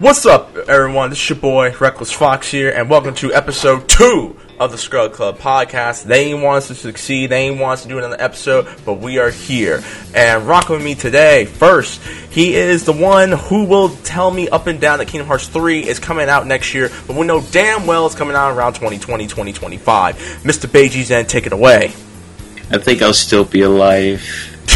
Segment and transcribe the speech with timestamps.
[0.00, 1.10] What's up, everyone?
[1.10, 5.12] This is your boy, Reckless Fox here, and welcome to episode two of the Scrub
[5.12, 6.04] Club podcast.
[6.04, 9.00] They ain't want us to succeed, they ain't want us to do another episode, but
[9.00, 9.82] we are here.
[10.14, 12.00] And rocking with me today, first,
[12.30, 15.88] he is the one who will tell me up and down that Kingdom Hearts 3
[15.88, 19.24] is coming out next year, but we know damn well it's coming out around 2020,
[19.24, 20.14] 2025.
[20.44, 20.68] Mr.
[20.70, 21.86] Beiji Zen, take it away.
[22.70, 24.22] I think I'll still be alive.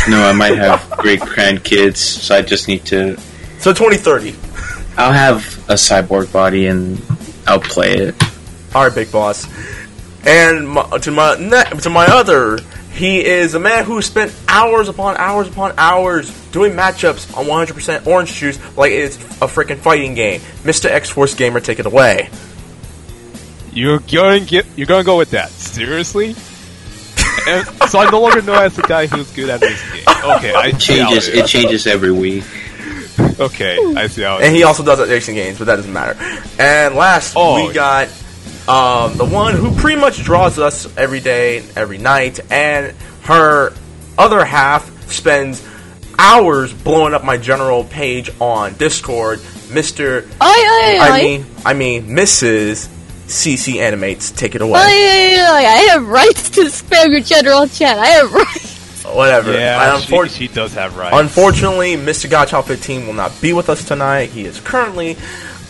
[0.09, 3.17] No, I might have great grandkids, so I just need to.
[3.61, 4.52] So 2030.
[4.97, 7.01] I'll have a cyborg body and
[7.47, 8.15] I'll play it.
[8.75, 9.47] All right, big boss.
[10.27, 12.59] And my, to my ne- to my other,
[12.93, 18.07] he is a man who spent hours upon hours upon hours doing matchups on 100%
[18.07, 20.41] orange juice like it's a freaking fighting game.
[20.63, 20.87] Mr.
[20.87, 22.29] X Force Gamer, take it away.
[23.73, 26.35] You're going get you're going to go with that seriously?
[27.49, 30.05] And so I no longer know as the guy who's good at this game.
[30.37, 31.29] Okay, I see Changes.
[31.29, 31.51] it It is.
[31.51, 32.45] changes every week.
[33.41, 34.39] Okay, I see how.
[34.39, 36.17] And he also does at racing games, but that doesn't matter.
[36.59, 38.09] And last, Oh, we got
[38.69, 43.73] um, the one who pretty much draws us every day, every night, and her
[44.19, 45.67] other half spends
[46.19, 50.19] hours blowing up my general page on Discord, Mister.
[50.19, 50.99] Oi, oi, oi.
[51.01, 52.89] I mean, I mean, Mrs.
[53.27, 54.31] CC Animates.
[54.31, 54.79] Take it Oi, away.
[54.79, 55.67] oi, oi.
[55.67, 57.99] I have rights to spam your general chat.
[57.99, 58.72] I have rights.
[59.05, 59.53] Whatever.
[59.53, 61.17] yeah, And she, unfor- she does have rights.
[61.19, 62.31] Unfortunately, Mr.
[62.31, 64.31] Gotchow 15 will not be with us tonight.
[64.31, 65.17] He is currently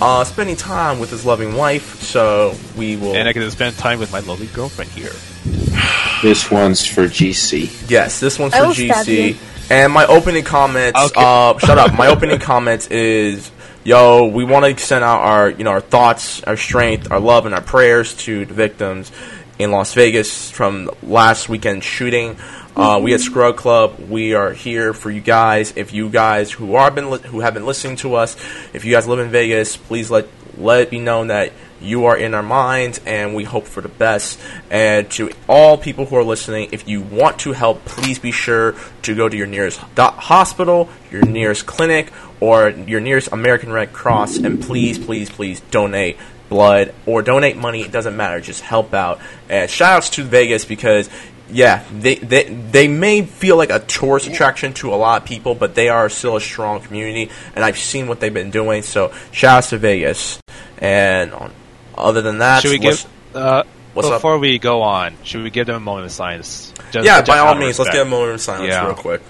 [0.01, 3.15] uh, spending time with his loving wife, so we will.
[3.15, 5.13] and I can spend time with my lovely girlfriend here.
[6.23, 7.91] This one's for GC.
[7.91, 9.37] yes, this one's for GC.
[9.73, 10.97] And my opening comments.
[11.01, 11.15] Okay.
[11.17, 11.95] Uh, shut up.
[11.99, 13.51] My opening comments is,
[13.83, 17.47] yo, we want to send out our, you know, our thoughts, our strength, our love,
[17.47, 19.11] and our prayers to the victims
[19.59, 22.37] in Las Vegas from last weekend shooting.
[22.75, 25.75] Uh, we at Scrub Club, we are here for you guys.
[25.77, 28.37] If you guys who are been li- who have been listening to us,
[28.73, 32.17] if you guys live in Vegas, please let let it be known that you are
[32.17, 34.39] in our minds, and we hope for the best.
[34.71, 38.75] And to all people who are listening, if you want to help, please be sure
[39.03, 44.39] to go to your nearest hospital, your nearest clinic, or your nearest American Red Cross,
[44.39, 46.17] and please, please, please donate
[46.53, 47.81] blood or donate money.
[47.81, 48.41] It doesn't matter.
[48.41, 49.21] Just help out.
[49.49, 51.09] And shout outs to Vegas because
[51.51, 55.55] yeah, they, they they may feel like a tourist attraction to a lot of people,
[55.55, 58.83] but they are still a strong community, and I've seen what they've been doing.
[58.83, 60.39] So shout outs to Vegas.
[60.79, 61.53] And on,
[61.97, 63.05] other than that, Should we give?
[63.35, 63.65] Uh,
[63.95, 64.15] what's up?
[64.15, 66.73] before we go on, should we give them a moment of silence?
[66.91, 67.95] Just, yeah, just by all out of means, let's respect.
[67.97, 68.87] get a moment of silence Yeah.
[68.87, 69.21] real quick.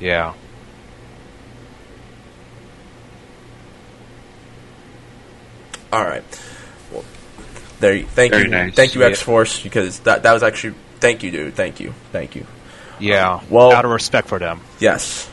[0.00, 0.34] Yeah.
[5.92, 6.22] All right.
[6.92, 7.04] Well,
[7.80, 7.94] there.
[7.94, 8.74] You, thank Very you, nice.
[8.74, 9.08] thank you, Yeah.
[9.08, 11.54] X Force, because that that was actually thank you, dude.
[11.54, 12.46] Thank you, thank you.
[12.98, 13.34] Yeah.
[13.34, 14.60] Um, well- out of respect for them.
[14.78, 15.28] Yes.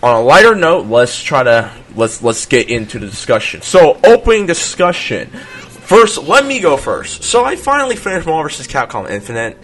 [0.00, 3.62] On a lighter note, let's try to let's let's get into the discussion.
[3.62, 5.26] So, opening discussion.
[5.28, 7.24] First, let me go first.
[7.24, 8.68] So, I finally finished Marvel vs.
[8.68, 9.58] Capcom Infinite,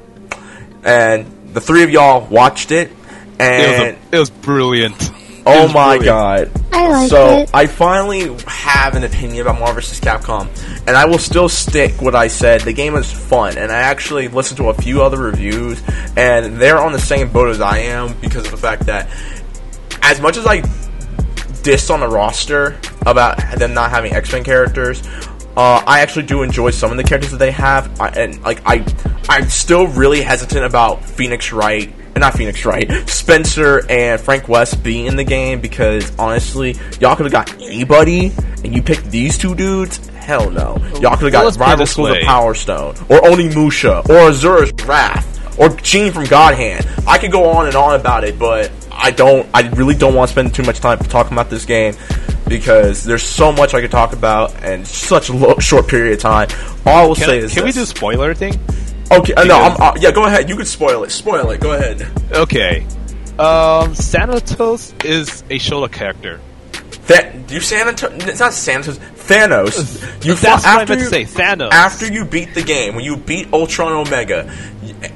[0.82, 2.94] and the three of y'all watched it, It
[3.38, 5.12] was, and a, it was brilliant.
[5.46, 6.04] Oh was my brilliant.
[6.04, 6.62] god!
[6.72, 7.50] I like so it.
[7.54, 10.00] I finally have an opinion about Marvel vs.
[10.00, 10.48] Capcom,
[10.86, 12.62] and I will still stick what I said.
[12.62, 15.82] The game is fun, and I actually listened to a few other reviews,
[16.16, 19.08] and they're on the same boat as I am because of the fact that,
[20.02, 20.62] as much as I
[21.64, 25.02] dissed on the roster about them not having X Men characters.
[25.56, 28.60] Uh, I actually do enjoy some of the characters that they have, I, and like
[28.66, 28.84] I,
[29.28, 35.06] I'm still really hesitant about Phoenix Wright, not Phoenix Wright, Spencer and Frank West being
[35.06, 38.32] in the game because honestly, y'all could have got anybody,
[38.64, 40.06] and you picked these two dudes.
[40.08, 42.22] Hell no, y'all could have Well, got rival this schools of.
[42.22, 46.86] Power Stone, or Onimusha, or Asura's Wrath, or Gene from God Hand.
[47.06, 49.46] I could go on and on about it, but I don't.
[49.52, 51.94] I really don't want to spend too much time talking about this game
[52.48, 56.48] because there's so much I could talk about and such a short period of time.
[56.86, 57.88] All I will Can, say is can we do this.
[57.90, 58.58] spoiler thing?
[59.10, 60.48] Okay, uh, no, I'm, uh, yeah, go ahead.
[60.48, 61.10] You can spoil it.
[61.10, 61.60] Spoil it.
[61.60, 62.02] Go ahead.
[62.32, 62.86] Okay.
[63.38, 66.40] Um, Sanatos is a Shoto character.
[67.06, 68.26] That you Sanatos?
[68.28, 68.98] It's not Sanatos.
[69.24, 70.24] Thanos.
[70.24, 71.24] You That's what I meant to say.
[71.24, 71.70] Thanos.
[71.72, 74.54] After you beat the game, when you beat Ultron Omega,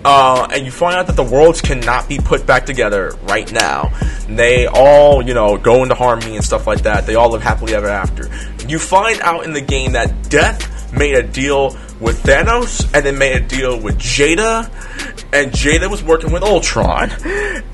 [0.04, 3.92] uh, and you find out that the worlds cannot be put back together right now,
[4.28, 7.06] they all, you know, go into harmony and stuff like that.
[7.06, 8.30] They all live happily ever after.
[8.66, 13.18] You find out in the game that Death made a deal with Thanos and then
[13.18, 14.70] made a deal with Jedah,
[15.32, 17.10] and Jedah was working with Ultron.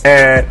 [0.04, 0.46] And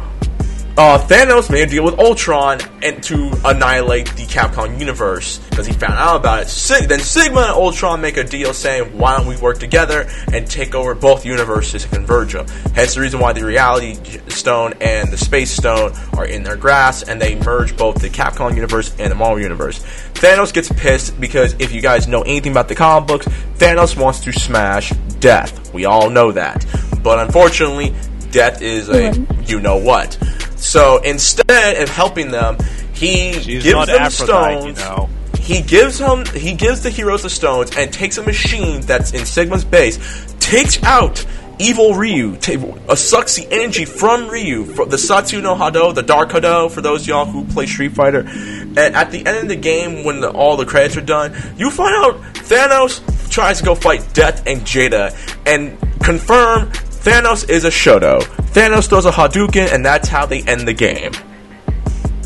[0.76, 5.74] uh, Thanos made a deal with Ultron and to annihilate the Capcom universe because he
[5.74, 6.50] found out about it.
[6.50, 10.50] Sig- then Sigma and Ultron make a deal saying, "Why don't we work together and
[10.50, 14.00] take over both universes and converge them?" Hence the reason why the Reality
[14.30, 18.56] Stone and the Space Stone are in their grasp, and they merge both the Capcom
[18.56, 19.80] universe and the Marvel universe.
[20.16, 23.28] Thanos gets pissed because if you guys know anything about the comic books,
[23.58, 25.72] Thanos wants to smash Death.
[25.72, 26.66] We all know that,
[27.04, 27.94] but unfortunately,
[28.32, 29.14] Death is a
[29.46, 30.18] you know what.
[30.64, 32.58] So instead of helping them,
[32.94, 34.80] he She's gives them Aphrodite, stones.
[34.80, 35.10] you know.
[35.40, 39.26] He gives him he gives the heroes the stones and takes a machine that's in
[39.26, 40.00] Sigma's base,
[40.40, 41.26] takes out
[41.60, 42.54] evil Ryu, ta-
[42.88, 46.80] uh, sucks the energy from Ryu, from the Satsu no Hado, the Dark Hado, for
[46.82, 48.20] those of y'all who play Street Fighter.
[48.20, 51.70] And at the end of the game, when the, all the credits are done, you
[51.70, 55.14] find out Thanos tries to go fight Death and Jedah,
[55.46, 56.72] and confirm
[57.04, 58.22] Thanos is a Shoto.
[58.54, 61.12] Thanos throws a Hadouken, and that's how they end the game.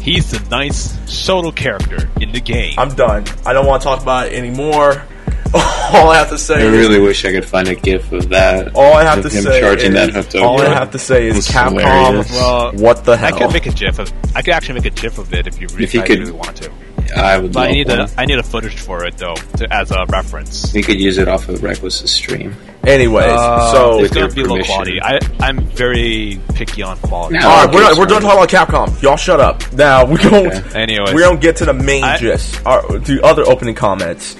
[0.01, 2.75] He's the nice Shoto character in the game.
[2.77, 3.25] I'm done.
[3.45, 5.03] I don't want to talk about it anymore.
[5.53, 8.29] all I have to say I is really wish I could find a gif of
[8.29, 8.75] that.
[8.75, 11.27] all I have to him say charging is, that hooked all I have to say
[11.27, 11.79] is Capcom.
[11.79, 12.31] hilarious.
[12.31, 14.11] Well, what the I could make a GIF of.
[14.35, 16.19] I could actually make a GIF of it if you really, If you I could-
[16.19, 16.71] really want to.
[17.15, 17.99] I would But I need one.
[18.01, 20.73] a I need a footage for it though, to, as a reference.
[20.73, 22.55] We could use it off of Reckless's stream.
[22.85, 24.73] Anyways, Uh, so it's With gonna your be low permission.
[24.75, 25.01] quality.
[25.01, 27.37] I I'm very picky on quality.
[27.39, 27.47] No.
[27.49, 28.49] all right, we're, Okay, not, we're done talking about
[28.89, 29.01] Capcom.
[29.01, 29.73] Y'all shut up.
[29.73, 30.79] Now we going Okay.
[30.81, 31.13] Anyways.
[31.13, 32.61] we don't get to the main I- gist.
[32.65, 34.35] Our, the other opening comments.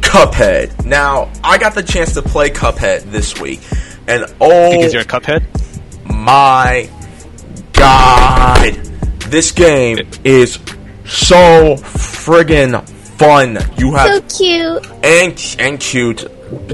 [0.00, 0.84] Cuphead.
[0.86, 3.60] Now I got the chance to play Cuphead this week,
[4.06, 5.42] and oh Because you're a Cuphead.
[6.06, 6.88] my
[7.72, 8.72] god,
[9.28, 10.58] this game is
[11.04, 13.58] so friggin' fun.
[13.76, 14.86] You have So cute.
[15.04, 16.24] and and cute,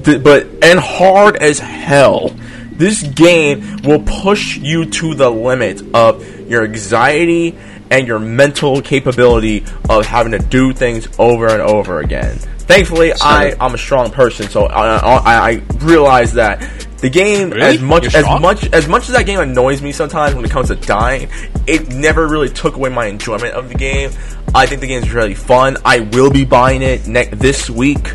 [0.04, 2.34] but, but and hard as hell.
[2.72, 7.58] This game will push you to the limit of your anxiety
[7.90, 12.38] and your mental capability of having to do things over and over again.
[12.38, 16.60] Thankfully, I I'm a strong person, so I I, I realize that
[16.98, 17.62] the game Really?
[17.76, 20.68] as much as much as much as that game annoys me sometimes when it comes
[20.68, 21.28] to dying,
[21.70, 24.10] it never really took away my enjoyment of the game.
[24.54, 25.76] I think the game is really fun.
[25.84, 28.10] I will be buying it ne- this week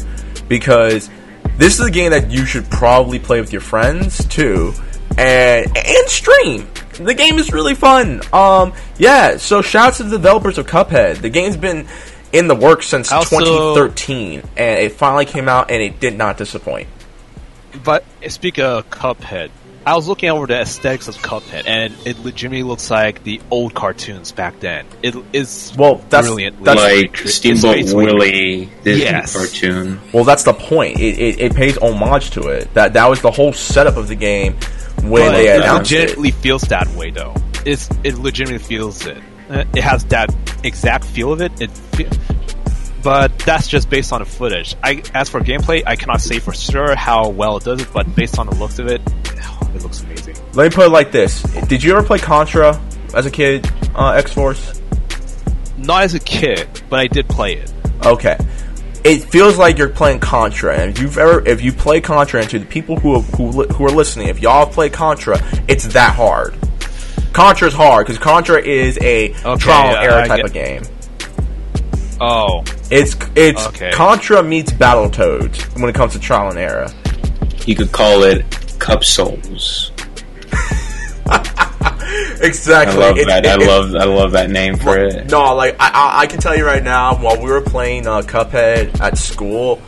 [0.47, 1.09] because
[1.57, 4.73] this is a game that you should probably play with your friends too,
[5.17, 6.67] and and stream.
[6.93, 8.21] The game is really fun.
[8.33, 9.37] Um, yeah.
[9.37, 11.17] So shouts to the developers of Cuphead.
[11.21, 11.87] The game's been
[12.33, 16.37] in the works since Also- 2013, and it finally came out, and it did not
[16.37, 16.87] disappoint.
[17.83, 19.49] But speak of Cuphead,
[19.87, 23.75] I was looking over the aesthetics of Cuphead, and it legitimately looks like the old
[23.75, 24.87] cartoons back then.
[25.03, 26.63] It is Well, that's- brilliant.
[26.63, 29.33] that's- like Steamboat Willie Disney Yes.
[29.35, 29.99] cartoon.
[30.11, 30.99] Well, that's the point.
[30.99, 32.73] It, it, it pays homage to it.
[32.73, 34.55] That that was the whole setup of the game
[35.03, 35.95] when But they it announced it.
[35.99, 37.35] legitimately feels that way, though.
[37.63, 39.17] It's it legitimately feels it.
[39.51, 40.33] Uh, It has that
[40.63, 41.51] exact feel of it.
[41.61, 42.09] It, fe-
[43.05, 44.75] but that's just based on the footage.
[44.83, 48.13] I as for gameplay, I cannot say for sure how well it does it, but
[48.15, 48.99] based on the looks of it,
[49.75, 50.35] it looks amazing.
[50.53, 52.81] Let me put it like this: Did you ever play Contra
[53.13, 53.69] as a kid?
[53.95, 54.81] Uh, X Force.
[55.77, 57.71] Not as a kid, but I did play it.
[58.05, 58.37] Okay.
[59.03, 62.49] It feels like you're playing Contra, and if you've ever, if you play Contra, and
[62.49, 65.37] to the people who who who are listening, if y'all play Contra,
[65.67, 66.55] it's that hard.
[67.33, 70.83] Contra's hard because Contra is a Okay, trial and error type get- of game.
[72.21, 73.91] Oh, It's it's Okay.
[73.91, 76.87] Contra meets Battletoads when it comes to trial and error.
[77.65, 78.45] You could call it
[78.79, 79.91] Cup Souls.
[81.27, 82.97] I Exactly.
[82.99, 83.45] love It- that.
[83.45, 83.95] it- I it- love.
[83.95, 85.29] I love that name for it.
[85.31, 88.21] No, like I, I, I can tell you right now, while we were playing uh,
[88.21, 89.81] Cuphead at school,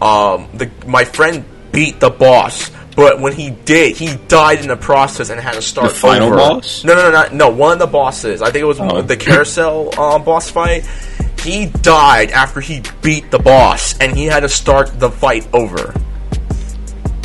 [0.00, 2.70] um, the my friend beat the boss.
[2.96, 6.26] But when he did, he died in the process and had to start The final
[6.28, 6.36] over.
[6.36, 6.84] boss?
[6.84, 7.48] No, no, no, no, no.
[7.50, 8.42] One of the bosses.
[8.42, 9.00] I think it was Oh.
[9.00, 10.84] the carousel uh, boss fight.
[11.42, 15.94] He died after he beat the boss, and he had to start the fight over.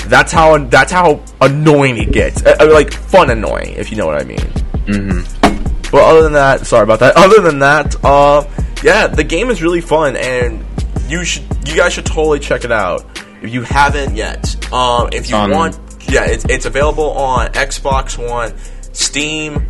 [0.08, 2.46] That's how that's how annoying it gets.
[2.46, 4.38] Uh, uh, like fun annoying, if you know what I mean.
[4.38, 5.92] Mm-hmm.
[5.92, 7.16] But other than that, sorry about that.
[7.18, 8.46] Other than that, uh,
[8.84, 10.64] yeah, the game is really fun, and
[11.08, 13.06] you should, you guys should totally check it out
[13.42, 14.74] if you haven't yet.
[14.74, 15.80] Um, if you on- want,
[16.10, 18.54] yeah, it's it's available on Xbox One,
[18.94, 19.68] Steam,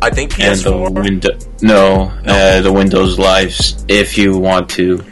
[0.00, 1.30] I think And the window.
[1.60, 3.84] No, Uh, the Windows Lives.
[3.88, 5.02] If you want to,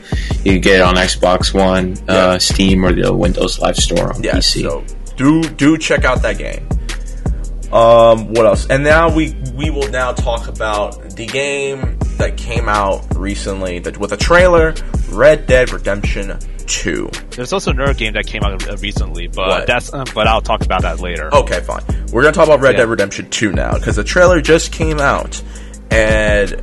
[0.44, 2.14] you get it on Xbox One, Yeah.
[2.14, 4.62] uh, Steam, or the Windows Live Store on yeah, PC.
[4.62, 4.84] so
[5.16, 6.62] do do check out that game.
[7.73, 8.66] Um, what else?
[8.66, 13.99] And now we we will now talk about the game that came out recently that
[13.99, 14.75] with a trailer,
[15.11, 17.11] Red Dead Redemption 2.
[17.30, 19.66] There's also another game that came out recently, but What?
[19.66, 21.32] that's uh, but I'll talk about that later.
[21.35, 21.82] Okay, fine.
[22.12, 22.80] We're gonna talk about Red Yeah.
[22.82, 25.40] Dead Redemption 2 now because the trailer just came out,
[25.90, 26.54] and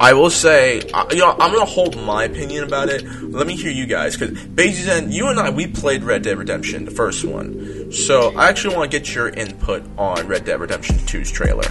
[0.00, 3.04] I will say, I- you know, I'm gonna hold my opinion about it.
[3.22, 6.86] Let me hear you guys because Beijing, you and I, we played Red Dead Redemption,
[6.86, 7.92] the first one.
[7.92, 11.66] So I actually want to get your input on Red Dead Redemption 2's trailer.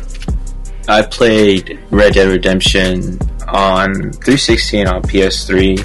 [0.87, 3.17] I played Red Dead Redemption
[3.47, 5.79] on 360 and on PS3,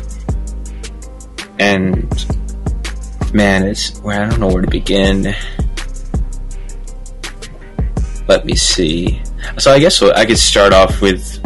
[1.58, 5.34] and man, it's well, I don't know where to begin.
[8.28, 9.22] Let me see.
[9.56, 11.40] So I guess I could start off with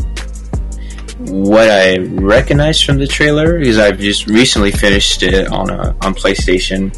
[1.19, 6.15] what I recognize from the trailer because I've just recently finished it on a, on
[6.15, 6.97] PlayStation.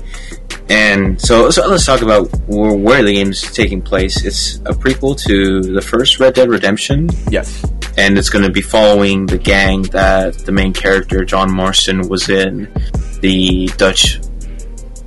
[0.68, 4.24] And so, so let's talk about where, where the game's taking place.
[4.24, 7.64] It's a prequel to the first Red Dead Redemption, Yes.
[7.96, 12.28] and it's going to be following the gang that the main character John Marston was
[12.28, 12.72] in,
[13.20, 14.20] the Dutch,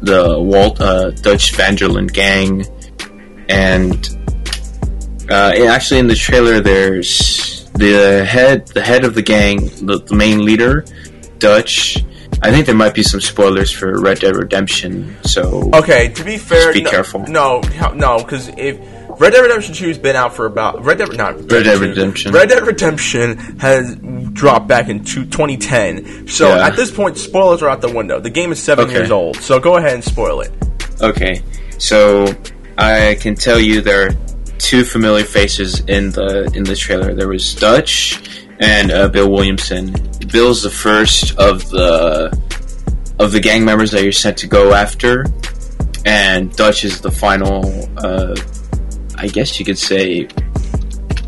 [0.01, 2.65] the Walt uh, Dutch Van der Linde gang,
[3.47, 4.09] and
[5.29, 9.99] uh, and actually in the trailer there's the head, the head of the gang, the,
[10.05, 10.85] the main leader,
[11.39, 12.03] Dutch.
[12.41, 16.37] I think there might be some spoilers for Red Dead Redemption, so Okay, to be
[16.37, 17.21] fair, be no, careful.
[17.27, 17.61] No,
[17.95, 18.77] no, because if
[19.19, 22.33] Red Dead Redemption 2 has been out for about Red Dead not Red Dead Redemption.
[22.33, 23.95] Red Dead Redemption has
[24.33, 26.27] dropped back in two, 2010.
[26.27, 26.67] So Yeah.
[26.67, 28.19] at this point, spoilers are out the window.
[28.19, 28.95] The game is seven Okay.
[28.95, 30.51] years old, so go ahead and spoil it.
[31.01, 31.41] Okay,
[31.77, 32.27] so
[32.77, 34.11] I can tell you there are
[34.57, 37.13] two familiar faces in the in the trailer.
[37.13, 38.21] There was Dutch
[38.59, 39.93] and uh, Bill Williamson.
[40.31, 42.37] Bill's the first of the
[43.19, 45.25] of the gang members that you're sent to go after,
[46.05, 47.89] and Dutch is the final.
[47.97, 48.35] Uh,
[49.15, 50.27] I guess you could say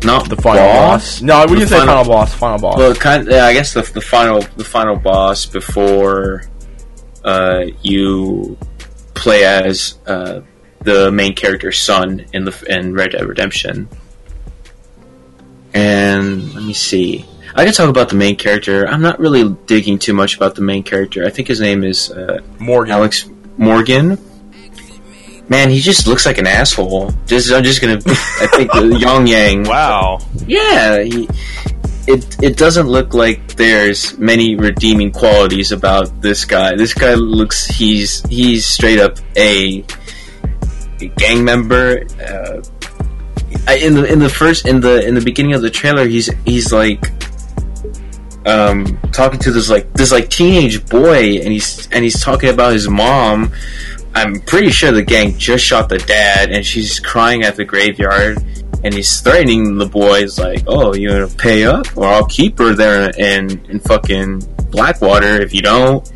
[0.04, 1.20] not The final boss.
[1.22, 2.34] No, we The can say final boss.
[2.34, 2.78] Final boss.
[2.78, 6.44] well, kind yeah, I guess the, the final the final boss before
[7.24, 8.56] uh, you
[9.14, 10.40] play as uh,
[10.86, 13.88] the main character's son in the in Red Dead Redemption.
[15.74, 17.26] And let me see.
[17.54, 18.86] I can talk about the main character.
[18.86, 21.24] I'm not really digging too much about the main character.
[21.24, 22.92] I think his name is uh, Morgan.
[22.92, 23.28] Alex
[23.58, 24.16] Morgan.
[25.48, 27.10] Man, he just looks like an asshole.
[27.26, 27.94] Just I'm just gonna.
[28.06, 29.64] I think the Yong Yang.
[29.64, 30.20] Wow.
[30.46, 31.28] Yeah, he,
[32.06, 36.76] it it doesn't look like there's many redeeming qualities about this guy.
[36.76, 39.84] This guy looks he's he's straight up a
[41.16, 42.04] gang member.
[42.20, 42.62] Uh,
[43.80, 46.72] in the in the first in the in the beginning of the trailer, he's he's
[46.72, 47.10] like
[48.44, 52.72] um talking to this like this like teenage boy, and he's and he's talking about
[52.72, 53.52] his mom.
[54.14, 58.42] I'm pretty sure the gang just shot the dad, and she's crying at the graveyard
[58.86, 62.72] and he's threatening the boys like, "Oh, you gonna pay up, or I'll keep her
[62.72, 66.08] there in in fucking Blackwater if you don't."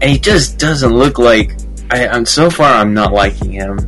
[0.00, 1.56] And he just doesn't look like.
[1.90, 3.78] I, I'm so far, I'm not liking him.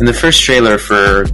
[0.00, 1.26] In the first trailer for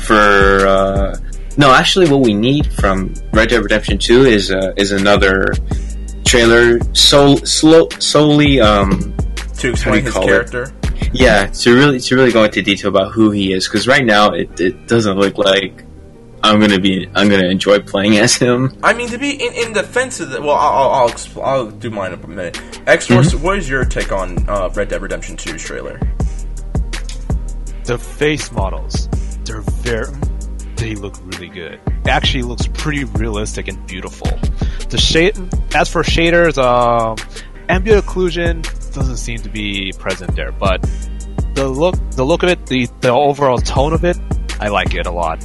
[0.00, 1.16] for uh,
[1.56, 5.52] no, actually, what we need from Red Dead Redemption Two is uh, is another
[6.24, 9.14] trailer so slow solely um
[9.58, 10.26] to explain his call it?
[10.26, 10.72] character.
[11.12, 14.30] yeah, to really to really go into detail about who he is, because right now
[14.32, 15.84] it, it doesn't look like
[16.42, 18.78] I'm gonna be I'm gonna enjoy playing as him.
[18.82, 21.90] I mean, to be in, in defense of the, well, I'll I'll, I'll, I'll do
[21.90, 22.60] mine in a minute.
[22.86, 23.44] X Force, Mm-hmm.
[23.44, 26.00] what is your take on uh, Red Dead Redemption 2's trailer?
[27.90, 29.08] The face models,
[29.42, 30.14] they're very,
[30.76, 31.80] they look really good.
[32.04, 34.28] It actually looks pretty realistic and beautiful.
[34.90, 35.36] The shade,
[35.74, 37.16] as for shaders, um,
[37.68, 38.62] ambient occlusion
[38.94, 40.80] doesn't seem to be present there, but
[41.54, 44.16] the look, the look of it, the, the overall tone of it,
[44.60, 45.44] I like it a lot.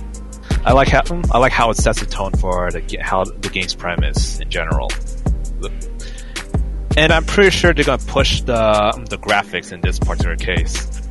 [0.63, 3.73] I like how I like how it sets the tone for the how the game's
[3.73, 4.91] premise in general.
[6.95, 11.01] And I'm pretty sure they're gonna push the the graphics in this particular case.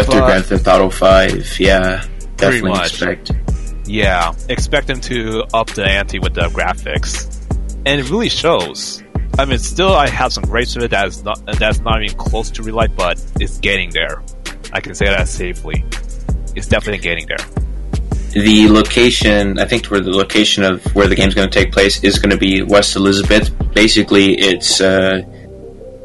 [0.00, 2.04] After But- Grand Theft Auto Five, yeah,
[2.36, 3.32] definitely expect.
[3.86, 7.26] Yeah, expect them to up the ante with the graphics,
[7.86, 9.02] and it really shows.
[9.38, 12.50] I mean, still, I have some grapes with it that's not that's not even close
[12.52, 14.22] to real life, but it's getting there.
[14.72, 15.84] I can say that safely.
[16.54, 17.38] It's definitely getting there.
[18.32, 22.02] The location, I think, where the location of where the game's going to take place
[22.02, 23.50] is going to be West Elizabeth.
[23.72, 25.22] Basically, it's uh,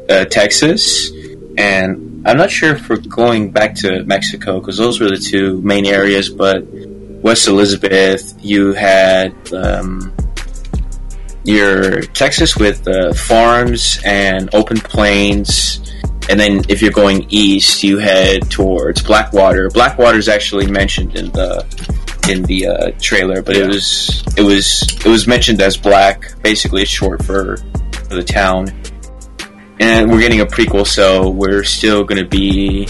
[0.08, 1.10] uh, Texas,
[1.58, 5.60] and I'm not sure if we're going back to Mexico because those were the two
[5.62, 6.28] main areas.
[6.28, 10.14] But West Elizabeth, you had um,
[11.44, 15.78] your Texas with uh, farms and open plains.
[16.30, 19.68] And then, if you're going east, you head towards Blackwater.
[19.70, 21.66] Blackwater is actually mentioned in the
[22.30, 23.64] in the uh, trailer, but Yeah.
[23.64, 28.68] it was it was it was mentioned as Black, basically short for, for the town.
[29.82, 32.86] And we're getting a prequel, so we're still going to be.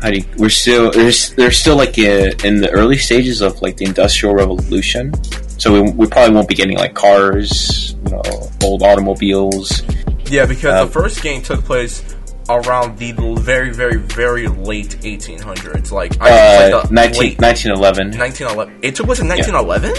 [0.00, 3.60] How do you, we're still there's they're still like uh in the early stages of
[3.60, 5.12] like the industrial revolution,
[5.58, 8.22] so we, we probably won't be getting like cars, you know,
[8.62, 9.82] old automobiles.
[10.26, 12.02] Yeah, because Uh, the first game took place
[12.48, 15.90] around the very, very, very late 1800s.
[15.92, 16.30] Like, I
[16.70, 18.18] Uh, like 19, late 1911.
[18.18, 18.78] 1911.
[18.82, 19.92] It took place in 1911.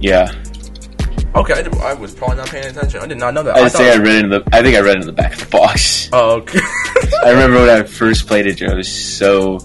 [0.00, 0.30] Yeah,
[1.34, 3.00] Okay, I, I was probably not paying attention.
[3.00, 3.56] I did not know that.
[3.56, 4.42] I, I think I read it in the.
[4.52, 5.96] I think I read it in the back of the box.
[6.10, 6.58] Oh, okay.
[7.24, 9.58] I remember when I first played it, I was so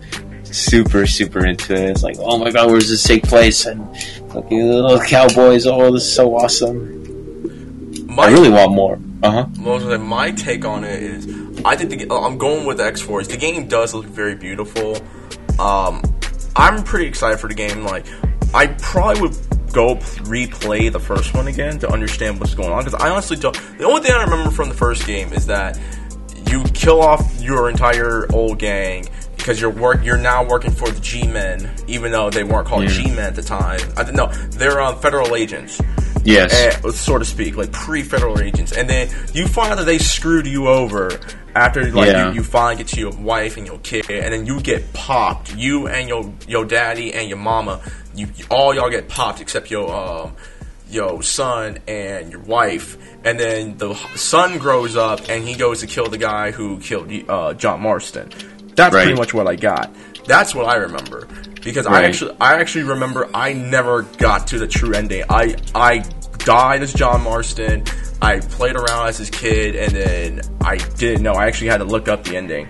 [0.44, 1.92] super, super into it.
[1.92, 3.66] It's like, oh my god, where's this take place?
[3.66, 3.80] And
[4.34, 5.66] like the little cowboys.
[5.66, 8.06] Oh, this is so awesome.
[8.08, 9.00] my, I really want more.
[9.24, 9.48] Uh huh.
[9.58, 13.28] most of my take on it is, I think the, I'm going with X Force.
[13.28, 14.98] The game does look very beautiful.
[15.60, 16.02] Um,
[16.58, 17.86] I'm pretty excited for the game.
[17.86, 18.06] Like,
[18.54, 23.00] I probably would go replay the first one again to understand what's going on because
[23.02, 23.56] I honestly don't.
[23.78, 25.80] The only thing I remember from the first game is that
[26.50, 31.00] you kill off your entire old gang because you're work you're now working for the
[31.02, 32.90] G-men, even though they weren't called Yeah.
[32.90, 33.80] G-men at the time.
[33.98, 35.82] I don't know they're um, federal agents
[36.26, 36.54] Yes.
[36.54, 40.48] eh, so to speak, like pre-federal agents, and then you find out that they screwed
[40.48, 41.12] you over
[41.54, 42.30] after like Yeah.
[42.30, 45.54] you, you finally get to your wife and your kid, and then you get popped.
[45.56, 47.82] You and your your daddy and your mama,
[48.16, 50.36] you all y'all get popped except your um
[50.90, 55.88] your son and your wife, and then the son grows up and he goes to
[55.88, 58.30] kill the guy who killed uh, John Marston.
[58.76, 59.04] That's Right.
[59.06, 59.92] pretty much what I got.
[60.26, 61.28] That's what I remember
[61.64, 65.24] because I actually I actually remember I never got to the true ending.
[65.30, 66.00] I I
[66.40, 67.84] died as John Marston.
[68.22, 71.34] I played around as his kid, and then I didn't know.
[71.34, 72.68] I actually had to look up the ending.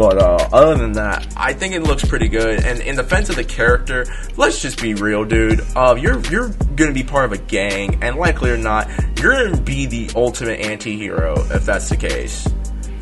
[0.00, 2.64] But uh, other than that, I think it looks pretty good.
[2.64, 4.06] And in defense of the character,
[4.38, 5.60] let's just be real, dude.
[5.76, 8.88] Uh, you're you're gonna be part of a gang, and likely or not,
[9.20, 12.46] you're gonna be the ultimate anti-hero if that's the case.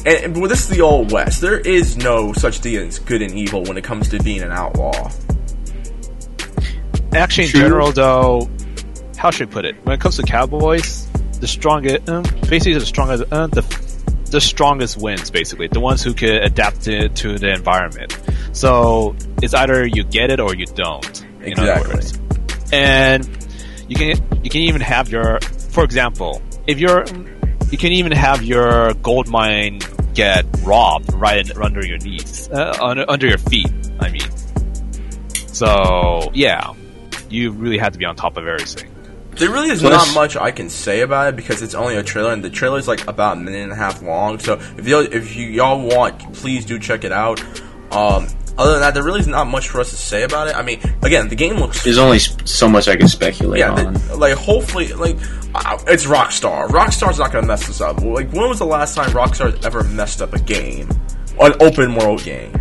[0.05, 1.41] And, and well, this is the old west.
[1.41, 4.51] There is no such thing as good and evil when it comes to being an
[4.51, 5.13] outlaw.
[7.15, 7.61] Actually, in True.
[7.61, 8.51] general, though,
[9.17, 9.77] how should I put it?
[9.85, 11.07] When it comes to cowboys,
[11.39, 13.63] the strongest, um, basically the strongest, uh, the
[14.31, 15.31] the strongest wins.
[15.31, 18.19] Basically, the ones who can adapt to, to the environment.
[18.53, 21.25] So it's either you get it or you don't.
[21.43, 21.95] In other Exactly.
[21.95, 22.19] words.
[22.73, 23.47] And
[23.89, 27.05] you can you can even have your, for example, if you're,
[27.71, 29.81] you can even have your gold mine
[30.15, 33.71] get robbed right under your knees, uh, under, under your feet.
[34.01, 34.29] I mean.
[35.47, 36.75] So yeah,
[37.31, 38.91] you really have to be on top of everything.
[39.39, 42.03] There really is Plus- not much I can say about it because it's only a
[42.03, 44.39] trailer, and the trailer is like about a minute and a half long.
[44.39, 47.41] So if you if you y'all want, please do check it out.
[47.93, 48.27] Um,
[48.59, 50.57] other than that, there really is not much for us to say about it.
[50.57, 53.95] I mean, again, the game looks There's only so much I can speculate yeah, on.
[53.95, 55.17] the, like hopefully, like
[55.55, 56.67] uh, it's Rockstar.
[56.67, 58.01] Rockstar's not gonna mess this up.
[58.03, 60.89] Like when was the last time Rockstar ever messed up a game,
[61.41, 62.53] an open world game?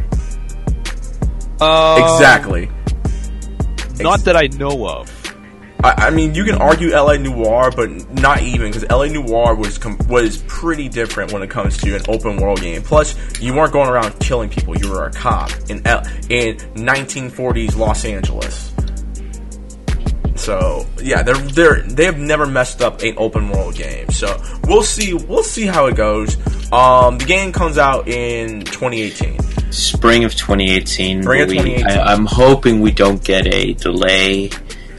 [1.59, 2.69] Uh, exactly.
[3.99, 5.09] Not that I know of.
[5.83, 9.77] I, I mean, you can argue LA Noire, but not even because LA Noire was
[9.77, 12.81] com- was pretty different when it comes to an open world game.
[12.81, 17.77] Plus, you weren't going around killing people; you were a cop in L- in 1940s
[17.77, 18.73] Los Angeles.
[20.35, 24.09] So yeah, they're they're they have never messed up an open world game.
[24.11, 26.35] So we'll see we'll see how it goes.
[26.71, 29.71] Um, the game comes out in 2018.
[29.71, 31.23] Spring of 2018.
[31.23, 34.49] Spring of but we- I, I'm hoping we don't get a delay.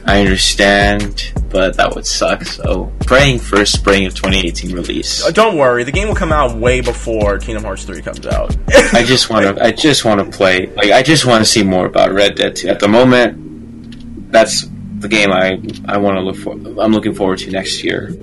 [0.09, 2.43] I understand, but that would suck.
[2.43, 5.23] So praying for a spring of 2018 release.
[5.25, 8.55] Uh, don't worry, the game will come out way before Kingdom Hearts 3 comes out.
[8.93, 9.63] I just want to.
[9.63, 10.67] I just want to play.
[10.67, 12.67] Like I just want to see more about Red Dead 2.
[12.69, 14.65] At the moment, that's
[14.99, 16.53] the game I I want to look for.
[16.53, 18.13] I'm looking forward to next year.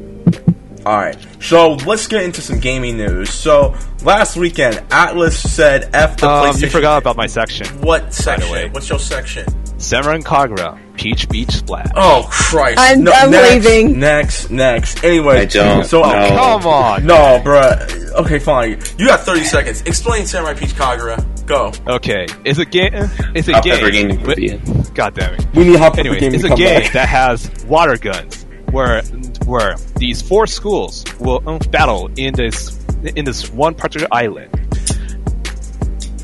[0.85, 3.29] Alright, so let's get into some gaming news.
[3.31, 6.63] So, last weekend, Atlus said F the Um, PlayStation.
[6.63, 7.67] you forgot about my section.
[7.81, 8.53] What section?
[8.53, 8.69] way.
[8.69, 9.47] What's your section?
[9.81, 11.87] Samurai and Kagura, Peach Beach Splash.
[11.95, 12.79] Oh, Christ.
[12.79, 13.99] I'm- I'm next, leaving.
[14.01, 15.05] Next, next.
[15.05, 15.41] Anyway.
[15.41, 16.29] I don't So, know.
[16.29, 17.05] Come on.
[17.07, 18.13] No, bruh.
[18.15, 18.79] Okay, fine.
[18.99, 19.83] You got 30 seconds.
[19.83, 21.23] Explain Samurai Peach Kagura.
[21.47, 21.73] Go.
[21.87, 22.93] Okay, it's a game.
[23.35, 23.75] It's a Top game.
[23.75, 24.83] ever gaming with- Caribbean.
[24.95, 25.47] God damn it.
[25.55, 29.03] We need Hop Anyways, it's a game that has water guns, where
[29.45, 32.77] where these four schools will um, battle in this
[33.15, 34.51] in this one particular island,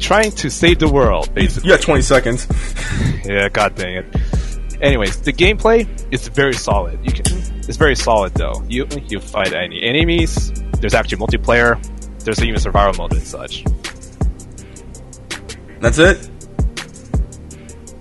[0.01, 1.33] trying to save the world.
[1.35, 2.47] Basically, You got 20 seconds.
[3.25, 3.49] yeah.
[3.49, 4.07] God dang it.
[4.83, 6.99] Anyways, the gameplay is very solid.
[7.05, 7.25] You can,
[7.69, 8.65] it's very solid though.
[8.69, 10.53] You you fight any enemies.
[10.81, 11.81] There's actually multiplayer.
[12.25, 13.65] There's even survival mode and such.
[15.81, 16.29] That's it?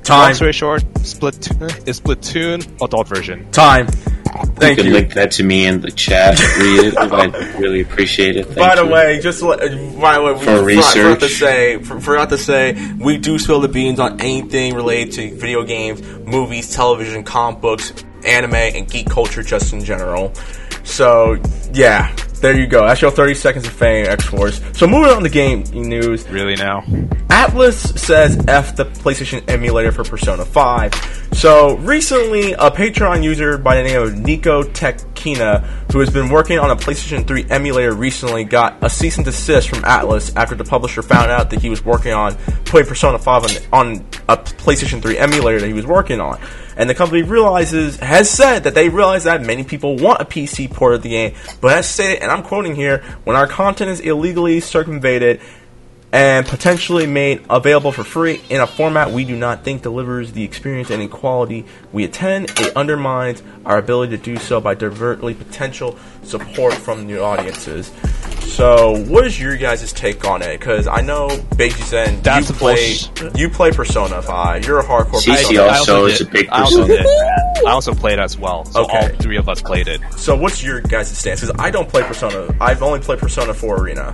[0.04, 0.20] Time.
[0.20, 3.52] Long story short, Splatoon is Splatoon adult version.
[3.52, 3.88] Time.
[4.34, 4.94] You Can you.
[4.94, 6.40] link that to me in the chat.
[6.60, 6.98] Read it.
[6.98, 8.46] I'd really appreciate it.
[8.46, 8.92] Thank By the you.
[8.92, 12.94] way, just by the way, we For forgot, forgot to say, for, forgot to say,
[13.00, 17.92] we do spill the beans on anything related to video games, movies, television, comic books,
[18.26, 20.34] anime, and geek culture, just in general.
[20.84, 21.38] So,
[21.74, 22.86] yeah, there you go.
[22.86, 24.62] That's your 30 seconds of fame, X Force.
[24.74, 26.28] So, moving on to game news.
[26.28, 26.82] Really now?
[27.30, 31.30] Atlus says F the PlayStation emulator for Persona 5.
[31.34, 36.72] So, recently, a Patreon user by the name of Nekotekina, who has been working on
[36.72, 41.02] a PlayStation 3 emulator recently, got a cease and desist from Atlus after the publisher
[41.02, 43.96] found out that he was working on putting Persona 5 on, on
[44.28, 46.40] a PlayStation 3 emulator that he was working on.
[46.82, 50.68] And the company realizes, has said that they realize that many people want a PC
[50.74, 54.00] port of the game, but has stated, and I'm quoting here, when our content is
[54.00, 55.42] illegally circumvented,
[56.14, 60.44] and potentially made available for free in a format we do not think delivers the
[60.44, 62.50] experience and equality we attend.
[62.60, 67.92] It undermines our ability to do so by divertly potential support from new audiences.
[68.42, 70.60] So, what is your guys' take on it?
[70.60, 73.38] Because I know Beiji Zen, That's you a play bullshit.
[73.38, 74.66] you play Persona Five.
[74.66, 75.62] You're a hardcore CC Persona.
[75.70, 77.04] also- I is a big I also Persona.
[77.04, 77.66] did.
[77.66, 78.66] I also played as well.
[78.66, 78.98] So Okay.
[79.00, 80.02] all three of us played it.
[80.18, 81.40] So, what's your guys' stance?
[81.40, 82.54] Because I don't play Persona.
[82.60, 84.12] I've only played Persona 4 Arena.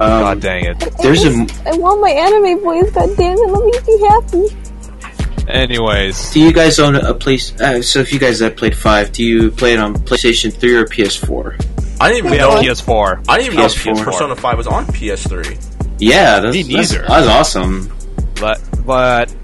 [0.00, 0.78] Um, God dang it.
[1.02, 1.30] There's a.
[1.66, 5.48] I want my anime boys, god damn it, let me be happy.
[5.48, 7.58] Anyways, Do you guys own a place?
[7.60, 10.74] Uh, so if you guys have played five, do you play it on PlayStation Three
[10.76, 11.64] or PS4?
[12.00, 12.50] I didn't even we know.
[12.60, 13.24] PS4.
[13.28, 14.04] I didn't even know PS4.
[14.04, 15.96] Persona 5 was on PS3.
[15.98, 17.06] Yeah, that's, Me that's, neither.
[17.08, 17.92] that's awesome.
[18.38, 19.34] But but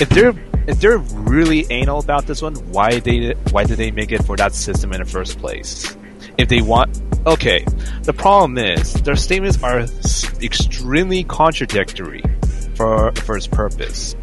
[0.00, 0.34] if they're
[0.68, 4.36] if they're really anal about this one, why they why did they make it for
[4.36, 5.96] that system in the first place?
[6.38, 7.64] If they want, okay.
[8.02, 9.86] The problem is their statements are
[10.42, 12.22] extremely contradictory
[12.76, 14.16] for for its purpose.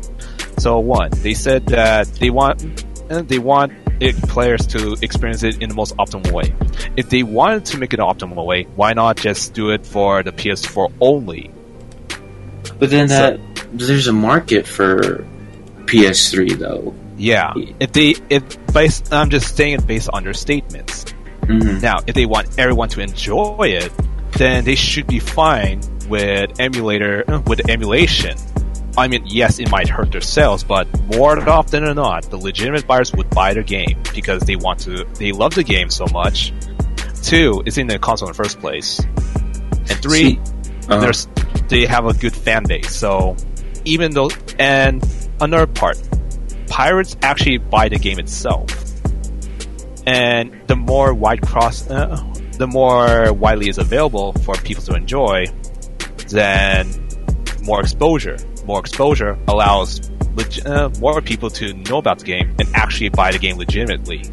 [0.58, 5.62] So one, they said that they want uh, they want it, players to experience it
[5.62, 6.54] in the most optimal way.
[6.97, 10.32] If they wanted to make it optimal way, why not just do it for the
[10.32, 11.52] PS4 only?
[12.80, 13.39] But then So- that
[13.74, 15.26] there's a market for
[15.86, 16.93] PS3 though.
[17.17, 17.54] Yeah.
[17.80, 18.43] If they, if
[18.74, 21.06] based, I'm just saying it based on their statements.
[21.52, 23.92] Hmm Now, if they want everyone to enjoy it,
[24.34, 28.38] then they should be fine with emulator, uh, with emulation.
[28.98, 32.86] I mean, yes, it might hurt their sales, but more often than not, the legitimate
[32.86, 36.54] buyers would buy their game because they want to, they love the game so much.
[37.24, 39.00] Two, it's in the console in the first place.
[39.00, 40.40] And three, See,
[40.90, 41.28] uh, there's
[41.68, 42.94] they have a good fan base.
[42.94, 43.36] So
[43.86, 45.06] even though and
[45.40, 45.98] another part,
[46.68, 48.68] pirates actually buy the game itself,
[50.06, 52.22] and the more wide cross, uh,
[52.58, 55.46] the more widely is available for people to enjoy,
[56.30, 56.88] then
[57.64, 58.38] more exposure.
[58.66, 63.32] More exposure allows leg- uh, more people to know about the game and actually buy
[63.32, 64.24] the game legitimately,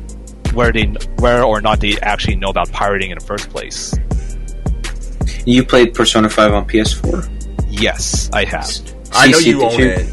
[0.52, 0.84] where they
[1.18, 3.94] where or not they actually know about pirating in the first place.
[5.46, 7.28] you played Persona 5 on PS4.
[7.70, 8.68] Yes, I have.
[9.12, 10.06] I know CC, you did own you- it.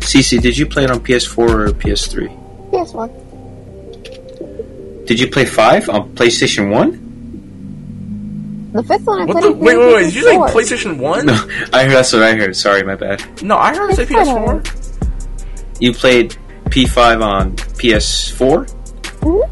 [0.00, 2.30] CC, did you play it on PS4 or PS3?
[2.72, 3.10] Yes, one.
[5.06, 7.06] Did you play 5 on PlayStation 1?
[8.72, 9.48] The fifth one I What played the?
[9.48, 10.04] on Wait, wait, wait!
[10.04, 10.48] Did you say PS4.
[10.50, 11.26] PlayStation One?
[11.26, 11.32] No,
[11.72, 12.54] I heard that's what I heard.
[12.54, 13.42] Sorry, my bad.
[13.42, 14.62] No, I heard It's kinda- PS4.
[15.80, 16.36] You played
[16.66, 18.66] P5 on PS4?
[19.20, 19.50] Mhm.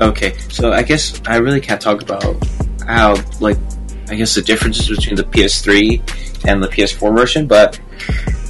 [0.00, 2.34] Okay, so I guess I really can't talk about
[2.84, 3.58] how, like,
[4.08, 6.02] I guess the differences between the PS3
[6.44, 7.78] and the PS4 version, but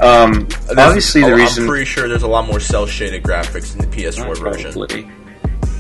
[0.01, 1.65] um, obviously the oh, reason.
[1.65, 4.73] I'm pretty sure there's a lot more cell shaded graphics in the PS4 version.
[4.73, 5.07] Probably.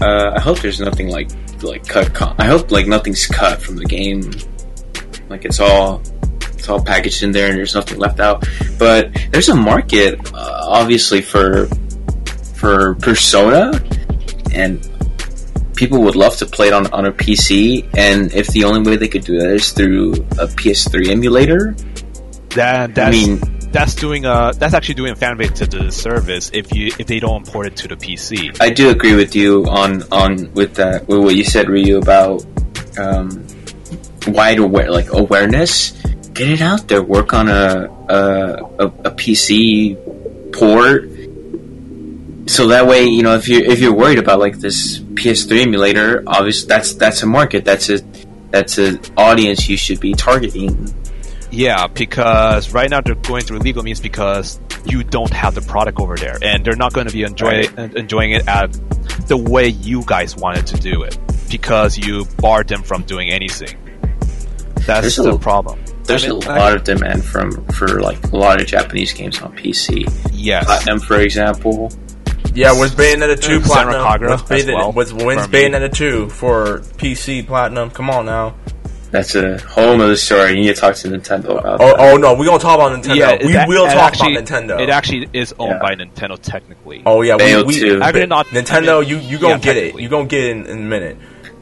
[0.02, 1.30] Uh, I hope there's nothing like
[1.62, 2.12] like cut.
[2.12, 4.32] Con- I hope like nothing's cut from the game.
[5.28, 6.02] Like it's all
[6.42, 8.46] it's all packaged in there and there's nothing left out.
[8.78, 11.68] But there's a market, uh, obviously for
[12.54, 13.80] for Persona,
[14.52, 14.82] and
[15.76, 17.88] people would love to play it on on a PC.
[17.96, 21.76] And if the only way they could do that is through a PS3 emulator,
[22.56, 23.40] That that's I mean,
[23.72, 27.06] that's doing a that's actually doing a fan base to the service if you if
[27.06, 28.56] they don't import it to the PC.
[28.61, 32.44] I do agree with you on on with that with what you said, Ryu, about
[32.98, 33.46] um,
[34.28, 35.92] wide aware like awareness.
[36.32, 37.02] Get it out there.
[37.02, 39.96] Work on a a, a, a PC
[40.52, 41.08] port,
[42.48, 46.22] so that way you know if you if you're worried about like this PS3 emulator,
[46.26, 47.64] obviously that's that's a market.
[47.64, 48.00] That's a
[48.50, 50.92] that's an audience you should be targeting.
[51.52, 56.00] Yeah, because right now they're going through legal means because you don't have the product
[56.00, 58.72] over there, and they're not going to be enjoy, enjoying it at
[59.28, 61.18] the way you guys wanted to do it
[61.50, 63.76] because you barred them from doing anything.
[64.86, 65.78] That's There's a- the problem.
[66.04, 69.12] there's I mean, a I- lot of demand from for like a lot of Japanese
[69.12, 70.06] games on PC.
[70.32, 70.64] Yes.
[70.64, 71.92] Platinum, for example.
[72.54, 74.30] Yeah, was Bayonetta 2 Uh, platinum?
[74.30, 75.58] Was, Bayonetta, well, was wins for me.
[75.62, 77.90] Bayonetta 2 for PC platinum?
[77.90, 78.54] Come on now.
[79.12, 80.51] That's a whole nother story.
[80.55, 81.96] You need to talk to Nintendo about Oh, that.
[82.01, 83.16] oh no, we're gonna talk about Nintendo.
[83.16, 84.81] yeah, we that- will talk actually, about Nintendo.
[84.81, 85.79] It actually is owned Yeah.
[85.81, 87.03] by Nintendo technically.
[87.07, 88.01] oh yeah, we, we, 2.
[88.03, 88.96] I mean, not Nintendo.
[88.96, 89.81] I mean, you you gonna yeah, get it.
[89.81, 90.03] technically.
[90.03, 91.16] You gonna get it in, in a minute.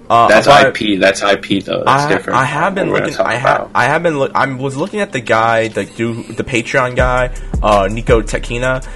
[0.08, 0.98] Uh, That's but- IP.
[1.00, 1.82] That's IP though.
[1.84, 2.38] That's I, different.
[2.38, 3.26] I have been from what we're looking.
[3.26, 3.60] I have.
[3.62, 3.70] about.
[3.74, 4.18] I have been.
[4.18, 7.26] Look, I was looking at the guy, the dude, the Patreon guy,
[7.62, 8.86] uh, Nekotekina.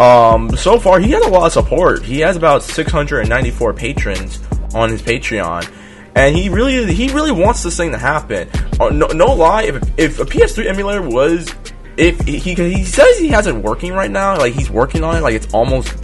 [0.00, 2.02] Um, so far he has a lot of support.
[2.04, 4.38] He has about 694 patrons
[4.74, 5.68] on his Patreon,
[6.18, 8.48] and he really, he really wants this thing to happen.
[8.80, 11.54] Uh, no, no lie, if if a PS3 emulator was,
[11.96, 15.20] if he he says he has it working right now, like he's working on it,
[15.20, 15.94] like it's almost.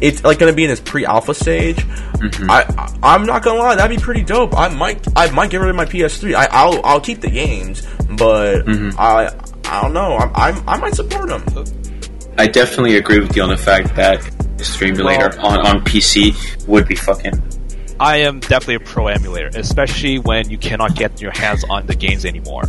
[0.00, 1.76] It's like gonna be in this pre-alpha stage.
[1.76, 2.50] Mm-hmm.
[2.50, 4.52] I, I I'm not gonna lie, that'd be pretty dope.
[4.56, 6.34] I might I might get rid of my PS3.
[6.34, 7.86] I, I'll I'll keep the games,
[8.18, 8.98] but Mm-hmm.
[8.98, 9.30] I
[9.70, 10.14] I don't know.
[10.16, 11.44] I, I I might support them.
[12.36, 14.18] I definitely agree with you on the fact that
[14.60, 17.34] Stream Emulator Well- on, on PC would be fucking.
[18.02, 21.94] I am definitely a pro emulator, especially when you cannot get your hands on the
[21.94, 22.64] games anymore.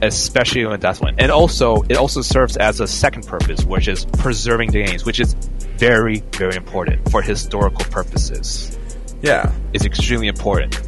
[0.00, 4.04] Especially when that's when, and also it also serves as a second purpose, which is
[4.04, 5.34] preserving the games, which is
[5.76, 8.78] very very important for historical purposes.
[9.22, 9.52] Yeah.
[9.72, 10.80] It's extremely important.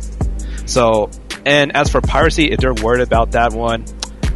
[0.66, 1.10] So,
[1.44, 3.84] and as for piracy, if they're worried about that one,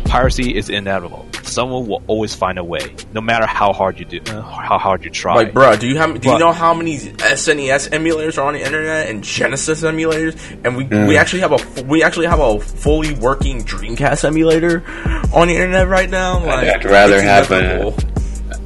[0.06, 1.27] piracy is inevitable.
[1.48, 5.04] Someone will always find a way, no matter how hard you do, uh, how hard
[5.04, 5.34] you try.
[5.34, 6.20] Like, bruh, do you have?
[6.20, 10.38] Do you know how many SNES emulators are on the internet and Genesis emulators?
[10.64, 14.84] And we we actually have a we actually have a fully working Dreamcast emulator
[15.34, 16.44] on the internet right now.
[16.44, 17.92] Like, I'd rather have a-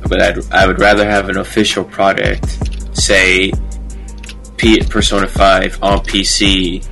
[0.09, 2.45] But I'd, I would rather have an official product,
[2.97, 3.53] say,
[4.57, 6.85] P- Persona 5 on PC,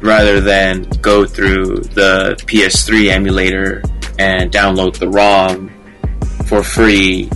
[0.00, 3.82] rather than go through the PS3 emulator
[4.20, 5.70] and download the ROM
[6.46, 7.30] for free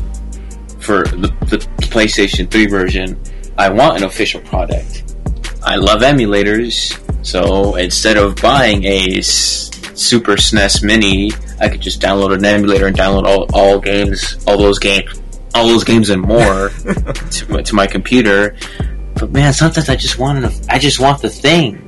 [0.81, 3.19] for the, the PlayStation 3 version.
[3.57, 5.15] I want an official product.
[5.63, 6.93] I love emulators,
[7.25, 12.87] so instead of buying a s- Super SNES Mini, I could just download an emulator
[12.89, 15.23] and download all, all games, all those games,
[15.55, 16.69] all those games and more
[17.31, 18.57] to, my- to my computer.
[19.15, 21.84] But man, sometimes I just want, an, I just want the thing.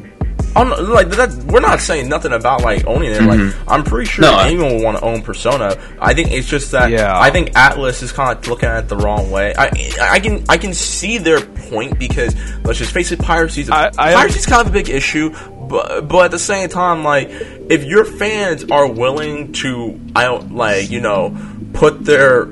[0.56, 1.32] I'm like that.
[1.44, 3.22] We're not saying nothing about like owning it.
[3.22, 4.34] Like I'm pretty sure Mm-hmm.
[4.34, 5.76] No, I- anyone will want to own Persona.
[6.00, 6.90] I think it's just that.
[6.90, 7.18] Yeah.
[7.18, 9.54] I think Atlus is kind of looking at it the wrong way.
[9.56, 13.90] I I can I can see their point because let's just face it, piracy's I-
[13.98, 15.30] I- piracy's kind of a big issue.
[15.68, 20.54] But but at the same time, like if your fans are willing to, I don't
[20.54, 21.36] like you know
[21.74, 22.48] put their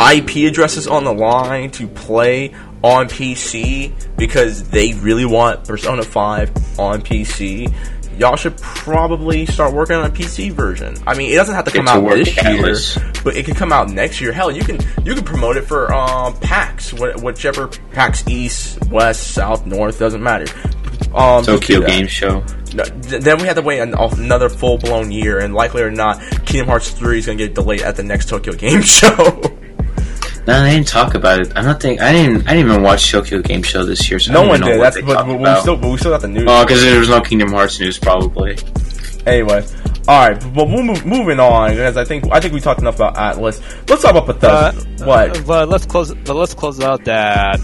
[0.00, 2.54] IP addresses on the line to play
[2.86, 7.72] on PC because they really want Persona 5 on PC,
[8.16, 10.94] y'all should probably start working on a PC version.
[11.06, 13.88] I mean, it doesn't have to come out this year, but it could come out
[13.90, 14.32] next year.
[14.32, 19.32] Hell, you can you can promote it for um, PAX, wh- whichever PAX East, West,
[19.34, 20.46] South, North doesn't matter.
[21.14, 21.84] Um, Tokyo.
[21.86, 22.44] Game Show.
[22.74, 25.90] No, th- then we have to wait an, another full blown year, and likely or
[25.90, 29.40] not, Kingdom Hearts 3 is going to get delayed at the next Tokyo Game Show.
[30.46, 31.52] No, they didn't talk about it.
[31.56, 32.46] I don't think I didn't.
[32.48, 34.18] I didn't even watch Tokyo Game Show this year.
[34.20, 34.78] So I no don't one even know did.
[34.78, 36.44] what That's they but, talked but we still but we still got the news.
[36.46, 38.56] Oh, because there was no Kingdom Hearts news, probably.
[39.26, 39.66] Anyway,
[40.06, 40.40] all right.
[40.54, 43.60] But we'll move, moving on because I think I think we talked enough about Atlus.
[43.88, 45.04] Let's talk about Uh, Bethesda.
[45.04, 45.46] what?
[45.46, 46.14] But let's close.
[46.14, 47.60] But let's close out that.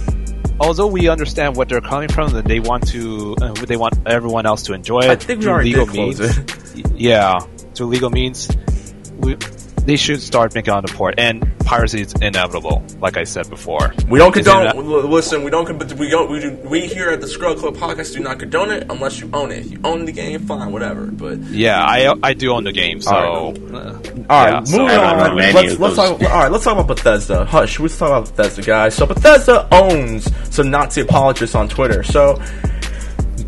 [0.60, 4.46] Although we understand what they're coming from, that they want to, uh, they want everyone
[4.46, 5.10] else to enjoy it.
[5.10, 6.38] I think we through already legal did close means.
[6.38, 6.86] it.
[6.96, 7.38] Yeah,
[7.74, 8.48] through legal means,
[9.18, 9.36] we,
[9.84, 11.14] they should start making on the port.
[11.18, 13.92] And piracy is inevitable, like I said before.
[14.08, 14.76] We don't condone.
[14.76, 15.66] in Listen, we don't.
[15.66, 16.30] con- We don't.
[16.30, 19.28] We, do, we here at the Scrub Club podcast do not condone it unless you
[19.32, 19.66] own it.
[19.66, 21.06] If you own the game, fine, whatever.
[21.06, 23.14] But Yeah, I I do own the game, so.
[23.14, 23.92] All uh,
[24.30, 25.40] All right, yeah, moving I on.
[25.40, 26.18] any Let's let's those.
[26.18, 26.22] talk.
[26.22, 27.44] All right, let's talk about Bethesda.
[27.44, 28.94] Hush, let's talk about Bethesda, guys.
[28.94, 32.02] So Bethesda owns some Nazi apologists on Twitter.
[32.02, 32.40] So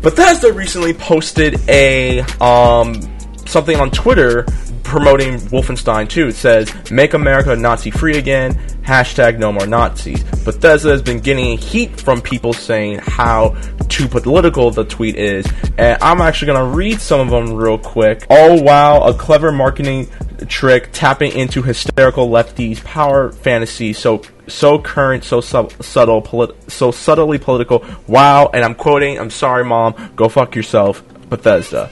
[0.01, 3.01] Bethesda recently posted a um
[3.45, 4.45] something on Twitter
[4.85, 6.27] promoting Wolfenstein 2.
[6.27, 10.23] It says, "Make America Nazi free again." Hashtag No More Nazis.
[10.45, 13.55] Bethesda has been getting heat from people saying how
[13.89, 15.45] too political the tweet is,
[15.77, 18.25] and I'm actually gonna read some of them real quick.
[18.29, 20.07] Oh wow, a clever marketing
[20.47, 23.91] trick tapping into hysterical lefties' power fantasy.
[23.93, 27.83] So so current, so sub- subtle, polit- so subtly political.
[28.07, 29.17] Wow, and I'm quoting.
[29.19, 29.95] I'm sorry, mom.
[30.15, 31.89] Go fuck yourself, Bethesda.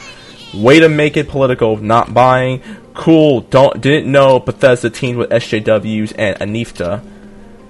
[0.54, 2.62] Way to make it political, not buying.
[2.94, 3.42] Cool.
[3.42, 7.04] Don't didn't know Bethesda teamed with SJWs and Antifa.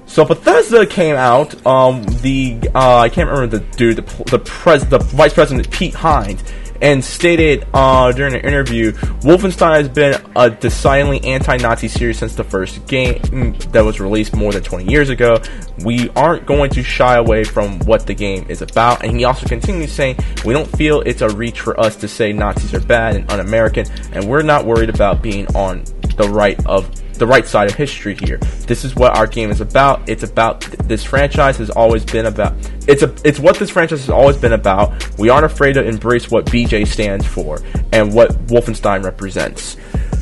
[0.05, 1.65] So Bethesda came out.
[1.65, 5.93] Um, the uh, I can't remember the dude, the the pres, the vice president Pete
[5.93, 6.43] Hines,
[6.83, 8.91] and stated uh, during an interview,
[9.21, 14.51] Wolfenstein has been a decidedly anti-Nazi series since the first game that was released more
[14.51, 15.41] than 20 years ago.
[15.85, 19.01] We aren't going to shy away from what the game is about.
[19.03, 22.33] And he also continues saying, we don't feel it's a reach for us to say
[22.33, 25.85] Nazis are bad and un-American, and we're not worried about being on
[26.17, 28.37] the right of the right side of history here.
[28.67, 30.07] This is what our game is about.
[30.09, 32.53] It's about this franchise has always been about.
[32.87, 35.17] It's a it's what this franchise has always been about.
[35.17, 37.59] We aren't afraid to embrace what BJ stands for
[37.91, 39.77] and what Wolfenstein represents.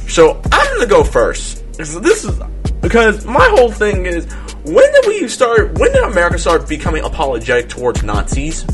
[0.08, 1.64] So I'm gonna go first.
[1.78, 2.40] This is
[2.82, 4.32] because my whole thing is
[4.64, 5.78] when did we start?
[5.80, 8.66] When did America start becoming apologetic towards Nazis?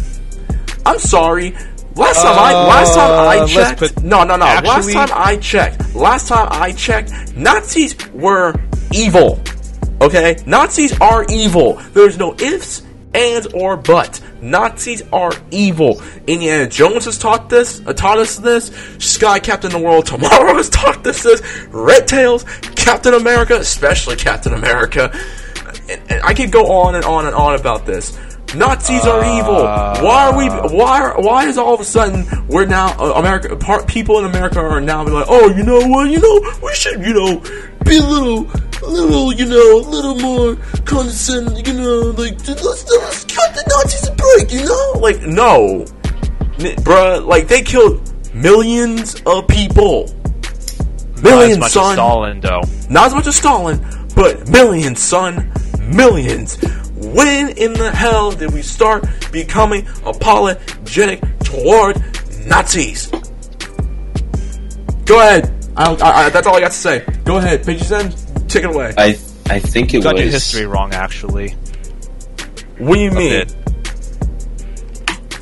[0.85, 1.55] I'm sorry.
[1.97, 4.45] Last time I last time I Uh, checked, put- no, no, no.
[4.45, 8.53] actually- last time I checked, last time I checked, Nazis were
[8.91, 9.39] evil.
[10.01, 11.81] Okay, Nazis are evil.
[11.93, 12.83] There's no ifs,
[13.15, 14.21] ands, or buts.
[14.41, 15.99] Nazis are evil.
[16.27, 18.69] Indiana Jones has taught this, uh, taught us this.
[18.99, 21.41] Sky Captain the World tomorrow has taught us this.
[21.71, 25.11] Red Tails, Captain America, especially Captain America.
[25.89, 28.15] And, and I could go on and on and on about this.
[28.55, 29.63] Nazis are evil.
[29.63, 30.47] Why are we?
[30.75, 31.13] Why?
[31.17, 33.55] Why is all of a sudden we're now uh, America?
[33.57, 36.09] Part people in America are now be like, oh, you know what?
[36.09, 37.39] You know, we should, you know,
[37.83, 38.49] be a little,
[38.83, 40.55] a little, you know, a little more
[40.85, 41.65] condescending.
[41.65, 44.51] You know, like let's, let's cut the Nazis a break.
[44.51, 45.85] You know, like no,
[46.59, 48.01] N- bruh, like they killed
[48.33, 50.13] millions of people.
[51.21, 51.85] Millions, Not as Millions, much son.
[51.85, 52.61] as Stalin, though.
[52.89, 55.51] Not as much as Stalin, but millions, son.
[55.81, 56.57] Millions.
[56.99, 62.01] When in the hell did we start becoming apologetic toward
[62.47, 63.07] Nazis?
[65.05, 65.53] Go ahead.
[65.75, 67.05] I, I, I, that's all I got to say.
[67.23, 67.61] Go ahead.
[67.63, 68.11] Beiji Zen,
[68.47, 68.93] take it away.
[68.97, 69.09] I
[69.49, 71.51] I think it You got was your history wrong, actually.
[72.79, 73.45] what do you mean?
[73.45, 73.55] bit.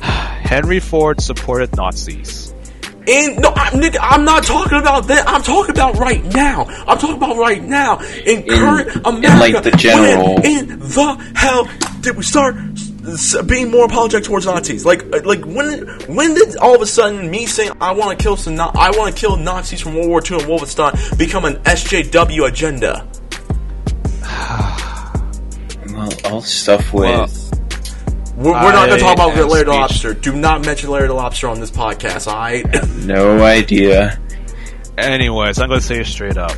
[0.00, 2.45] Henry Ford supported Nazis.
[3.08, 5.28] And no, I'm, nigga, I'm not talking about that.
[5.28, 6.64] I'm talking about right now.
[6.86, 9.38] I'm talking about right now in, current in, America.
[9.38, 11.68] like, the general- When in the hell
[12.00, 14.84] did we start s- s- being more apologetic towards Nazis?
[14.84, 18.22] Like, uh, like when when did all of a sudden me saying I want to
[18.22, 21.56] kill some I want to kill Nazis from World War II and Wolfenstein become an
[21.64, 23.06] SJW agenda?
[25.92, 27.28] well, all stuff with Well,
[28.36, 30.12] We're, we're not going to talk about am Larry the Lobster.
[30.14, 32.26] Do not mention Larry the Lobster on this podcast.
[32.30, 32.64] All right,
[33.04, 34.20] no idea.
[34.98, 36.52] Anyways, I'm going to say it straight up.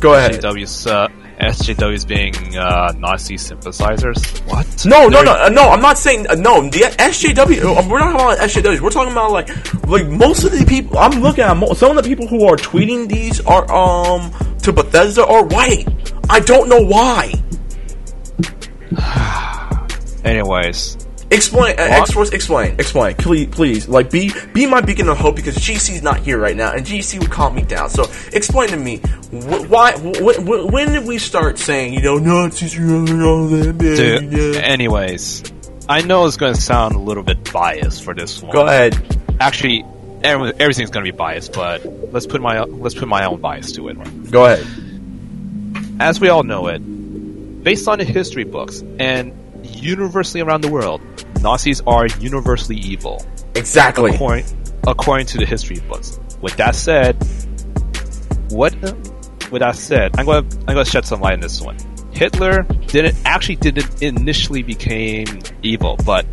[0.00, 0.32] go ahead.
[0.40, 4.22] SJWs, uh, SJWs being uh, Nazi sympathizers.
[4.40, 4.84] What?
[4.86, 5.68] No, no, They're- no, uh, no.
[5.68, 6.62] I'm not saying uh, no.
[6.62, 7.62] The SJW.
[7.76, 8.80] uh, We're not talking about SJWs.
[8.80, 9.48] We're talking about like,
[9.86, 10.98] like most of the people.
[10.98, 14.72] I'm looking at mo- some of the people who are tweeting these are um to
[14.72, 15.86] Bethesda are white.
[16.30, 17.32] I don't know why.
[20.24, 20.96] Anyways,
[21.30, 22.30] Explain, uh, X Force.
[22.30, 23.88] Explain, explain, please, please.
[23.88, 27.18] Like, be be my beacon of hope because GC's not here right now, and GC
[27.20, 27.90] would calm me down.
[27.90, 32.16] So, explain to me wh- why, wh- wh- when did we start saying, you know,
[32.16, 33.96] Nazis are all that bad?
[33.96, 34.32] dude.
[34.32, 34.58] you know?
[34.60, 35.42] Anyways,
[35.86, 38.52] I know it's going to sound a little bit biased for this one.
[38.52, 38.96] Go ahead.
[39.38, 39.84] Actually,
[40.22, 43.72] everyone, everything's going to be biased, but let's put my let's put my own bias
[43.72, 44.30] to it.
[44.30, 44.66] Go ahead.
[46.00, 46.78] As we all know it,
[47.62, 49.32] based on the history books and
[49.70, 51.00] universally around the world,
[51.40, 53.24] Nazis are universally evil.
[53.54, 54.12] Exactly.
[54.12, 54.44] according,
[54.86, 56.18] according to the history books.
[56.40, 57.14] With that said,
[58.50, 58.74] what?
[59.50, 61.76] With that said, I'm going to I'm going to shed some light on this one.
[62.12, 65.26] Hitler didn't actually didn't initially became
[65.62, 66.26] evil, but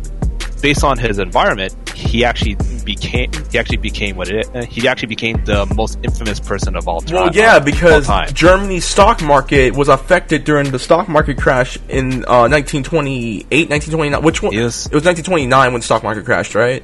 [0.60, 5.44] based on his environment, he actually became he actually became what it he actually became
[5.44, 7.14] the most infamous person of all time.
[7.14, 8.08] Well, yeah, because.
[8.32, 14.22] Germany's stock market was affected during the stock market crash in uh, 1928, 1929.
[14.22, 14.52] Which one?
[14.54, 14.86] Yes.
[14.86, 16.82] It was 1929 when the stock market crashed, right?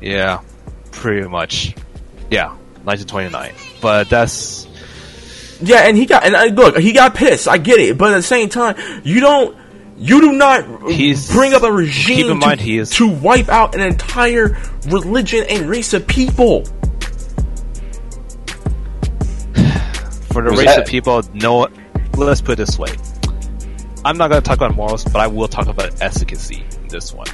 [0.00, 0.40] yeah,
[0.90, 1.74] pretty much,
[2.30, 2.48] yeah,
[2.84, 3.52] 1929.
[3.80, 4.66] But that's
[5.60, 7.48] Yeah, and he got and uh, look, he got pissed.
[7.48, 9.56] I get it, but at the same time, you don't.
[10.02, 13.06] You do not He's- bring up a regime keep in to, mind he is- to
[13.06, 14.56] wipe out an entire
[14.88, 16.64] religion and race of people.
[20.32, 21.68] for the Was race that- of people, no.
[22.16, 22.88] Let's put it this way:
[24.04, 27.12] I'm not going to talk about morals, but I will talk about efficacy in this
[27.12, 27.26] one.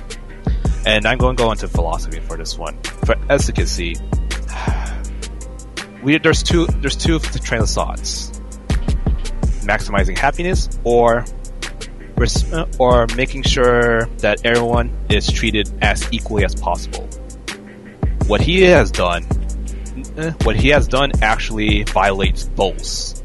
[0.84, 2.76] And I'm going to go into philosophy for this one.
[3.04, 3.94] For efficacy,
[6.02, 8.30] we there's two there's two train of thoughts:
[9.64, 11.24] maximizing happiness or
[12.16, 17.08] res- uh, or making sure that everyone is treated as equally as possible.
[18.26, 19.24] What he has done
[20.16, 23.22] eh, what he has done actually violates both.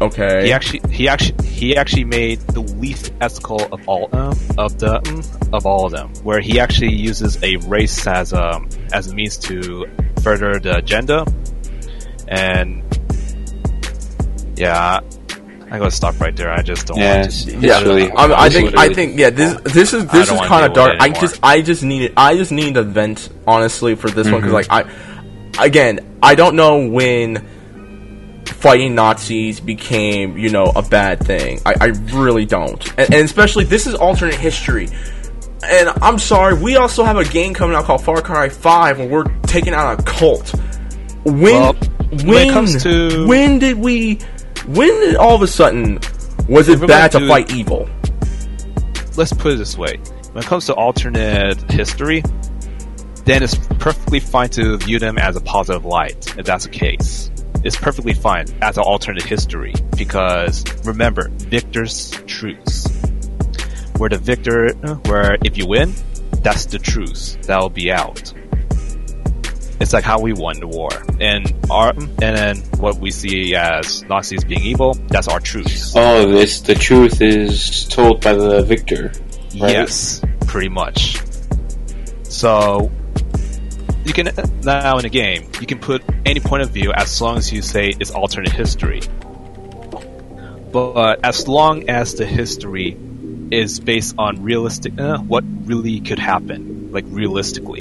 [0.00, 0.46] Okay.
[0.46, 5.00] He actually he actually he actually made the least ethical of all um, of the
[5.08, 5.22] um,
[5.54, 8.60] of all of them, where he actually uses a race as a
[8.92, 9.86] as a means to
[10.22, 11.24] further the agenda,
[12.28, 12.82] and
[14.56, 15.00] yeah,
[15.70, 16.50] I'm gonna stop right there.
[16.52, 17.50] I just don't Yeah, want to.
[17.52, 18.10] it's Yeah, really.
[18.12, 20.96] I, I think I think yeah this this is this is kind of dark.
[21.00, 24.50] I just I just need I just need a vent honestly for this one Mm-hmm.
[24.52, 24.86] because like
[25.58, 27.44] I again I don't know when
[28.46, 31.60] fighting Nazis became you know a bad thing.
[31.66, 34.88] I, I really don't, and, and especially this is alternate history.
[35.64, 39.08] And I'm sorry, we also have a game coming out called Far Cry 5 where
[39.08, 40.50] we're taking out a cult.
[41.24, 44.20] When Well, when, when it comes to- when did we
[44.68, 45.98] when all of a sudden
[46.48, 47.88] was it bad to fight evil?
[49.16, 49.96] let's put it this way:
[50.32, 52.22] when it comes to alternate history,
[53.24, 56.36] then it's perfectly fine to view them as a positive light.
[56.38, 57.30] If that's the case,
[57.64, 62.86] it's perfectly fine as an alternate history because remember, victor's truce.
[63.96, 64.72] Where the victor,
[65.06, 65.94] where if you win,
[66.42, 68.32] that's the truce that will be out.
[69.78, 70.88] It's like how we won the war,
[71.20, 75.92] and our and then what we see as Nazis being evil, that's our truth.
[75.94, 79.12] Oh, this the truth is told by the victor.
[79.58, 79.72] Right?
[79.72, 81.20] Yes, pretty much.
[82.24, 82.90] So
[84.04, 84.30] you can
[84.62, 87.60] now in a game you can put any point of view as long as you
[87.60, 89.00] say it's alternate history.
[90.72, 92.96] But as long as the history
[93.50, 97.80] is based on realistic, uh, what really could happen, like realistically,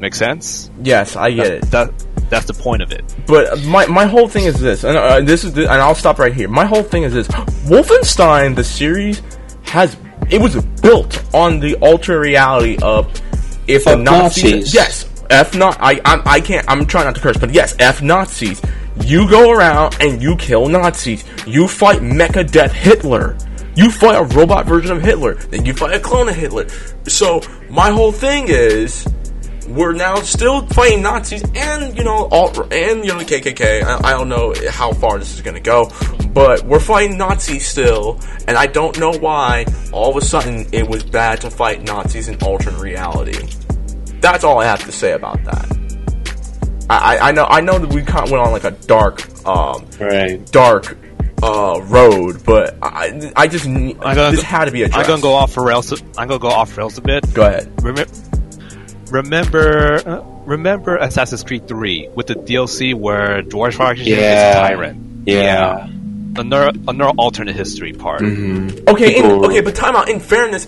[0.00, 0.70] make sense?
[0.82, 1.70] Yes, I get it.
[1.70, 1.92] That
[2.30, 3.04] that's the point of it.
[3.26, 6.18] But my my whole thing is this, and uh, this is, the, and I'll stop
[6.18, 6.48] right here.
[6.48, 7.28] My whole thing is this:
[7.66, 9.22] Wolfenstein, the series,
[9.62, 9.96] has
[10.30, 13.06] it was built on the alternate reality of
[13.66, 14.74] if the Fuck Nazis, Nazis.
[14.74, 18.02] yes, F not I I'm, I can't I'm trying not to curse, but yes, F
[18.02, 18.60] Nazis.
[19.04, 21.24] You go around and you kill Nazis.
[21.46, 23.38] You fight Mecha Death Hitler.
[23.76, 25.34] You fight a robot version of Hitler.
[25.34, 26.68] Then you fight a clone of Hitler.
[27.06, 27.40] So
[27.70, 29.06] my whole thing is
[29.68, 33.82] we're now still fighting Nazis and you know alt and you know the KKK.
[33.82, 35.90] I, I don't know how far this is gonna go,
[36.32, 40.88] but we're fighting Nazis still, and I don't know why all of a sudden it
[40.88, 43.38] was bad to fight Nazis in alternate reality.
[44.20, 45.76] That's all I have to say about that.
[46.90, 49.22] I, I, I know I know that we kind of went on like a dark
[49.46, 50.44] um Right.
[50.50, 50.96] dark
[51.42, 55.00] uh road, but I I just need, I'm gonna this go- had to be addressed.
[55.00, 55.92] I'm gonna go off rails.
[56.16, 57.32] I'm gonna go off rails a bit.
[57.34, 57.70] Go ahead.
[57.82, 58.10] Remember,
[59.10, 65.26] remember, uh, remember Assassin's Creed 3 with the DLC where George Washington is a tyrant.
[65.26, 65.88] Yeah.
[66.36, 68.22] Another, another alternate history part.
[68.22, 70.08] Okay, in, okay, but time out.
[70.08, 70.66] In fairness,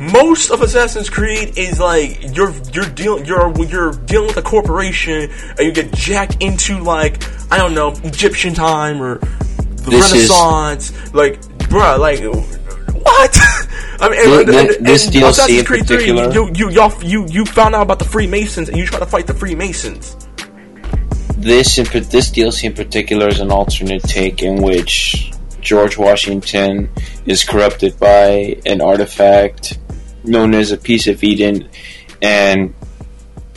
[0.00, 5.30] most of Assassin's Creed is like you're you're dealing you're you're dealing with a corporation
[5.30, 7.22] and you get jacked into like
[7.52, 11.14] I don't know Egyptian time or the This is- Renaissance.
[11.14, 12.20] like, bruh, like
[13.04, 13.38] what?
[14.00, 16.70] I mean, and, and- th- this and DLC Assassin's in Creed 3, particular- you you
[16.70, 20.16] y'all, you you found out about the Freemasons and you try to fight the Freemasons.
[21.36, 26.88] This in, this DLC in particular is an alternate take in which George Washington
[27.26, 29.78] is corrupted by an artifact
[30.22, 31.68] known as a piece of Eden,
[32.22, 32.74] and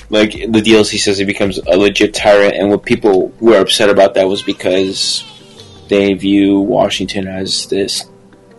[0.09, 2.55] like the DLC says, he becomes a legit tyrant.
[2.55, 5.23] And what people were upset about that was because
[5.89, 8.05] they view Washington as this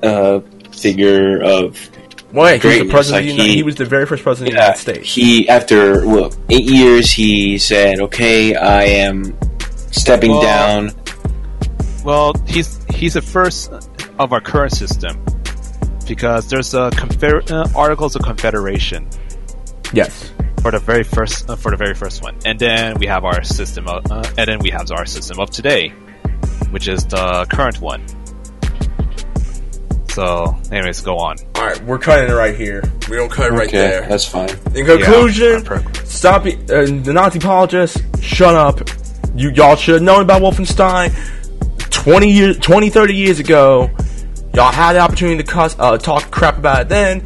[0.02, 0.40] uh,
[0.78, 1.78] figure of
[2.32, 3.12] Wait, he was the president.
[3.12, 5.14] like of the United, he- he was the very first president of the United States.
[5.14, 9.36] He after well eight years, he said, "Okay, I am
[9.90, 10.90] stepping Well- down."
[12.04, 13.70] Well, he's he's the first
[14.18, 15.18] of our current system
[16.06, 19.06] because there's a confer- uh, Articles of Confederation
[19.92, 20.30] yes.
[20.62, 23.42] for the very first uh, for the very first one, and then we have our
[23.44, 25.92] system, of, uh, and then we have our system of today,
[26.70, 28.02] which is the current one.
[30.18, 31.36] So, anyways, go on.
[31.54, 32.82] All right, we're cutting it right here.
[33.08, 34.08] We don't cut it right okay, there.
[34.08, 34.48] that's fine.
[34.74, 36.68] In conclusion, Yeah, stop it.
[36.68, 38.80] Uh, the Nazi apologists, shut up.
[39.36, 41.14] You y'all should have known about Wolfenstein
[41.90, 43.90] 20 years, 20, 30 years ago.
[44.54, 47.24] Y'all had the opportunity to cuss, uh, talk crap about it then.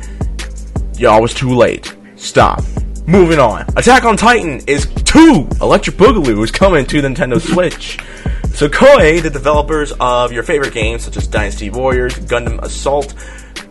[0.99, 1.97] Y'all was too late.
[2.17, 2.63] Stop.
[3.07, 3.63] Moving on.
[3.75, 5.49] Attack on Titan is 2!
[5.63, 7.97] Electric Boogaloo is coming to the Nintendo Switch.
[8.55, 13.13] So Koei, the developers of your favorite games such as Dynasty Warriors, Gundam Assault,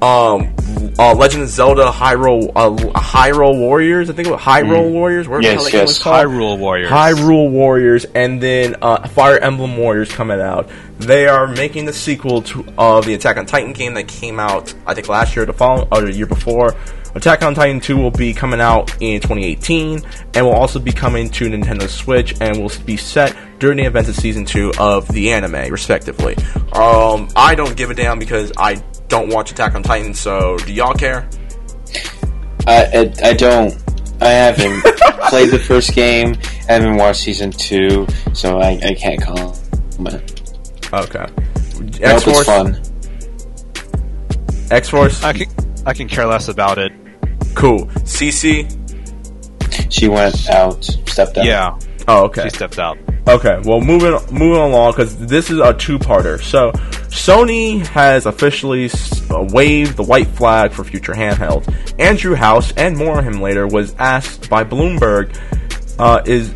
[0.01, 0.53] um,
[0.97, 4.09] uh, Legend of Zelda Hyrule uh, Hyrule Warriors.
[4.09, 5.27] I think it was Hyrule Warriors.
[5.27, 5.87] Whatever the Yes, hell yes.
[5.89, 6.25] was called.
[6.27, 6.89] Hyrule Warriors.
[6.89, 10.69] Hyrule Warriors, and then uh, Fire Emblem Warriors coming out.
[10.99, 14.73] They are making the sequel to of the Attack on Titan game that came out,
[14.85, 16.75] I think, last year, or the following, or the year before.
[17.13, 20.01] Attack on Titan 2 will be coming out in 2018,
[20.33, 24.07] and will also be coming to Nintendo Switch, and will be set during the events
[24.09, 26.37] of Season 2 of the anime, respectively.
[26.71, 28.75] Um, I don't give a damn because I
[29.11, 31.29] don't watch Attack on Titan, so do y'all care?
[32.65, 33.77] I, I, I don't.
[34.21, 34.81] I haven't
[35.29, 36.35] played the first game.
[36.69, 40.41] I haven't watched season two, so I, I can't comment.
[40.93, 41.19] Okay.
[41.19, 42.45] I hope it's X-Force?
[42.45, 42.81] fun.
[44.71, 45.23] X-Force?
[45.23, 45.47] I can
[45.85, 46.91] I can care less about it.
[47.55, 47.85] Cool.
[48.05, 48.69] CC?
[49.91, 51.45] She went out, stepped out.
[51.45, 52.43] Yeah, Oh, okay.
[52.43, 52.97] she stepped out.
[53.27, 56.41] Okay, well, moving moving along because this is a two-parter.
[56.41, 56.71] So,
[57.11, 58.89] Sony has officially
[59.29, 61.71] uh, waved the white flag for future handhelds.
[61.99, 65.37] Andrew House, and more on him later, was asked by Bloomberg
[65.99, 66.53] uh, is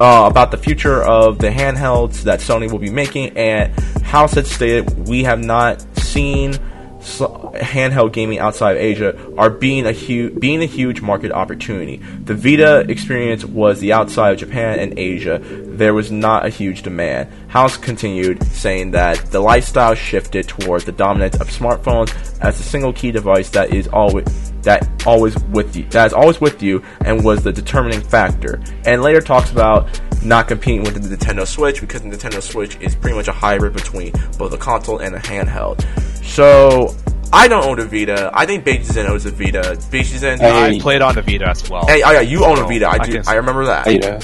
[0.00, 4.46] uh, about the future of the handhelds that Sony will be making, and House had
[4.46, 6.58] stated, "We have not seen."
[7.06, 11.98] Handheld gaming outside of Asia are being a huge being a huge market opportunity.
[12.24, 15.40] The Vita experience was the outside of Japan and Asia.
[15.42, 17.28] There was not a huge demand.
[17.48, 22.92] House continued saying that the lifestyle shifted towards the dominance of smartphones as a single
[22.92, 27.24] key device that is always that always with you that is always with you and
[27.24, 28.60] was the determining factor.
[28.84, 32.94] And later talks about not competing with the Nintendo Switch because the Nintendo Switch is
[32.96, 35.84] pretty much a hybrid between both a console and a handheld.
[36.26, 36.94] So
[37.32, 38.30] I don't own a Vita.
[38.34, 39.76] I think Beiji Zen owns a Vita.
[39.90, 40.40] Beiji Zen.
[40.42, 41.86] I- I played on a Vita as well.
[41.86, 42.86] Hey, oh yeah, you own a Vita.
[42.86, 43.12] I I do.
[43.12, 43.84] can- I remember that.
[43.86, 44.20] Vita.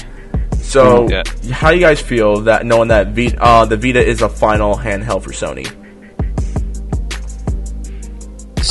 [0.61, 1.23] So, Yeah.
[1.51, 4.75] how do you guys feel that knowing that Vita, uh, the Vita is a final
[4.75, 5.67] handheld for Sony?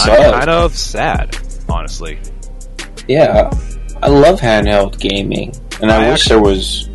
[0.01, 1.37] I'm kind of sad,
[1.69, 2.19] honestly.
[3.09, 3.51] Yeah,
[4.03, 6.89] I love handheld gaming, and I, I wish actually- there was.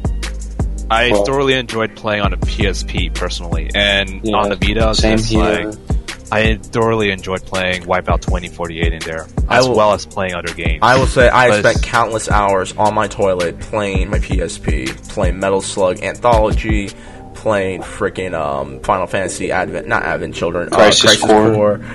[0.90, 5.20] I Well- thoroughly enjoyed playing on a PSP personally, and Yeah, on the Vita, same
[5.20, 5.66] here.
[5.70, 5.87] like
[6.32, 10.80] I thoroughly enjoyed playing Wipeout 2048 in there, as will- well as playing other games.
[10.82, 15.62] I will say I spent countless hours on my toilet playing my PSP, playing Metal
[15.62, 16.90] Slug Anthology,
[17.34, 21.78] playing freaking um, Final Fantasy Advent, not Advent Children, Crisis uh, Crisis Core.
[21.80, 21.86] Core.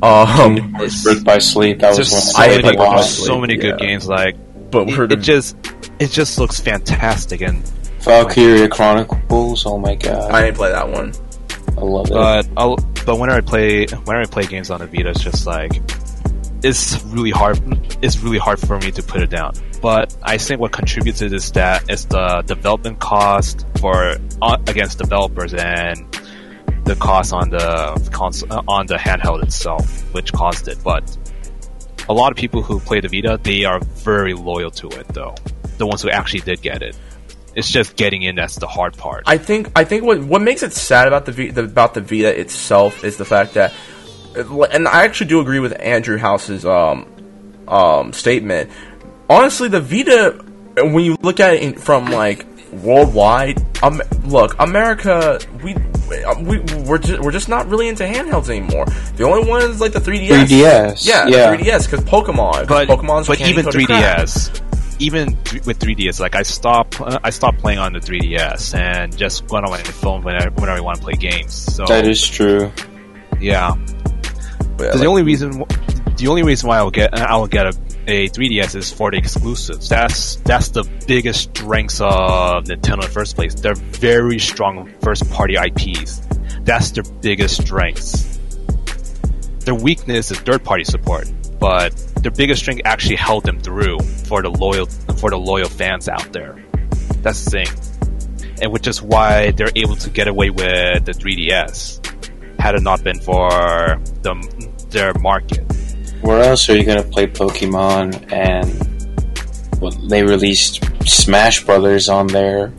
[0.00, 0.72] Um,
[1.04, 1.80] Birth by Sleep.
[1.80, 2.20] That was There's one.
[2.20, 2.94] so I many, played wow.
[2.96, 3.02] Wipeout.
[3.04, 3.86] so many good Yeah.
[3.86, 4.06] games.
[4.06, 4.36] Like
[4.70, 5.56] but we're it, it just,
[5.98, 7.66] it just looks fantastic, and
[8.00, 9.64] Valkyria Chronicles.
[9.66, 11.12] Oh my god, I didn't play that one.
[11.78, 12.12] I love it.
[12.12, 12.76] but I'll,
[13.06, 15.80] but whenever I play whenever I play games on the Vita, it's just like
[16.62, 17.58] it's really hard.
[18.02, 19.52] It's really hard for me to put it down.
[19.80, 24.98] But I think what contributes to this that is the development cost for uh, against
[24.98, 26.06] developers and
[26.84, 30.78] the cost on the console uh, on the handheld itself, which caused it.
[30.82, 31.16] But
[32.08, 35.34] a lot of people who play the Vita, they are very loyal to it, though.
[35.76, 36.98] The ones who actually did get it.
[37.58, 39.24] It's just getting in that's the hard part.
[39.26, 42.00] I think I think what what makes it sad about the, v, the about the
[42.00, 43.72] Vita itself is the fact that,
[44.36, 47.04] and I actually do agree with Andrew House's um
[47.66, 48.70] um statement.
[49.28, 50.44] Honestly, the Vita,
[50.76, 55.74] when you look at it in, from like worldwide, um, look, America, we
[56.40, 58.86] we we're just, we're just not really into handhelds anymore.
[59.16, 60.46] The only one is like the 3DS.
[60.46, 61.56] 3DS, yeah, yeah.
[61.56, 64.62] 3DS because Pokemon, 'cause but Pokemon's but candy even 3ds
[64.98, 69.16] even th- with 3ds like i stop uh, i stopped playing on the 3ds and
[69.16, 72.26] just went on my phone whenever, whenever i want to play games so that is
[72.26, 72.72] true.
[73.40, 73.74] yeah.
[74.80, 75.64] Yeah, the only reason
[76.16, 79.88] the only reason why i'll get i'll get a, a 3ds is for the exclusives.
[79.88, 83.54] That's that's the biggest strengths of nintendo in the first place.
[83.54, 86.22] They're very strong first party ips
[86.68, 88.38] that's their biggest strengths.
[89.60, 94.42] Their weakness is third party support, but their biggest strength actually held them through for
[94.42, 94.86] the loyal
[95.18, 96.62] for the loyal fans out there.
[97.22, 97.68] That's the thing.
[98.60, 102.04] And which is why they're able to get away with the 3DS.
[102.60, 103.48] Had it not been for
[104.22, 104.34] the
[104.90, 105.64] their market.
[106.22, 108.32] Where else are you gonna play Pokemon?
[108.32, 112.72] And well, they released Smash Brothers on there.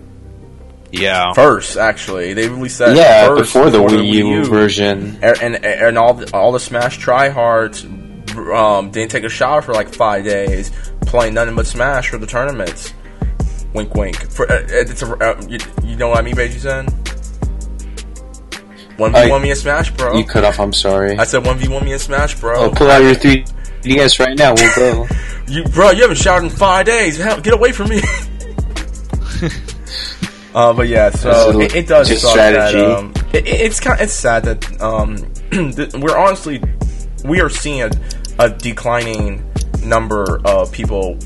[0.91, 1.33] Yeah.
[1.33, 5.19] first actually they released that yeah, first before the Wii U version.
[5.21, 7.85] and and, and all the, all the Smash tryhards
[8.37, 10.71] um, didn't take a shower for like five days,
[11.01, 12.93] playing nothing but Smash for the tournaments.
[13.73, 14.15] Wink, wink.
[14.31, 16.85] For uh, it's a, uh, you, you know what I mean, Beiji Zen?
[18.97, 20.17] One v one me in Smash, bro.
[20.17, 20.59] You cut off.
[20.59, 21.17] I'm sorry.
[21.17, 22.65] I said one v one me in Smash, bro.
[22.65, 24.53] Oh, pull out your 3DS right now.
[24.55, 25.07] We'll go.
[25.49, 27.17] You, bro, you haven't showered in five days.
[27.17, 28.01] Hell, get away from me.
[30.53, 32.77] uh, but yeah, so it, it does suck strategy.
[32.77, 35.17] that um, it, it- it's kind it's sad that um,
[36.01, 36.61] we're honestly
[37.25, 37.89] we are seeing
[38.39, 39.45] a, declining
[39.83, 41.17] number of people,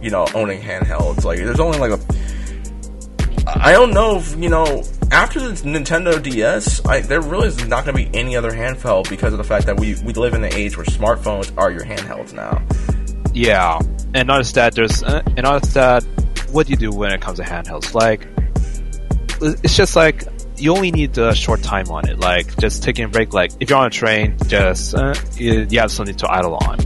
[0.00, 1.24] you know, owning handhelds.
[1.24, 2.00] Like, there's only like a.
[3.46, 7.84] I don't know if, you know, after the Nintendo DS, I, there really is not
[7.84, 10.44] going to be any other handheld because of the fact that we, we live in
[10.44, 12.62] an age where smartphones are your handhelds now.
[13.34, 13.80] Yeah,
[14.14, 16.04] and notice that there's, uh, and notice that
[16.52, 17.94] what do you do when it comes to handhelds?
[17.94, 18.26] Like,
[19.62, 20.24] it's just like
[20.62, 22.18] you only need a short time on it.
[22.18, 23.34] Like, just taking a break.
[23.34, 26.78] Like, if you're on a train, just uh, you, you have something to idle on.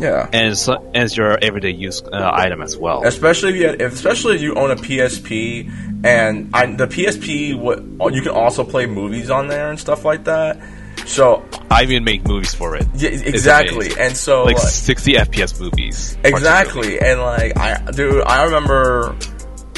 [0.00, 0.28] Yeah.
[0.32, 3.04] and it's, and it's your everyday use uh, item as well.
[3.04, 8.14] especially if you had, especially if you own a PSP and I, the PSP what
[8.14, 10.60] you can also play movies on there and stuff like that.
[11.06, 12.86] So I even make movies for it.
[12.94, 16.16] yeah, exactly, and so like like, 60 FPS movies.
[16.22, 19.16] exactly, and like I dude, I remember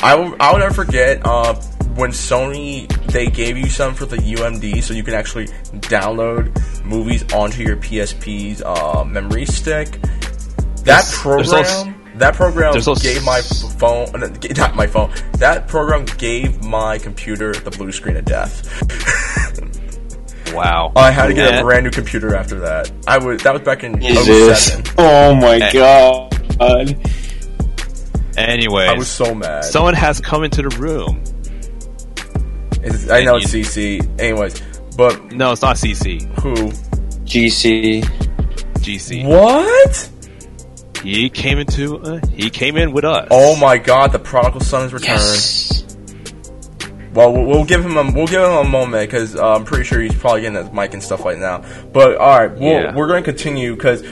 [0.02, 1.54] I will I will never forget uh,
[1.96, 5.46] when Sony they gave you some for the UMD so you can actually
[5.88, 10.00] download movies onto your PSP's uh, memory stick.
[10.00, 11.46] That There's- program.
[11.46, 15.10] there's also- that program there's gave my phone, uh, not my phone.
[15.38, 18.66] That program gave my computer the blue screen of death.
[20.54, 20.92] Wow.
[20.96, 21.60] I had to get Yeah.
[21.60, 22.90] a brand new computer after that.
[23.06, 24.66] I was that was back in Jesus.
[24.74, 24.84] 07.
[24.98, 25.72] Oh my Eh.
[25.72, 26.36] god.
[28.36, 29.64] Anyway, I was so mad.
[29.64, 31.22] someone has come into the room.
[32.82, 34.00] It's- I know it's CC.
[34.18, 34.60] Anyways,
[34.96, 36.22] but No, it's not CC.
[36.40, 36.54] who?
[37.24, 38.02] GC.
[38.80, 39.24] GC.
[39.26, 40.08] What?
[41.02, 41.98] He came into.
[41.98, 43.26] Uh, he came in with us.
[43.30, 44.12] Oh my God!
[44.12, 45.18] The prodigal son has returned.
[45.20, 45.84] Yes.
[47.14, 49.84] Well, we'll we'll give him a we'll give him a moment because uh, I'm pretty
[49.84, 51.64] sure he's probably getting his mic and stuff right now.
[51.92, 52.94] But all right, we'll, Yeah.
[52.94, 54.02] we're going to continue because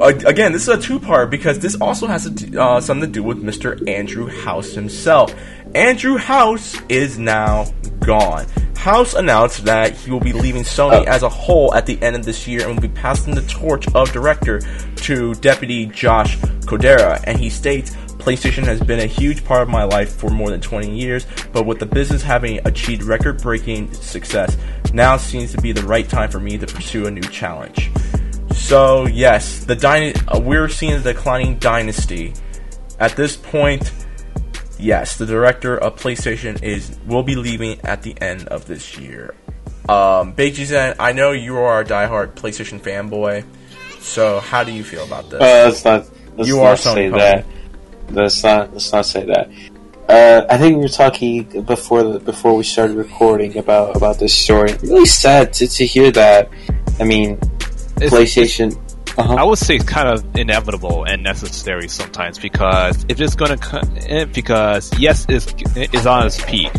[0.00, 3.22] again, this is a two part because this also has to uh, something to do
[3.22, 3.88] with Mr.
[3.88, 5.34] Andrew House himself.
[5.74, 7.66] Andrew House is now
[8.00, 8.46] gone.
[8.76, 11.10] House announced that he will be leaving Sony Oh.
[11.10, 13.86] as a whole at the end of this year and will be passing the torch
[13.94, 14.60] of director
[14.96, 17.22] to Deputy Josh Kodera.
[17.24, 20.60] And he states, PlayStation has been a huge part of my life for more than
[20.60, 24.56] 20 years, but with the business having achieved record breaking success,
[24.92, 27.90] now seems to be the right time for me to pursue a new challenge.
[28.70, 32.34] So, yes, the dyna- uh, we're seeing a declining dynasty.
[33.00, 33.90] At this point,
[34.78, 39.34] yes, the director of PlayStation is will be leaving at the end of this year.
[39.88, 43.44] Um, Beiji Zen, I know you are a diehard PlayStation fanboy,
[43.98, 45.40] so how do you feel about this?
[45.40, 46.06] Uh, let's not.
[46.36, 47.46] Let's You not are say Sony that.
[48.10, 48.72] Let's not.
[48.72, 49.50] Let's not say that.
[50.08, 54.32] Uh, I think we were talking before the, before we started recording about about this
[54.32, 54.74] story.
[54.80, 56.48] Really sad to, to hear that.
[57.00, 57.40] I mean,
[58.02, 58.76] It's- PlayStation.
[59.18, 59.46] I Uh-huh.
[59.48, 64.90] would say it's kind of inevitable and necessary sometimes because if it's going to because
[64.98, 65.52] yes, it's,
[65.92, 66.70] is on its peak,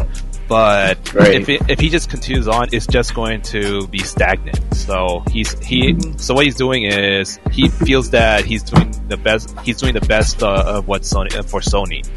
[0.47, 1.33] but Right.
[1.41, 4.59] if it, if he just continues on, it's just going to be stagnant.
[4.73, 9.53] So he's he so what he's doing is he feels that he's doing the best.
[9.63, 12.07] He's doing the best uh, of what Sony uh, for Sony,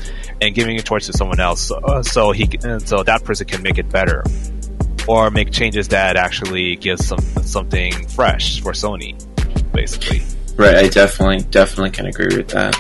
[0.40, 1.60] and giving it towards to someone else.
[1.60, 2.48] So, uh, so he
[2.84, 4.22] so that person can make it better.
[5.06, 9.14] Or make changes that actually gives some something fresh for Sony,
[9.72, 10.22] basically.
[10.56, 10.76] Right.
[10.76, 12.74] I definitely definitely can agree with that.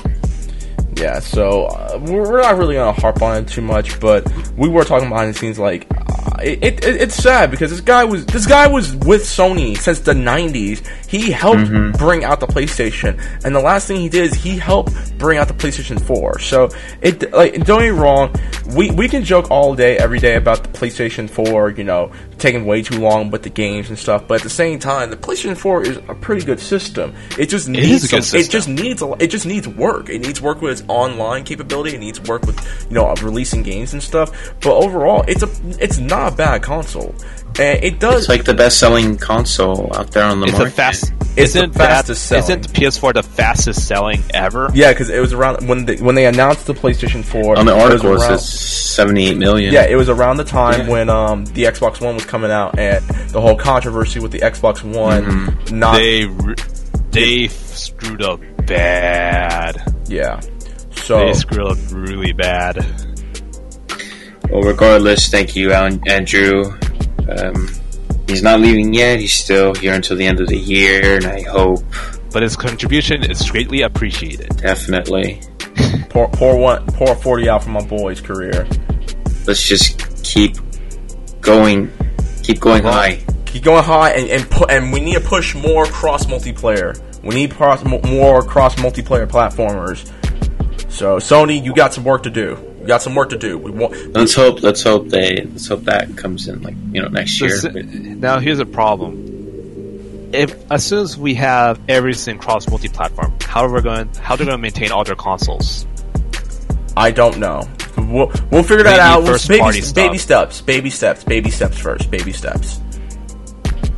[0.96, 4.68] Yeah, so uh, we're we're not really gonna harp on it too much, but we
[4.68, 5.58] were talking behind the scenes.
[5.58, 9.76] Like, uh, it, it it's sad because this guy was this guy was with Sony
[9.76, 10.86] since the '90s.
[11.08, 11.68] He helped
[11.98, 15.48] bring out the PlayStation, and the last thing he did is he helped bring out
[15.48, 16.38] the PlayStation 4.
[16.38, 16.68] So
[17.02, 18.32] it like don't get me wrong,
[18.76, 22.66] we we can joke all day every day about the PlayStation 4, you know, taking
[22.66, 24.26] way too long with the games and stuff.
[24.28, 27.14] But at the same time, the PlayStation 4 is a pretty good system.
[27.38, 30.08] It just needs good some- it just needs a, it just needs work.
[30.08, 31.94] It needs work with its online capability.
[31.94, 34.30] It needs work with you know releasing games and stuff.
[34.60, 35.48] But overall, it's a
[35.82, 37.14] it's not a bad console,
[37.58, 38.20] and it does.
[38.22, 40.74] It's like the best selling console out there on the It's the market.
[40.76, 41.12] fast.
[41.36, 42.60] It's isn't fastest that, selling.
[42.60, 44.70] Isn't the PS4 the fastest selling ever?
[44.72, 47.58] yeah, because it was around when they when they announced the PlayStation 4.
[47.58, 48.48] on the it was article, it around- says
[48.94, 49.72] seventy eight million.
[49.72, 50.88] Yeah, it was around the time Yeah.
[50.92, 54.82] when um, the Xbox One was coming out, and the whole controversy with the Xbox
[54.84, 55.78] One Mm-hmm.
[55.78, 56.54] not They re-
[57.10, 59.82] they screwed up bad.
[60.06, 60.40] yeah.
[61.04, 62.78] So They screwed up really bad.
[64.50, 66.72] Well, regardless, thank you, Alan, Andrew.
[67.28, 67.68] Um,
[68.26, 69.20] he's not leaving yet.
[69.20, 71.82] He's still here until the end of the year, and I hope
[72.32, 74.56] But his contribution is greatly appreciated.
[74.56, 75.40] definitely.
[76.10, 78.66] pour, pour one pour forty out for my boy's career.
[79.46, 80.56] Let's just keep
[81.40, 81.90] going,
[82.42, 83.22] keep going high.
[83.46, 86.98] keep going high and and, pu- and we need to push more cross multiplayer.
[87.22, 90.10] We need cross, mo- more cross multiplayer platformers.
[90.94, 92.56] So Sony, you got some work to do.
[92.80, 93.58] You got some work to do.
[93.58, 94.62] We want Let's hope.
[94.62, 95.42] Let's hope they.
[95.42, 97.50] Let's hope that comes in like you know next year.
[97.50, 100.30] This- now here's a problem.
[100.32, 104.08] if as soon as we have everything cross multi-platform, how are we going?
[104.14, 105.84] How they're going to maintain all their consoles?
[106.96, 107.68] I don't know.
[107.96, 109.22] We'll, we'll figure that Maybe out.
[109.22, 112.08] We'll- first baby, party baby steps, baby steps, baby steps first.
[112.10, 112.80] Baby steps.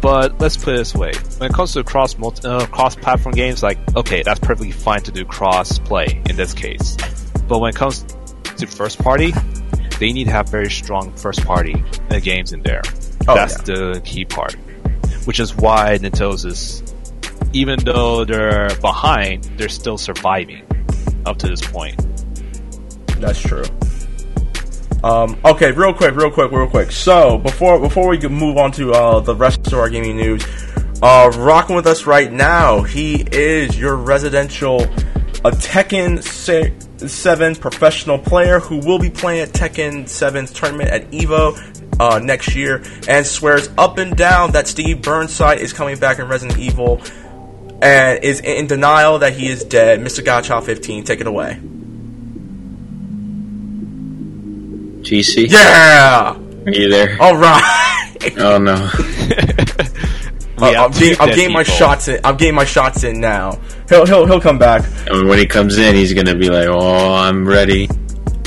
[0.06, 3.60] But let's put it this way: when it comes to cross multi, uh, cross-platform games,
[3.60, 6.96] like okay, that's perfectly fine to do cross-play in this case.
[7.48, 8.04] But when it comes
[8.58, 9.32] to first-party,
[9.98, 12.82] they need to have very strong first-party uh, games in there.
[13.26, 14.54] Oh, that's the key part.
[15.24, 16.84] Which is why Nintendo's is,
[17.52, 20.64] even though they're behind, they're still surviving
[21.26, 21.96] up to this point.
[23.18, 23.64] That's true.
[25.06, 26.90] Um, okay, real quick, real quick, real quick.
[26.90, 30.44] So before before we move on to uh, the rest of our gaming news,
[31.00, 34.82] uh, rocking with us right now, he is your residential
[35.44, 36.74] a Tekken se-
[37.06, 41.56] Seven professional player who will be playing at Tekken 7's tournament at Evo.
[41.98, 46.28] Uh, next year, and swears up and down that Steve Burnside is coming back in
[46.28, 47.00] Resident Evil,
[47.80, 50.00] and is in denial that he is dead.
[50.00, 50.22] Mr.
[50.22, 51.58] Gotcha 15, take it away.
[55.06, 56.34] GC, Yeah.
[56.66, 57.16] are you there?
[57.20, 57.62] All right.
[58.38, 58.90] Oh no.
[60.58, 62.18] We Uh, have I'm getting, I'm dead getting my shots in.
[62.24, 63.58] I'm getting my shots in now.
[63.90, 64.84] He'll he'll he'll come back.
[65.06, 67.90] And when he comes in, he's gonna be like, "Oh, I'm ready."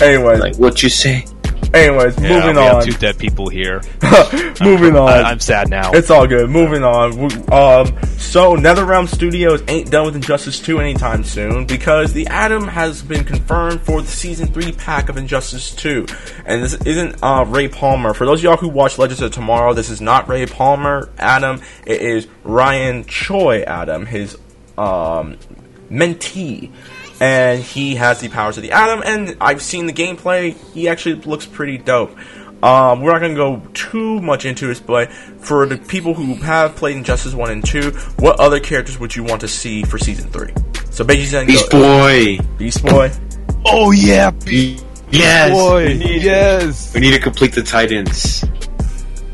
[0.01, 1.23] Anyway, Like, what you say?
[1.73, 2.75] anyways, Yeah, moving we on.
[2.75, 3.81] have two dead people here.
[4.61, 5.09] moving on.
[5.09, 5.91] I, I'm sad now.
[5.91, 6.49] It's all good.
[6.49, 7.13] Moving on.
[7.51, 13.01] Um, so NetherRealm Studios ain't done with Injustice 2 anytime soon because the Atom has
[13.01, 16.05] been confirmed for the season 3 pack of Injustice 2.
[16.45, 18.13] And this isn't uh, Ray Palmer.
[18.13, 21.61] For those of y'all who watch Legends of Tomorrow, this is not Ray Palmer Atom.
[21.85, 24.37] It is Ryan Choi Atom, his
[24.77, 25.37] um,
[25.89, 26.71] mentee.
[27.21, 30.55] And he has the powers of the Atom, and I've seen the gameplay.
[30.73, 32.15] He actually looks pretty dope.
[32.63, 36.35] Um, we're not going to go too much into this, but for the people who
[36.35, 39.97] have played Injustice 1 and 2, what other characters would you want to see for
[39.97, 40.53] Season 3?
[40.91, 42.37] So Beiji Zen, Beast Boy.
[42.57, 43.11] Beast Boy.
[43.65, 44.31] oh yeah,
[45.11, 45.51] Yes.
[45.51, 46.93] boy, We need, yes.
[46.93, 48.43] we need to complete the Titans.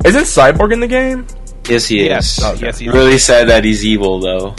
[0.06, 1.26] Isn't Cyborg in the game?
[1.68, 2.62] Yes, he Yes, is.
[2.62, 2.94] yes, he is.
[2.94, 4.56] Really sad that he's evil though.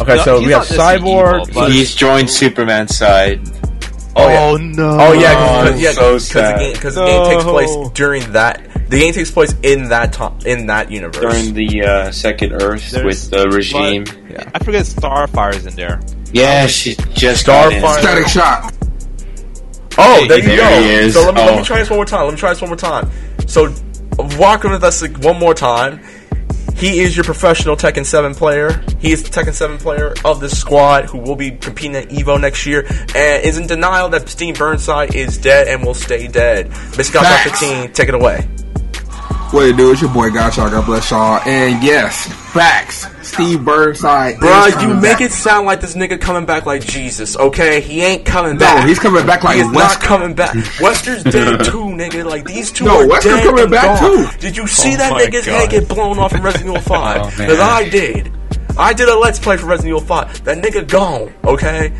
[0.00, 1.42] Okay, No, so we have Cyborg.
[1.42, 3.40] evil, but- He's joined Superman's side.
[4.16, 4.40] Oh, yeah.
[4.40, 4.96] Oh no.
[4.98, 6.58] Oh yeah, Oh, because yeah, so 'cause the sad.
[6.58, 8.60] game, cause the game takes place during that.
[8.90, 11.20] The game takes place in that time in that universe.
[11.20, 14.04] During the uh, second Earth There's- with the regime.
[14.28, 14.50] yeah.
[14.52, 16.00] I forget Starfire's in there.
[16.32, 17.80] Yeah, she just Starfire.
[17.80, 18.00] got.
[18.00, 18.74] Static Shock.
[19.98, 20.82] Oh, Hey, there you go.
[20.82, 21.14] he is.
[21.14, 21.56] So let me, let Oh.
[21.58, 22.24] me try this one more time.
[22.24, 23.10] Let me try this one more time.
[23.46, 23.72] So,
[24.38, 26.00] walking with us like, one more time.
[26.76, 28.82] He is your professional Tekken 7 player.
[29.00, 32.40] He is the Tekken 7 player of this squad who will be competing at EVO
[32.40, 36.68] next year and is in denial that Steve Burnside is dead and will stay dead.
[36.96, 37.60] Miss Facts.
[37.60, 38.48] 15, take it away.
[39.52, 39.90] What it do?
[39.90, 40.60] It's your boy Gotcha.
[40.70, 41.40] God bless y'all.
[41.44, 43.06] And yes, facts.
[43.26, 44.34] Steve Burnside.
[44.34, 45.20] is Bruh, you make back.
[45.20, 47.80] it sound like this nigga coming back like Jesus, okay?
[47.80, 48.80] He ain't coming No, back.
[48.82, 49.74] No, he's coming back like He is Wesker.
[49.74, 50.54] not coming back.
[50.78, 52.24] Wesker's dead too, nigga.
[52.24, 54.32] Like these two No, are Wesker dead coming and back gone.
[54.32, 54.38] too.
[54.38, 55.60] Did you see Oh that my nigga's God.
[55.60, 57.20] head get blown off in Resident Evil 5?
[57.20, 57.30] Oh.
[57.30, 58.32] Because I did.
[58.78, 60.44] I did a let's play for Resident Evil 5.
[60.44, 61.92] That nigga gone, okay?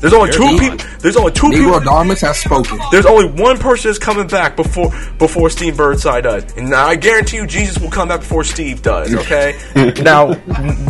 [0.00, 0.86] There's only two He- people.
[1.00, 1.80] There's only two Negro people.
[1.80, 2.78] Dominus has spoken.
[2.90, 7.36] There's only one person that's coming back before before Steve Burnside does, and I guarantee
[7.38, 9.14] you Jesus will come back before Steve does.
[9.14, 9.56] Okay,
[10.02, 10.34] now,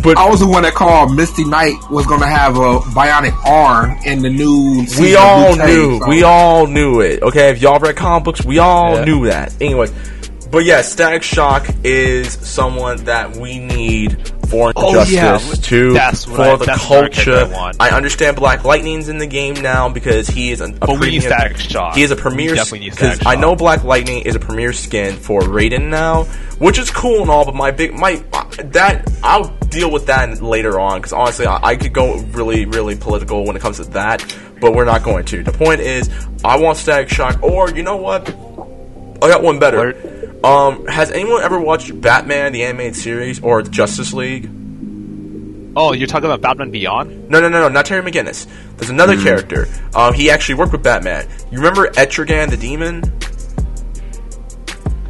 [0.03, 3.33] but I was the one that called Misty Knight was going to have a bionic
[3.45, 4.85] arm in the new.
[4.99, 5.99] we all Luke Cage, knew.
[5.99, 7.21] so- We all knew it.
[7.23, 9.05] Okay, if y'all read comic books, we all Yeah.
[9.05, 9.53] knew that.
[9.61, 9.87] Anyway,
[10.51, 15.37] but yeah, Static Shock is someone that we need for Oh, Injustice yeah.
[15.69, 17.53] to That's what for I- the that's another character culture.
[17.53, 17.77] I want.
[17.79, 21.09] I understand Black Lightning's in the game now because he is an, a But we
[21.11, 21.95] need Static Shock.
[21.95, 22.55] He is a premier.
[22.55, 26.23] definitely Because I know Black Lightning is a premier skin for Raiden now,
[26.59, 27.45] which is cool and all.
[27.45, 31.59] But my big my uh, that I'll deal with that later on because honestly I,
[31.61, 34.23] I could go really really political when it comes to that,
[34.61, 35.43] but we're not going to.
[35.43, 36.09] The point is
[36.43, 38.29] I want Static Shock, or you know what?
[39.21, 39.93] I got one better.
[40.43, 44.49] Um, has anyone ever watched Batman the animated series or Justice League?
[45.75, 47.29] Oh, you're talking about Batman Beyond?
[47.29, 48.47] No, no, no, no, not Terry McGinnis.
[48.77, 49.23] There's another Hmm.
[49.23, 49.67] character.
[49.93, 51.27] Um, he actually worked with Batman.
[51.51, 53.03] You remember Etrigan the Demon?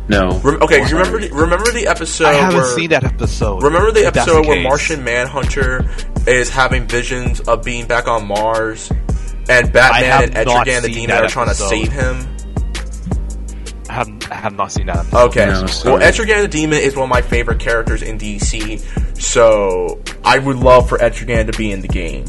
[0.10, 0.40] No.
[0.40, 2.28] Rem- okay, you remember the, remember the episode?
[2.28, 3.62] I haven't where, seen that episode.
[3.64, 4.64] Remember the If that's episode where case.
[4.64, 5.90] Martian Manhunter
[6.26, 8.90] is having visions of being back on Mars,
[9.50, 11.70] and Batman and not Etrigan the Demon are trying episode.
[11.70, 12.28] to save him?
[13.90, 15.12] I have, I have not seen that.
[15.14, 15.46] Okay.
[15.46, 16.04] No, well, sorry.
[16.04, 18.80] Etrigan the Demon is one of my favorite characters in DC,
[19.20, 22.26] so I would love for Etrigan to be in the game.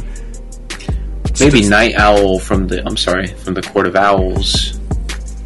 [1.41, 2.85] Maybe Night Owl from the.
[2.87, 4.79] I'm sorry, from the Court of Owls.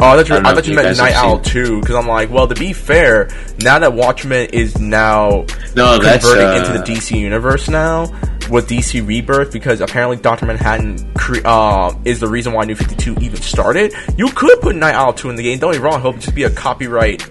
[0.00, 1.80] Oh, I thought you, I don't I thought you you meant Night Owl seen- 2,
[1.80, 3.28] because I'm like, well, to be fair,
[3.60, 5.44] now that Watchmen is now
[5.76, 8.06] No, that's converting uh, into the DC universe now
[8.50, 12.96] with DC Rebirth, because apparently Doctor Manhattan cre- uh, is the reason why New Fifty
[12.96, 13.92] Two even started.
[14.16, 15.58] You could put Night Owl Two in the game.
[15.58, 15.94] Don't get me wrong.
[15.94, 17.22] I hope it just be a copyright,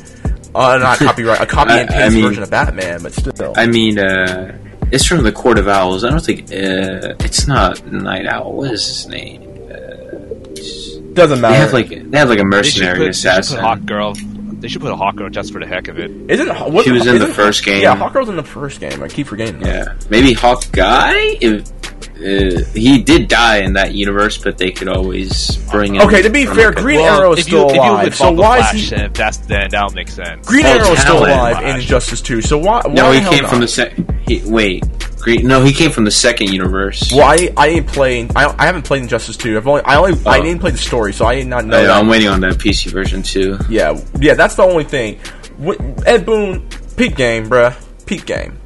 [0.56, 3.54] uh, not copyright, a copy and I- I paste mean- version of Batman, but still.
[3.56, 4.58] I mean, uh,
[4.92, 6.04] it's from the Court of Owls.
[6.04, 8.54] I don't think uh, it's not Night Owl.
[8.54, 9.48] What is his name?
[11.14, 11.54] Doesn't matter.
[11.54, 11.64] They matter.
[11.64, 13.60] have like they have like a They should mercenary put, they put assassin.
[13.60, 14.14] Hawk Girl.
[14.62, 16.12] They should put a Hawk Girl just for the heck of it.
[16.30, 17.82] isn't wasn't- She was in the first game.
[17.82, 19.02] Yeah, Hawkgirl's in the first game.
[19.02, 19.60] I keep forgetting.
[19.62, 19.68] that.
[19.88, 21.36] Yeah, maybe Hawkeye.
[21.42, 26.02] If uh, he did die in that universe, but they could always bring him.
[26.02, 28.16] Okay, to be fair, like, Green Well, Arrow is still you, alive.
[28.16, 28.96] So bump the why is Flash, he?
[28.96, 30.48] and if that's then that'll make sense.
[30.48, 31.30] Green Oh, Arrow is still Talon.
[31.32, 31.82] alive in Flash.
[31.82, 32.82] Injustice 2, so why?
[32.86, 33.94] why No, he hell came from the sec.
[34.28, 34.84] He, wait,
[35.20, 35.48] Green?
[35.48, 37.12] No, he came from the second universe.
[37.14, 38.32] Well, I I ain't playing.
[38.36, 39.58] I, I haven't played Injustice 2.
[39.58, 40.42] I've only I only I Oh.
[40.44, 41.78] didn't play the story, so I did not know.
[41.80, 41.92] I, that.
[41.92, 43.58] I'm waiting on the PC version too.
[43.70, 45.20] Yeah, yeah, that's the only thing.
[46.06, 47.76] Ed Boon, peak game, bruh,
[48.06, 48.58] peak game.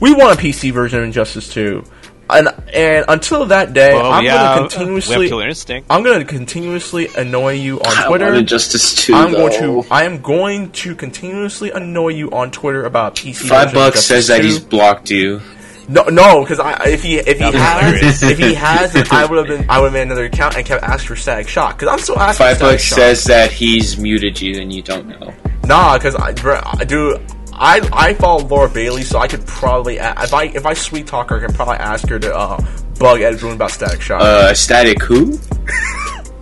[0.00, 1.82] We want a PC version of Injustice 2,
[2.30, 5.14] and and until that day, Well, I'm we gonna have- We continuously.
[5.24, 5.86] have Killer Instinct.
[5.90, 8.26] I'm gonna continuously annoy you on Twitter.
[8.26, 9.14] wanted Justice Two.
[9.14, 9.48] I'm though.
[9.48, 13.46] going to I am going to continuously annoy you on Twitter about PC.
[13.48, 15.40] Five bucks Injustice says that he's blocked you.
[15.86, 19.46] No, no, because I if he if he has if he has, I would have
[19.58, 21.98] been I would have made another account and kept asking for Static Shock because I'm
[21.98, 25.34] still asking Five bucks says that he's muted you and you don't know.
[25.66, 27.18] nah, because I bruh, I do.
[27.56, 31.30] I I follow Laura Bailey, so I could probably if I if I sweet talk
[31.30, 32.60] her, I can probably ask her to uh,
[32.98, 34.20] bug Ed Boon about Static Shock.
[34.20, 35.38] Uh, static who?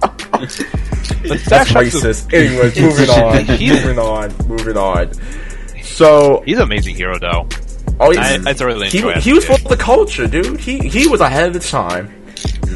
[0.01, 0.09] But
[1.25, 2.33] That's Static Shock's a- racist.
[2.35, 5.13] Anyways, moving on, He's- moving on, moving on.
[5.83, 7.47] So He's an amazing hero, though.
[8.01, 9.47] oh, I, I thoroughly he, enjoy he was it.
[9.49, 10.59] full of the culture, dude.
[10.59, 12.13] He he was ahead of his time.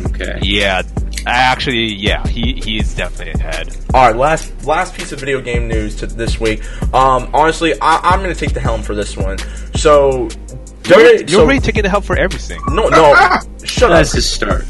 [0.06, 0.38] Okay.
[0.42, 0.82] Yeah,
[1.26, 3.76] actually, yeah, he he's definitely ahead.
[3.94, 6.62] All right, last last piece of video game news to this week.
[6.94, 9.38] Um, honestly, I, I'm going to take the helm for this one.
[9.74, 12.60] So, You're, WWE you're so- already taking the help for everything.
[12.68, 13.14] no, no,
[13.64, 13.96] shut up.
[13.98, 14.64] That's his start.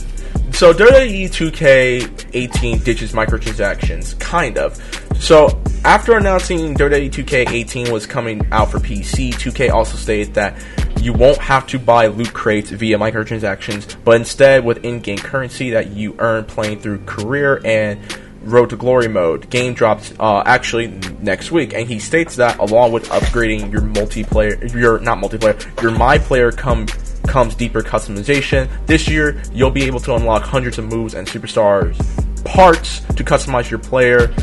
[0.53, 4.77] So WWE 2K18 ditches microtransactions, kind of.
[5.21, 5.49] So
[5.87, 10.61] after announcing WWE 2K18 was coming out for PC, 2K also stated that
[11.01, 15.91] you won't have to buy loot crates via microtransactions, but instead with in-game currency that
[15.91, 18.01] you earn playing through career and
[18.43, 19.49] Road to Glory mode.
[19.49, 20.89] Game drops uh, actually
[21.21, 25.93] next week, and he states that along with upgrading your multiplayer, your not multiplayer, your
[25.93, 26.87] my player come
[27.29, 28.69] comes deeper customization.
[28.87, 31.97] This year, you'll be able to unlock hundreds of moves and superstars
[32.45, 34.35] parts to customize your player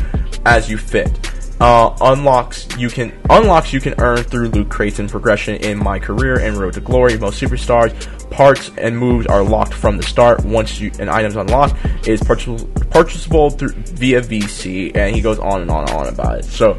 [0.46, 1.33] as you fit.
[1.60, 5.98] Uh, unlocks you can unlocks you can earn through loot crates and progression in my
[6.00, 7.16] career and road to glory.
[7.16, 7.94] Most superstars
[8.30, 10.44] parts and moves are locked from the start.
[10.44, 15.38] Once you an item's unlocked, it is purchasable, purchasable through via VC, and he goes
[15.38, 16.44] on and on and on about it.
[16.44, 16.76] So,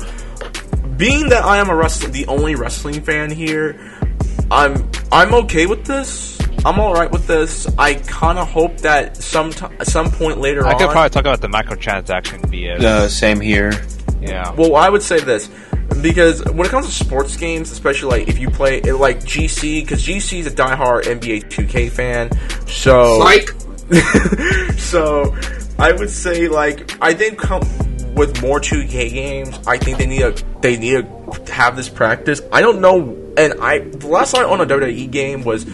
[0.97, 3.79] being that I am a wrestling, the only wrestling fan here,
[4.51, 6.37] I'm I'm okay with this.
[6.65, 7.67] I'm all right with this.
[7.77, 10.79] I kind of hope that some t- some point later I on.
[10.79, 12.81] could probably talk about the microtransaction BS.
[12.81, 13.71] Uh, same here.
[14.21, 14.53] Yeah.
[14.53, 15.49] Well, I would say this
[16.01, 19.81] because when it comes to sports games, especially like if you play it like GC,
[19.83, 22.29] because GC is a diehard NBA 2K fan,
[22.67, 23.49] so Like,
[24.77, 25.35] so
[25.77, 27.61] I would say like I think come
[28.15, 31.05] with more 2K games, I think they need a they need
[31.45, 32.41] to have this practice.
[32.51, 35.65] I don't know, and I the last time I owned a WWE game was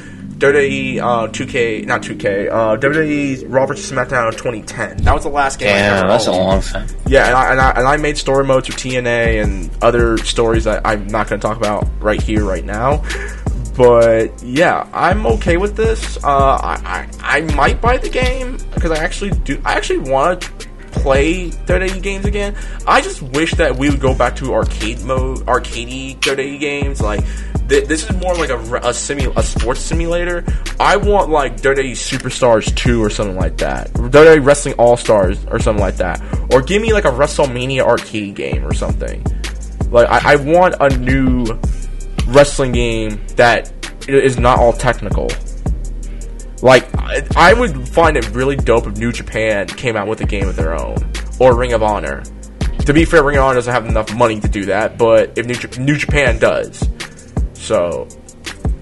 [0.42, 4.98] WWE uh, 2K, not 2K, uh, WWE Raw vs SmackDown 2010.
[5.04, 5.70] That was the last game.
[5.70, 6.88] I Damn, ever that's a long time.
[7.06, 10.64] Yeah, and I, and I and I made story modes for TNA and other stories
[10.64, 13.04] that I'm not going to talk about right here, right now.
[13.78, 16.18] But yeah, I'm okay with this.
[16.24, 19.62] Uh, I, I I might buy the game because I actually do.
[19.64, 22.56] I actually want to play WWE games again.
[22.88, 27.00] I just wish that we would go back to arcade mode, arcadey WWE games.
[27.00, 27.24] Like
[27.72, 30.44] th- this is more like a a, simu- a sports simulator.
[30.80, 33.92] I want like WWE Superstars 2 or something like that.
[33.94, 36.22] WWE Wrestling All Stars or something like that.
[36.52, 39.24] Or give me like a WrestleMania arcade game or something.
[39.90, 41.46] Like I, I want a new
[42.28, 43.72] wrestling game that
[44.08, 45.30] is not all technical.
[46.62, 50.26] Like I, I would find it really dope if New Japan came out with a
[50.26, 50.98] game of their own
[51.40, 52.24] or Ring of Honor.
[52.86, 55.46] To be fair, Ring of Honor doesn't have enough money to do that, but if
[55.46, 56.88] New, Jap- New Japan does,
[57.62, 58.08] so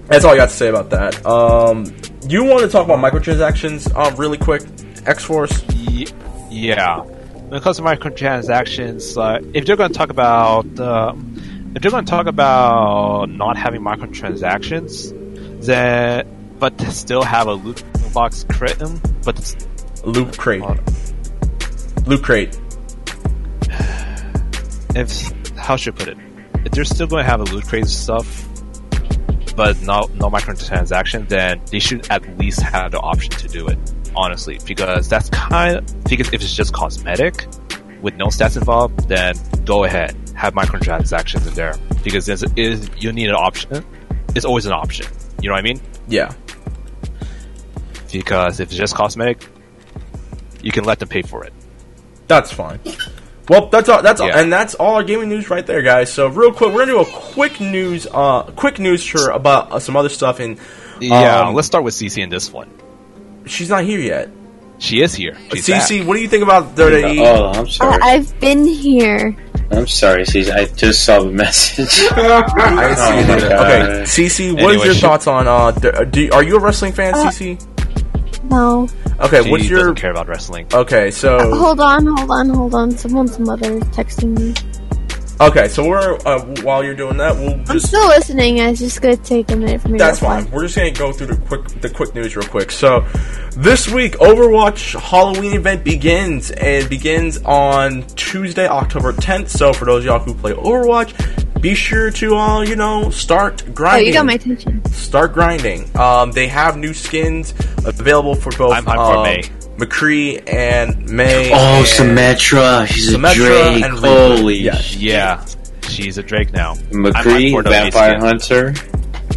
[0.06, 1.24] that's all I got to say about that.
[1.24, 1.84] Um,
[2.28, 4.62] you want to talk about microtransactions um, really quick,
[5.06, 5.62] X Force?
[5.70, 6.08] Ye-
[6.50, 7.00] yeah.
[7.00, 11.14] When it comes to microtransactions, uh, if they're going to talk about uh,
[11.74, 16.26] if they're going to talk about not having microtransactions, then
[16.58, 19.56] but to still have a loot box crit, um, but it's,
[20.04, 20.62] Loot Crate.
[22.06, 22.58] Loot Crate.
[24.94, 26.18] if how should I put it?
[26.64, 28.48] If they're still going to have a loot crate stuff,
[29.60, 33.78] but no no microtransaction, then they should at least have the option to do it.
[34.16, 37.46] Honestly, because that's kind of because if it's just cosmetic
[38.00, 39.34] with no stats involved, then
[39.66, 43.84] go ahead have microtransactions in there because there's is you need an option.
[44.34, 45.06] It's always an option.
[45.42, 45.80] You know what I mean?
[46.08, 46.32] Yeah.
[48.10, 49.46] Because if it's just cosmetic,
[50.62, 51.52] you can let them pay for it.
[52.28, 52.80] That's fine.
[53.50, 54.00] Well, that's all.
[54.00, 56.12] That's all, and that's all our gaming news right there, guys.
[56.12, 59.78] So, real quick, we're gonna do a quick news, uh, quick news sure about uh,
[59.80, 60.38] some other stuff.
[60.38, 60.56] And
[61.00, 62.68] Yeah, Um, let's start with CC in this one.
[63.46, 64.28] she's not here yet.
[64.78, 65.36] She is here.
[65.52, 67.18] She's CC, what do you think about Dirty?
[67.20, 67.98] Oh, I'm sorry.
[68.00, 69.36] I- I've been here.
[69.72, 70.50] I'm sorry, CC.
[70.52, 71.88] I just saw the message.
[72.12, 73.48] I didn't see Oh it my either.
[73.48, 73.66] God.
[73.66, 75.48] Okay, CC, what is Anyway, your she- thoughts on?
[75.48, 77.58] Uh, do are you a wrestling fan, Uh, CC?
[78.44, 78.88] No.
[79.20, 79.80] Okay, she what's your?
[79.80, 80.66] doesn't care about wrestling.
[80.72, 82.90] Okay, so Hold on, hold on, hold on.
[82.92, 84.54] Someone's mother is texting me.
[85.40, 88.58] okay, so we're uh, while you're doing that, we'll I'm still listening.
[88.58, 90.50] It's just gonna take a minute for me That's to fine.
[90.50, 92.70] We're just gonna go through the quick the quick news real quick.
[92.70, 93.00] So
[93.56, 99.48] this week Overwatch Halloween event begins and begins on Tuesday, October 10th.
[99.48, 101.12] So for those of y'all who play Overwatch,
[101.60, 103.70] be sure to uh, you know, start grinding.
[103.70, 104.06] Oh, grinding.
[104.06, 104.84] you got my attention.
[104.86, 105.96] start grinding.
[105.98, 107.52] Um, they have new skins
[107.84, 109.42] available for both I'm hyped for um, Mei.
[109.76, 111.50] McCree and Mei.
[111.52, 112.86] oh, and Symmetra.
[112.86, 113.84] She's Symmetra a Drake.
[113.84, 114.78] and Holy Yeah.
[114.90, 115.44] Yeah,
[115.88, 116.72] she's a Drake now.
[116.72, 118.18] I'm hyped McCree, for the Vampire.
[118.18, 118.74] Hunter.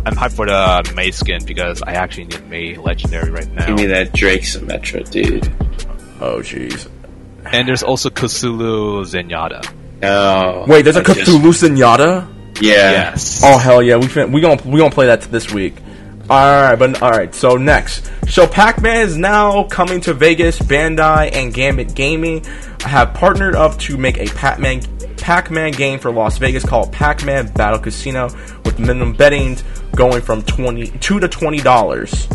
[0.06, 3.68] I'm hyped for the Mei skin because I actually need Mei Legendary right now.
[3.68, 5.46] Give me that Drake Symmetra, dude.
[6.20, 6.90] Oh jeez.
[7.46, 9.66] And there's also Cthulhu Zenyatta.
[10.04, 10.66] No.
[10.68, 12.28] Wait, there's a I just- Cthulhu Zenyatta?
[12.62, 12.92] Yeah.
[12.92, 13.42] Yes.
[13.44, 15.76] Oh hell yeah, we fin- we gonna we gonna play that this week.
[16.30, 17.34] All right, but all right.
[17.36, 20.58] So next, so Pac-Man is now coming to Vegas.
[20.60, 22.46] Bandai and Gamblit Gaming
[22.82, 24.82] have partnered up to make a Pac-Man
[25.18, 28.30] Pac-Man game for Las Vegas called Pac-Man Battle Casino,
[28.66, 29.64] with minimum bettings
[29.96, 32.28] going from twenty two to twenty dollars.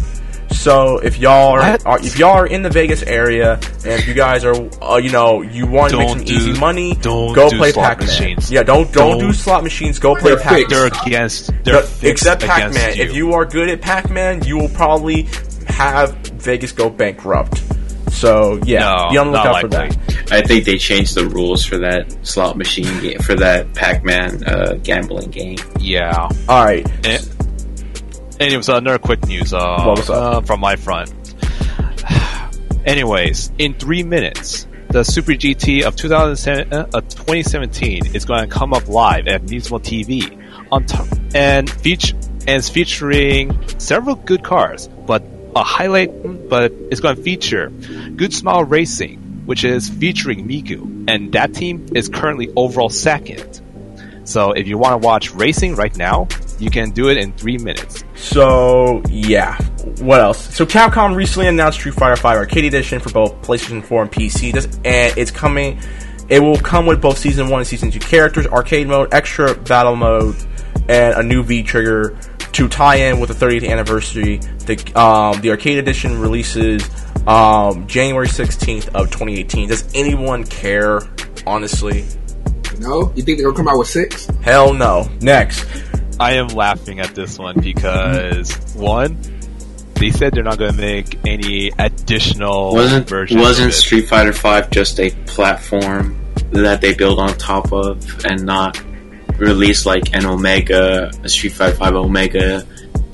[0.51, 4.15] So if y'all are, are if y'all are in the Vegas area and if you
[4.15, 7.35] guys are uh, you know you want to make some Don't do- easy money, don't
[7.35, 8.07] go do play slot Pac-Man.
[8.07, 8.51] machines.
[8.51, 9.99] Yeah, don't don't, do Don't- slot machines.
[9.99, 10.59] Go play They're Pac-Man.
[10.61, 10.71] fixed.
[10.71, 11.65] They're against.
[11.65, 12.99] They're No, fixed except Pac-Man.
[12.99, 15.29] If you are good at Pac-Man, you will probably
[15.69, 17.63] have Vegas go bankrupt.
[18.11, 19.97] So yeah, No, be on the lookout for that.
[20.33, 24.75] I think they changed the rules for that slot machine game, for that Pac-Man uh,
[24.83, 25.59] gambling game.
[25.79, 26.29] yeah.
[26.49, 26.85] All right.
[27.07, 27.29] And,
[28.41, 31.13] anyways, another quick news uh, uh, from my front.
[32.87, 38.55] Anyways, in three minutes, the Super GT of 2007, uh, uh, 2017 is going to
[38.55, 40.37] come up live at Nismo TV
[40.71, 42.17] on top and feature
[42.49, 45.23] and it's featuring several good cars, but
[45.55, 51.31] a highlight, but it's going to feature Good Smile Racing, which is featuring Miku, and
[51.33, 53.61] that team is currently overall second.
[54.25, 56.29] So if you want to watch racing right now,
[56.59, 58.05] you can do it in three minutes.
[58.15, 59.57] So yeah,
[60.01, 60.55] what else?
[60.55, 64.53] So Capcom recently announced Street Fighter V Arcade Edition for both PlayStation 4 and PC,
[64.53, 65.79] This- and it's coming.
[66.29, 69.97] It will come with both Season 1 and Season 2 characters, arcade mode, extra battle
[69.97, 70.37] mode,
[70.89, 72.19] and a new V trigger
[72.53, 74.37] to tie in with the 30th anniversary.
[74.67, 76.83] The um, the arcade edition releases
[77.27, 79.69] um, January 16th of 2018.
[79.69, 81.01] Does anyone care?
[81.47, 82.05] Honestly,
[82.79, 83.11] No?
[83.15, 84.27] You think they're gonna come out with six?
[84.43, 85.09] hell no.
[85.23, 85.65] Next,
[86.21, 89.19] I am laughing at this one because one,
[89.95, 93.75] they said they're not going to make any additional Wasn't wasn't.
[93.75, 98.83] Street Fighter Five just a platform that they build on top of, and not
[99.39, 102.67] release like an Omega, a Street Fighter Five Omega,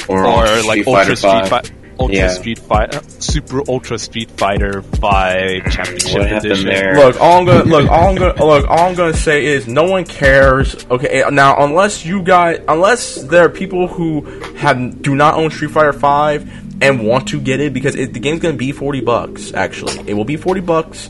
[0.09, 1.75] or, or like Street Fighter Ultra Street Fighter.
[1.99, 2.29] Ultra Yeah.
[2.29, 6.67] Street Fighter, Super Ultra Street Fighter Five Championship What Edition.
[6.67, 6.95] there?
[6.97, 9.85] Look, all I'm gonna look, all I'm gonna look, all I'm gonna say is no
[9.85, 10.85] one cares.
[10.91, 14.23] Okay, eh, now unless you guys, unless there are people who
[14.57, 16.51] have do not own Street Fighter Five
[16.83, 19.53] and want to get it because it, the game's gonna be forty bucks.
[19.55, 21.09] Actually, it will be forty bucks.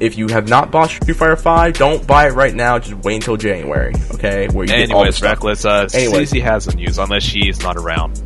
[0.00, 2.78] If you have not bought Street Fighter Five, don't buy it right now.
[2.78, 3.92] Just wait until January.
[4.14, 5.28] Okay, where you get all the Anyways, stuff.
[5.30, 6.30] Reckless, uh, Anyways.
[6.32, 8.22] CC has the news unless she is not around.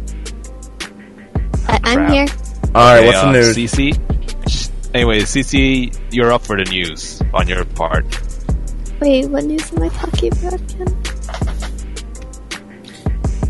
[1.69, 2.11] I- I'm Crap.
[2.13, 2.27] here.
[2.75, 3.57] All right, Okay, what's the uh, news?
[3.57, 4.91] CC.
[4.95, 8.05] Anyway, CC, you're up for the news on your part.
[9.01, 10.87] Wait, what news am I talking about again?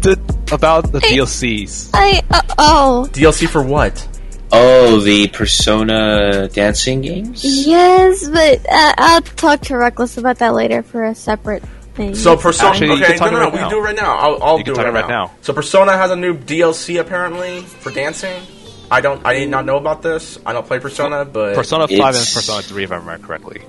[0.02, 0.18] The,
[0.52, 1.18] about the Hey.
[1.18, 1.90] DLCs.
[1.94, 4.08] I uh, oh DLC for what?
[4.50, 7.42] Oh, the Persona dancing games.
[7.44, 11.62] yes, but uh, I'll talk to Reckless about that later for a separate
[11.94, 12.14] thing.
[12.14, 12.70] So Persona.
[12.70, 13.68] Actually, you okay, can no, talk no, it right We now.
[13.68, 14.16] can do it right now.
[14.18, 15.24] I'll, I'll You do can it talk right, it right now.
[15.26, 15.34] now.
[15.42, 18.42] So Persona has a new DLC apparently for dancing.
[18.90, 19.24] I don't.
[19.24, 20.38] I did not know about this.
[20.44, 23.62] I don't play Persona, but Persona 5 and It's- Persona 3, if I remember correctly.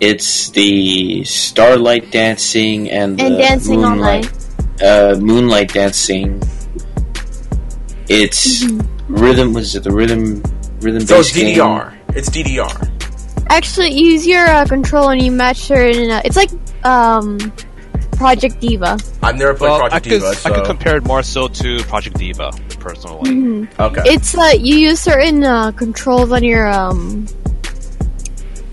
[0.00, 4.32] It's the Starlight Dancing and, And the Dancing All Moonlight,
[4.82, 6.40] uh, Moonlight Dancing.
[8.08, 8.64] It's
[9.08, 9.52] rhythm.
[9.52, 10.42] Was it the rhythm?
[10.80, 11.00] Rhythm.
[11.06, 11.56] So it's based game?
[11.58, 11.94] DDR.
[12.14, 13.46] It's DDR.
[13.50, 16.10] Actually, use your uh, controller and you match certain.
[16.10, 16.50] Uh, it's like
[16.84, 17.38] um,
[18.20, 18.98] Project Diva.
[19.22, 21.48] I've never played Well, I Project could, Diva, so I could compare it more so
[21.48, 23.66] to Project Diva, personally.
[23.80, 24.02] okay.
[24.04, 27.26] It's uh, you use certain uh, controls on your um,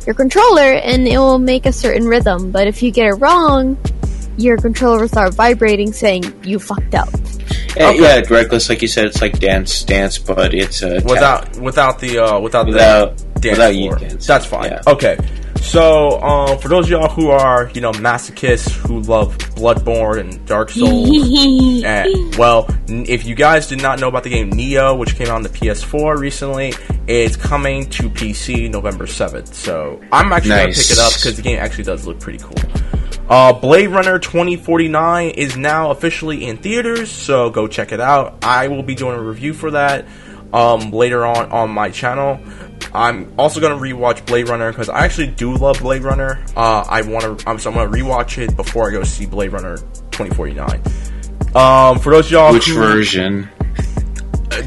[0.05, 2.51] your controller, and it will make a certain rhythm.
[2.51, 3.77] But if you get it wrong,
[4.37, 7.07] your controller will start vibrating, saying you fucked up.
[7.07, 7.17] Uh,
[7.77, 8.01] Okay.
[8.01, 8.67] Yeah, reckless.
[8.69, 11.03] Like you said, it's like dance, dance, but it's uh, tap.
[11.05, 13.99] without without the uh, without, Without- the dance without you floor.
[13.99, 14.19] dancing.
[14.27, 14.71] That's fine.
[14.71, 14.81] Yeah.
[14.87, 15.15] Okay.
[15.61, 20.45] So, um, for those of y'all who are, you know, masochists who love Bloodborne and
[20.45, 21.09] Dark Souls,
[21.83, 25.27] and, well, n- if you guys did not know about the game Nioh, which came
[25.27, 26.73] out on the PS4 recently,
[27.07, 29.53] it's coming to PC November 7th.
[29.53, 32.39] So, I'm actually going to pick it up because the game actually does look pretty
[32.39, 32.55] cool.
[33.29, 38.37] Uh, Blade Runner 2049 is now officially in theaters, so go check it out.
[38.41, 40.05] I will be doing a review for that
[40.53, 42.39] um, later on on my channel.
[42.93, 46.43] I'm also gonna rewatch Blade Runner because I actually do love Blade Runner.
[46.55, 49.51] Uh, I want to, I'm, so I'm gonna rewatch it before I go see Blade
[49.51, 49.77] Runner
[50.11, 50.81] 2049.
[51.55, 53.49] Um, for those y'all Which who, version?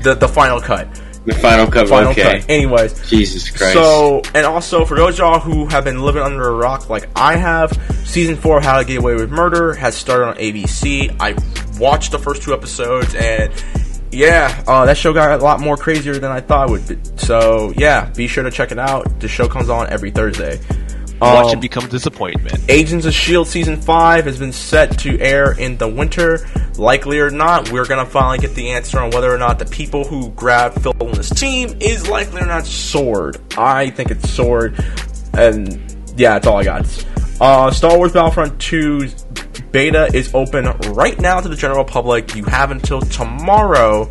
[0.03, 0.89] the the final cut,
[1.27, 1.89] The final cut.
[1.89, 2.41] final okay.
[2.41, 2.51] cut.
[2.51, 3.75] Anyways, Jesus Christ.
[3.75, 7.37] so, and also for those y'all who have been living under a rock like I
[7.37, 7.73] have,
[8.05, 11.14] season four of How to Get Away with Murder has started on ABC.
[11.21, 11.35] I
[11.79, 13.53] watched the first two episodes, and
[14.13, 16.89] yeah, uh, that show got a lot more crazier than I thought it would.
[16.89, 16.99] Be.
[17.19, 19.21] So yeah, be sure to check it out.
[19.21, 20.61] The show comes on every Thursday.
[21.21, 22.59] Watch Um, it become disappointment.
[22.71, 23.51] Agents of S.H.I.E.L.D.
[23.51, 26.39] Season 5 has been set to air in the winter.
[26.79, 29.67] Likely or not, we're going to finally get the answer on whether or not the
[29.67, 33.37] people who grabbed Phil and his team is likely or not Sword.
[33.59, 34.83] I think it's Sword.
[35.35, 37.07] And yeah, that's all I got.
[37.39, 39.23] Uh, Star Wars Battlefront 2's
[39.73, 42.35] beta is open right now to the general public.
[42.35, 44.09] You have until tomorrow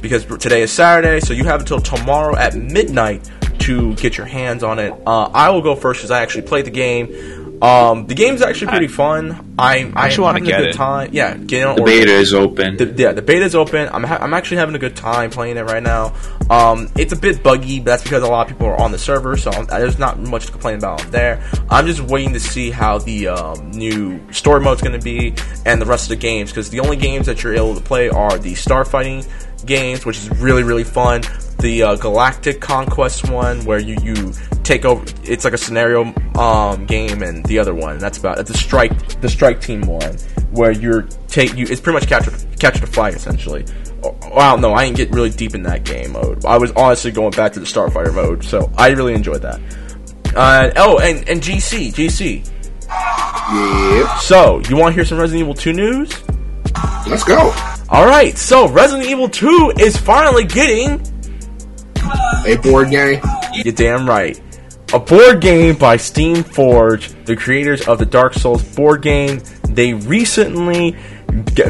[0.00, 3.28] because today is Saturday, so you have until tomorrow at midnight
[3.60, 4.92] to get your hands on it.
[5.06, 7.37] Uh, I will go first because I actually played the game.
[7.60, 9.54] Um, the game's actually pretty fun.
[9.58, 10.76] I I actually wanna having get a good it.
[10.76, 11.10] time.
[11.12, 12.76] Yeah, get on the beta is open.
[12.76, 13.88] the, yeah, the beta's open.
[13.92, 16.14] I'm ha- I'm actually having a good time playing it right now.
[16.50, 18.98] Um, it's a bit buggy, but that's because a lot of people are on the
[18.98, 21.42] server, so I'm, there's not much to complain about there.
[21.68, 25.34] I'm just waiting to see how the um, new story mode's going to be
[25.66, 28.08] and the rest of the games, because the only games that you're able to play
[28.08, 29.28] are the starfighting
[29.66, 31.22] games, which is really really fun.
[31.58, 34.32] The uh, Galactic Conquest one, where you you
[34.62, 35.04] take over.
[35.24, 39.28] It's like a scenario um, game, and the other one that's about the strike the
[39.28, 40.16] strike team one,
[40.52, 41.66] where you're take you.
[41.68, 43.64] It's pretty much capture capture the flag essentially.
[44.04, 46.44] Oh, Wow, no, I didn't get really deep in that game mode.
[46.44, 49.60] I was honestly going back to the Starfighter mode, so I really enjoyed that.
[50.36, 52.48] Uh, oh, and and GC GC.
[52.88, 54.18] Yeah.
[54.18, 56.22] So you want to hear some Resident Evil 2 news?
[57.06, 57.52] Let's go.
[57.90, 61.00] All right, so Resident Evil 2 is finally getting
[62.46, 63.22] A board game.
[63.54, 64.38] You're damn right.
[64.92, 69.40] A board game by Steamforged, the creators of the Dark Souls board game.
[69.64, 70.96] They recently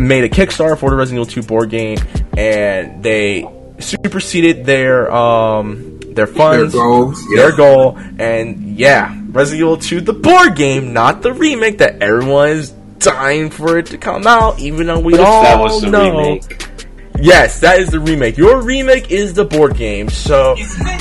[0.01, 1.99] made a Kickstarter for the Resident Evil 2 board game,
[2.37, 3.49] and they
[3.79, 10.12] superseded their um their funds, Their goals, their goal, and yeah, Resident Evil 2, the
[10.12, 14.86] board game, not the remake that everyone is dying for it to come out, even
[14.86, 16.11] though we all that was the know.
[16.11, 16.64] remake?
[17.20, 18.36] Yes, that is the remake.
[18.36, 20.55] Your remake is the board game, so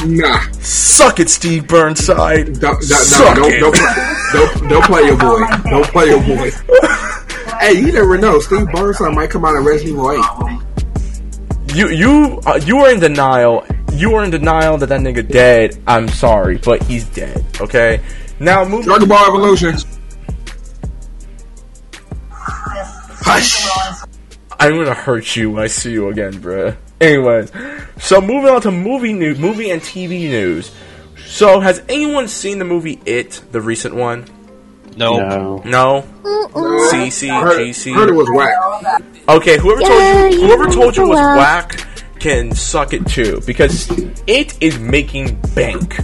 [0.05, 0.41] Nah.
[0.61, 2.59] suck it, Steve Burnside.
[2.59, 3.59] Don't, don't, Suck don't, it.
[3.59, 3.75] don't,
[4.33, 5.45] don't, don't play your boy.
[5.69, 6.49] Don't play your boy.
[7.59, 8.39] hey, you never know.
[8.39, 10.11] Steve Burnside might come out of Resident Evil
[11.69, 11.75] 8.
[11.75, 13.63] You you uh, you are in denial.
[13.93, 15.77] You are in denial that that nigga dead.
[15.85, 17.45] I'm sorry, but he's dead.
[17.61, 18.01] Okay.
[18.39, 18.85] Now moving.
[18.85, 19.75] Dragon Ball Evolution.
[24.59, 26.75] I'm gonna hurt you when I see you again, bruh.
[26.99, 27.51] Anyways,
[27.99, 30.71] so moving on to movie news, movie and TV news.
[31.27, 34.25] So, has anyone seen the movie It, the recent one?
[34.95, 35.17] No.
[35.19, 35.61] No.
[35.65, 36.01] No.
[36.89, 37.93] CC, Heard, GC.
[37.93, 39.01] heard it was whack.
[39.29, 41.37] Okay, whoever Yeah, told you, you whoever know told you was whack.
[41.75, 41.87] whack
[42.19, 43.89] can suck it too, because
[44.25, 45.97] it is making bank.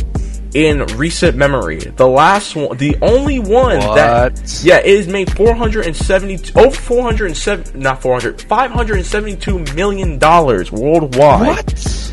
[0.54, 1.78] in recent memory.
[1.78, 8.00] The last one, the only one that yeah, it has made 470 over 407 not
[8.00, 11.46] 400 572 million dollars worldwide.
[11.46, 12.12] What?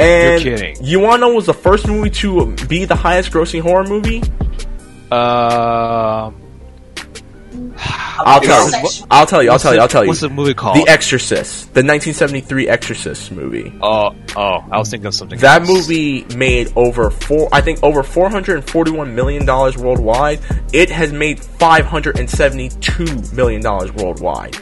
[0.00, 0.76] And You're kidding.
[0.84, 3.84] you want to know what was the first movie to be the highest grossing horror
[3.84, 4.22] movie?
[5.12, 6.41] Um,
[8.24, 9.04] I'll tell you.
[9.10, 9.50] I'll tell you.
[9.50, 9.80] I'll tell you.
[9.80, 10.08] I'll tell you.
[10.08, 10.76] What's the movie called?
[10.76, 13.72] The Exorcist, the 1973 Exorcist movie.
[13.82, 15.38] Oh, oh, I was thinking of something.
[15.40, 15.68] That else.
[15.70, 20.40] movie made over four, I think over 441 million dollars worldwide.
[20.72, 24.56] It has made 572 million dollars worldwide.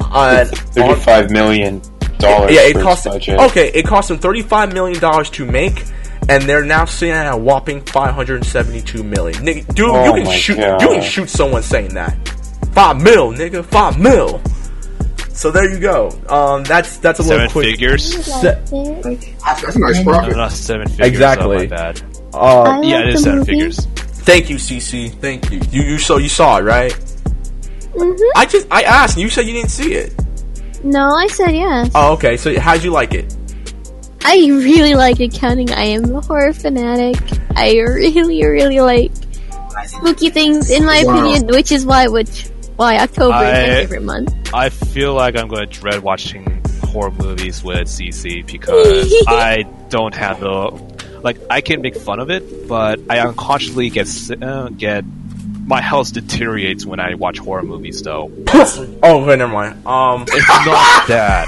[0.00, 1.82] Uh, on- Thirty-five million
[2.18, 2.52] dollars.
[2.52, 3.38] yeah, it cost budget.
[3.40, 3.70] okay.
[3.74, 5.84] It cost them 35 million dollars to make,
[6.28, 9.42] and they're now sitting at a whopping 572 million.
[9.44, 10.80] Nigga, dude, Oh you can shoot, God.
[10.82, 12.16] you can shoot someone saying that.
[12.72, 14.40] Five mil, nigga, five mil.
[15.32, 16.10] So there you go.
[16.28, 17.66] Um, that's that's a seven little quick.
[17.66, 18.24] figures.
[18.24, 20.36] Se- That's a nice No, profit.
[20.36, 21.06] not seven figures.
[21.08, 21.56] Exactly.
[21.56, 22.02] Oh, my bad.
[22.34, 23.52] uh, Yeah, it is the seven movie.
[23.52, 23.86] figures.
[24.26, 25.08] Thank you, CC.
[25.20, 25.60] Thank you.
[25.70, 26.92] You you saw you saw it right?
[27.94, 28.18] Mhm.
[28.36, 29.14] I just I asked.
[29.16, 30.12] and You said you didn't see it.
[30.84, 31.90] No, I said yes.
[31.94, 32.36] Oh, okay.
[32.36, 33.34] So how'd you like it?
[34.30, 35.70] I really like accounting.
[35.70, 37.16] I am a horror fanatic.
[37.56, 39.10] I really, really like
[39.86, 41.18] spooky things, in my Wow.
[41.20, 42.46] opinion, which is why which
[42.76, 44.34] why October is my I- favorite month.
[44.52, 50.14] I feel like I'm going to dread watching horror movies with CC because I don't
[50.14, 50.78] have the
[51.22, 51.38] like.
[51.48, 55.04] I can make fun of it, but I unconsciously get si- uh, get
[55.66, 58.02] my health deteriorates when I watch horror movies.
[58.02, 58.30] Though
[59.02, 59.86] Oh, okay, never mind.
[59.86, 60.22] Um.
[60.28, 61.46] it's not that.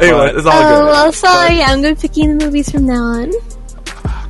[0.00, 0.80] Anyway, it's all Oh, good.
[0.80, 1.62] Um, well, sorry.
[1.62, 3.32] I'm going to pick you the movies from now on.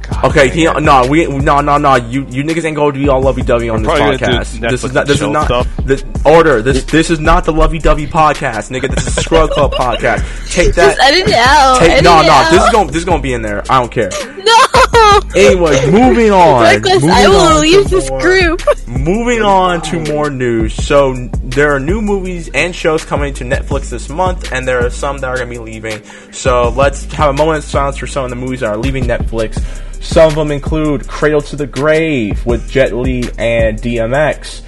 [0.08, 1.94] God, Okay, he, no, we no no no.
[1.96, 4.60] You you niggas ain't gonna be all lovey dovey on this probably gonna podcast.
[4.70, 6.62] This is not this is not chill this order.
[6.62, 8.94] This this is not the lovey dovey podcast, nigga.
[8.94, 10.52] This is the Scrub Club podcast.
[10.52, 10.96] Take that.
[10.96, 11.78] Just edit it out.
[11.78, 12.28] Take edit no no.
[12.30, 12.50] out.
[12.50, 13.62] This is gonna this is gonna be in there.
[13.70, 14.10] I don't care.
[14.38, 15.20] No!
[15.36, 16.62] Anyway, moving on.
[16.62, 18.62] Reckless, moving I will to leave this more- group.
[18.86, 20.74] Moving on to more news.
[20.74, 24.90] So there are new movies and shows coming to Netflix this month, and there are
[24.90, 26.02] some that are going to be leaving.
[26.32, 29.04] So let's have a moment of silence for some of the movies that are leaving
[29.04, 29.58] Netflix.
[30.04, 34.62] Some of them include Cradle to the Grave with Jet Li and DMX.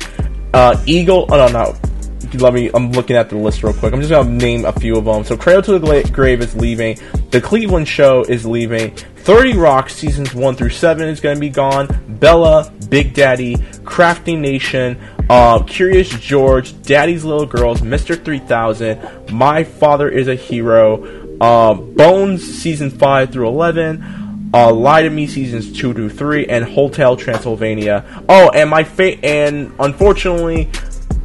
[0.52, 1.26] Uh, Eagle.
[1.28, 1.76] Oh no, no.
[2.40, 2.70] Let me.
[2.72, 3.92] I'm looking at the list real quick.
[3.92, 5.24] I'm just gonna name a few of them.
[5.24, 6.98] So Cradle to the Grave is leaving.
[7.30, 8.96] The Cleveland Show is leaving.
[8.96, 11.86] 30 Rock seasons one through seven is gonna be gone.
[12.08, 14.98] Bella, Big Daddy, Crafting Nation,
[15.28, 18.20] uh, Curious George, Daddy's Little Girls, Mr.
[18.20, 25.10] 3000, My Father is a Hero, uh, Bones season five through 11 uh, Lie to
[25.10, 28.05] Me seasons two to three, and Hotel Transylvania.
[28.28, 30.70] Oh, and my fate, and unfortunately,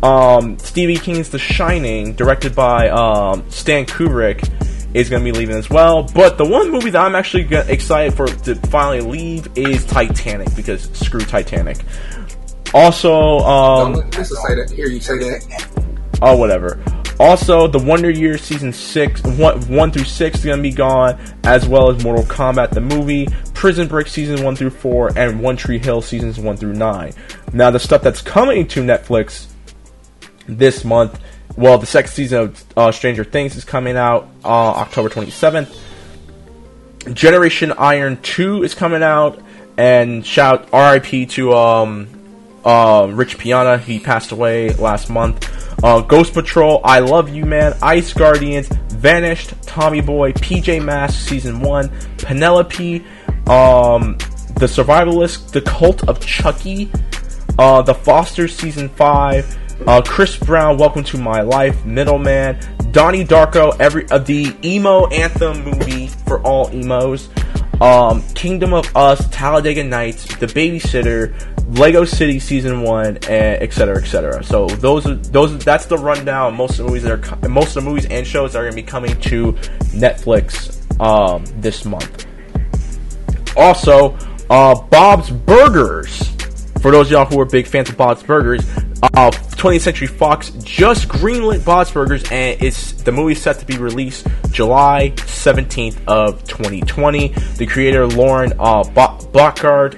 [0.03, 4.49] um, Stevie King's The Shining, directed by um, Stan Kubrick,
[4.93, 6.03] is going to be leaving as well.
[6.03, 10.89] But the one movie that I'm actually excited for to finally leave is Titanic because
[10.93, 11.77] screw Titanic.
[12.73, 14.71] Also, um, just to say that.
[14.71, 16.17] Hear you say that.
[16.21, 16.81] oh whatever.
[17.21, 21.67] Also, the Wonder Years season six, one, one through six is gonna be gone, as
[21.67, 25.77] well as Mortal Kombat the movie, Prison Break season one through four, and One Tree
[25.77, 27.13] Hill seasons one through nine.
[27.53, 29.45] Now, the stuff that's coming to Netflix
[30.47, 31.21] this month,
[31.55, 35.79] well, the second season of uh, Stranger Things is coming out uh, October twenty seventh.
[37.13, 39.39] Generation Iron 2 is coming out,
[39.77, 42.07] and shout RIP to um,
[42.65, 43.77] um, Rich Piana.
[43.77, 45.60] He passed away last month.
[45.83, 51.59] Uh, Ghost Patrol, I Love You Man, Ice Guardians, Vanished, Tommy Boy, PJ Masks Season
[51.59, 53.03] 1, Penelope,
[53.47, 54.17] um,
[54.57, 56.91] The Survivalist, The Cult of Chucky,
[57.57, 62.59] uh, The Fosters Season 5, uh, Chris Brown, Welcome to My Life, Middleman,
[62.91, 67.29] Donnie Darko, every uh, the emo anthem movie for all emos,
[67.81, 71.33] um, Kingdom of Us, Talladega Nights, The Babysitter,
[71.77, 74.43] Lego City Season One, and et cetera, et cetera.
[74.43, 75.57] So those are those.
[75.59, 76.55] That's the rundown.
[76.55, 78.75] Most of the movies that are most of the movies and shows are going to
[78.75, 79.53] be coming to
[79.93, 82.27] Netflix um, this month.
[83.57, 84.17] Also,
[84.49, 86.29] uh, Bob's Burgers.
[86.81, 88.67] For those of y'all who are big fans of Bob's Burgers,
[89.03, 93.77] uh, 20th Century Fox just greenlit Bob's Burgers, and it's the movie set to be
[93.77, 97.27] released July 17th of 2020.
[97.57, 98.83] The creator Loren uh,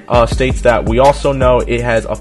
[0.09, 2.17] uh, states that we also know it has a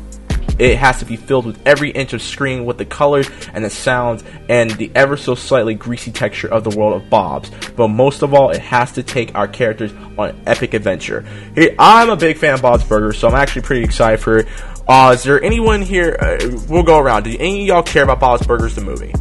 [0.59, 3.71] it has to be filled with every inch of screen with the colors and the
[3.71, 7.51] sounds and the ever so slightly greasy texture of the world of Bob's.
[7.77, 11.25] But most of all, it has to take our characters on an epic adventure.
[11.55, 14.49] Here, I'm a big fan of Bob's Burgers, so I'm actually pretty excited for it.
[14.89, 16.17] Uh, is there anyone here?
[16.21, 17.23] Uh, we'll go around.
[17.25, 19.13] Do any of y'all care about Bob's Burgers, the movie?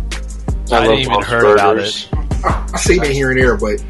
[0.71, 2.07] I didn't even Bob's heard about Burgers.
[2.43, 3.83] I, I seen it here and there, but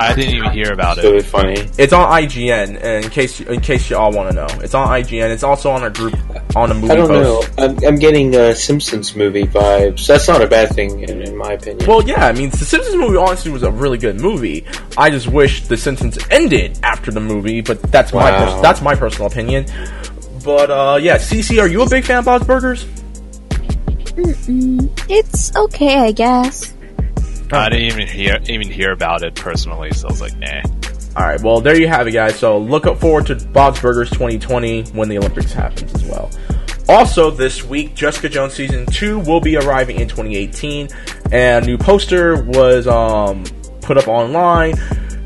[0.00, 1.24] I didn't even hear about It's really it.
[1.26, 1.68] funny.
[1.78, 4.88] It's on IGN, and in case in case you all want to know, it's on
[4.88, 5.30] IGN.
[5.30, 6.14] It's also on our group
[6.56, 7.58] on a movie I don't post.
[7.58, 7.64] know.
[7.64, 10.06] I'm, I'm getting uh, Simpsons movie vibes.
[10.06, 11.86] That's not a bad thing, in, in my opinion.
[11.88, 14.64] Well, yeah, I mean, the Simpsons movie honestly was a really good movie.
[14.96, 18.94] I just wish the Simpsons ended after the movie, but that's my pers- that's my
[18.94, 19.66] personal opinion.
[20.42, 22.86] But uh, yeah, CC, are you a big fan of Bob's Burgers?
[24.16, 26.72] It's okay, I guess.
[27.52, 30.62] I didn't even hear even hear about it personally, so I was like, nah.
[31.16, 32.38] All right, well there you have it, guys.
[32.38, 36.30] So look up forward to Bob's Burgers 2020 when the Olympics happens as well.
[36.88, 40.88] Also, this week, Jessica Jones season two will be arriving in 2018,
[41.30, 43.44] and a new poster was um,
[43.80, 44.74] put up online.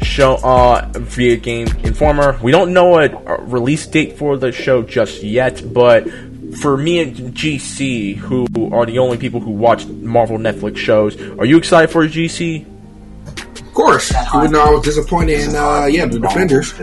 [0.03, 2.39] Show uh, via Game Informer.
[2.43, 3.09] We don't know a
[3.45, 6.07] release date for the show just yet, but
[6.55, 11.45] for me and GC, who are the only people who watch Marvel Netflix shows, are
[11.45, 12.67] you excited for GC?
[13.61, 16.75] Of course, even though I was disappointed in, uh, yeah, the Defenders.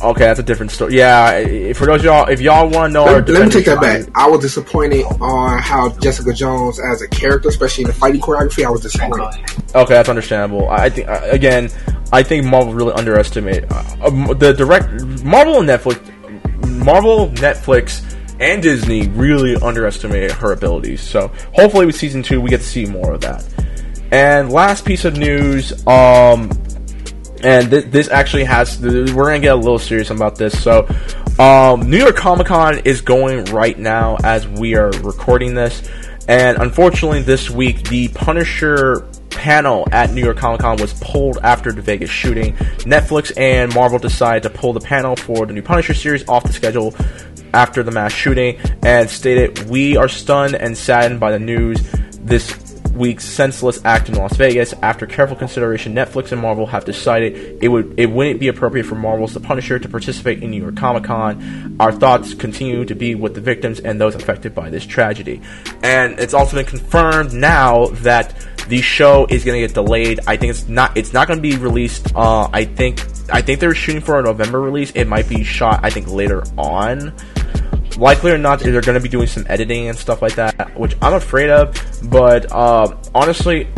[0.00, 0.96] Okay, that's a different story.
[0.96, 3.64] Yeah, for those of y'all, if y'all want to know, our Let, let me take
[3.64, 4.06] that back.
[4.14, 8.64] I was disappointed on how Jessica Jones, as a character, especially in the fighting choreography,
[8.64, 9.34] I was disappointed.
[9.74, 10.68] Okay, that's understandable.
[10.68, 11.68] I I think uh, again,
[12.12, 14.88] I think Marvel really underestimated uh, um, the direct
[15.24, 15.98] Marvel and Netflix,
[16.84, 21.00] Marvel, Netflix, and Disney really underestimated her abilities.
[21.00, 23.44] So hopefully, with season two, we get to see more of that.
[24.10, 26.50] And last piece of news, um,
[27.42, 30.60] and th- this actually has we're gonna get a little serious about this.
[30.62, 30.88] So,
[31.38, 35.82] um, New York Comic Con is going right now as we are recording this,
[36.26, 41.72] and unfortunately, this week the Punisher panel at New York Comic Con was pulled after
[41.72, 42.54] the Vegas shooting.
[42.84, 46.52] Netflix and Marvel decided to pull the panel for the new Punisher series off the
[46.52, 46.94] schedule
[47.54, 51.80] after the mass shooting, and stated, "We are stunned and saddened by the news
[52.20, 52.54] this."
[52.98, 54.74] Week's senseless act in Las Vegas.
[54.82, 58.96] After careful consideration, Netflix and Marvel have decided it would it wouldn't be appropriate for
[58.96, 61.76] Marvel's The Punisher to participate in New York Comic Con.
[61.80, 65.40] Our thoughts continue to be with the victims and those affected by this tragedy.
[65.82, 68.34] And it's also been confirmed now that
[68.68, 70.20] the show is going to get delayed.
[70.26, 72.14] I think it's not it's not going to be released.
[72.14, 73.00] Uh, I think
[73.30, 74.90] I think they're shooting for a November release.
[74.92, 77.14] It might be shot I think later on
[77.98, 80.94] likely or not, they're going to be doing some editing and stuff like that, which
[81.02, 81.76] I'm afraid of.
[82.04, 83.68] But uh, honestly,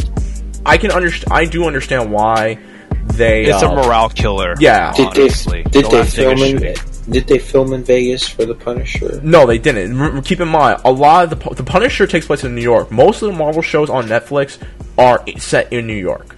[0.65, 1.33] I can understand.
[1.33, 2.59] I do understand why
[3.05, 3.45] they.
[3.45, 4.55] It's uh, a morale killer.
[4.59, 4.93] Yeah.
[4.93, 5.63] did honestly.
[5.63, 6.75] they did The they film in
[7.11, 9.21] did they film in Vegas for the Punisher?
[9.23, 9.99] No, they didn't.
[9.99, 12.91] R- keep in mind, a lot of the the Punisher takes place in New York.
[12.91, 14.59] Most of the Marvel shows on Netflix
[14.97, 16.37] are set in New York.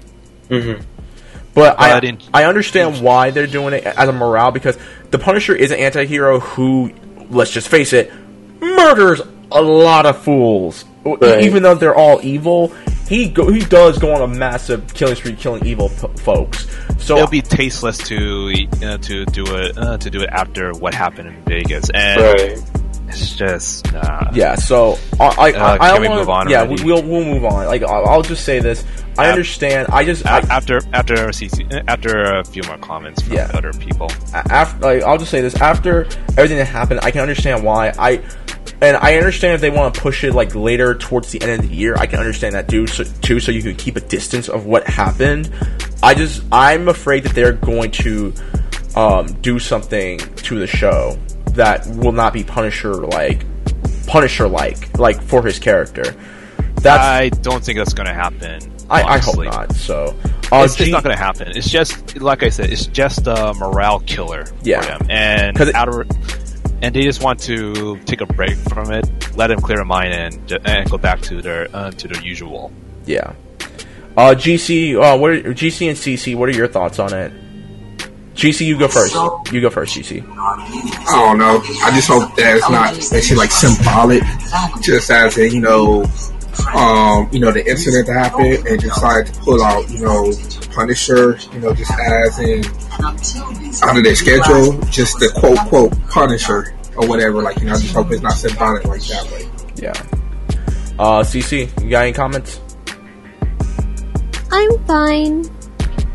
[0.49, 0.83] Mm-hmm.
[1.55, 4.79] But I But in- I understand why they're doing it as a morale because
[5.11, 6.93] the Punisher is an anti-hero who,
[7.33, 8.13] let's just face it,
[8.61, 10.85] murders a lot of fools.
[11.05, 11.43] Right.
[11.43, 12.69] Even though they're all evil,
[13.09, 16.69] he go, he does go on a massive killing spree, killing evil p- folks.
[16.99, 18.55] So It'll be tasteless to
[18.85, 22.59] uh, to do it uh, to do it after what happened in Vegas, and Right.
[23.13, 24.31] It's just nah.
[24.33, 26.85] Yeah, so I, I, Uh, I, I can we wanna- move on Yeah, already?
[26.85, 27.67] we'll we'll move on.
[27.67, 28.85] Like I'll, I'll just say this:
[29.19, 29.89] I Ap- understand.
[29.91, 33.51] I just I, after after CC, after a few more comments from Yeah.
[33.55, 34.11] other people.
[34.35, 36.05] after like, I'll just say this: after
[36.37, 38.21] everything that happened, I can understand why I.
[38.81, 41.69] And I understand if they want to push it like later towards the end of
[41.69, 41.95] the year.
[41.97, 44.85] I can understand that too, so, too, so you can keep a distance of what
[44.89, 45.53] happened.
[46.03, 48.33] I just I'm afraid that they're going to
[48.97, 51.17] um, do something to the show
[51.55, 53.45] that will not be Punisher like,
[54.07, 56.15] Punisher like, like for his character.
[56.77, 58.61] That's I don't think that's going to happen.
[58.91, 59.73] I, I hope not.
[59.75, 60.17] So,
[60.51, 61.49] uh, It's, it's not going to happen.
[61.57, 62.71] It's just like I said.
[62.71, 64.99] It's just a morale killer Yeah.
[65.09, 66.11] and 'Cause it- out of,
[66.83, 70.13] and they just want to take a break from it, let them clear their mind,
[70.13, 72.73] and and go back to their uh, to their usual.
[73.07, 73.33] yeah.
[74.15, 76.37] Uh, GC, uh, what are, GC and CC?
[76.37, 77.33] What are your thoughts on it?
[78.35, 79.15] GC, you go first.
[79.53, 80.27] You go first, GC.
[80.37, 81.63] I don't know.
[81.83, 84.23] I just hope that it's not that shit like symbolic,
[84.81, 86.05] just as in you know,
[86.75, 90.33] um, you know the incident that happened and decided to pull out, you know,
[90.75, 92.65] Punisher, you know, just as in
[93.83, 97.43] out of their schedule, just the quote quote Punisher or whatever.
[97.43, 99.49] Like you know, I just hope it's not symbolic like that way.
[99.77, 99.93] Yeah.
[100.99, 102.61] Uh, CC, you got any comments?
[104.51, 105.62] I'm fine.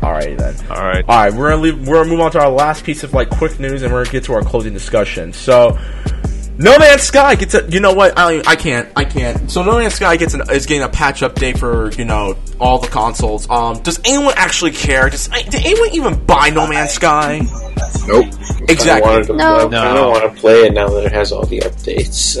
[0.02, 0.54] Alrighty then.
[0.70, 1.04] All right.
[1.08, 3.30] All right, we're gonna leave, we're gonna move on to our last piece of like
[3.30, 5.32] quick news, and we're gonna get to our closing discussion.
[5.32, 5.76] So,
[6.56, 7.68] No Man's Sky gets a.
[7.68, 8.16] You know what?
[8.16, 8.88] I I can't.
[8.96, 9.50] I can't.
[9.50, 12.78] So No Man's Sky gets an, is getting a patch update for you know all
[12.78, 13.48] the consoles.
[13.50, 15.10] Um, does anyone actually care?
[15.10, 17.40] Does did anyone even buy No Man's Sky?
[18.06, 18.26] Nope.
[18.68, 19.08] Exactly.
[19.08, 19.68] I wanted to No.
[19.68, 19.94] play, I No.
[19.94, 22.36] don't want to play it now that it has all the updates.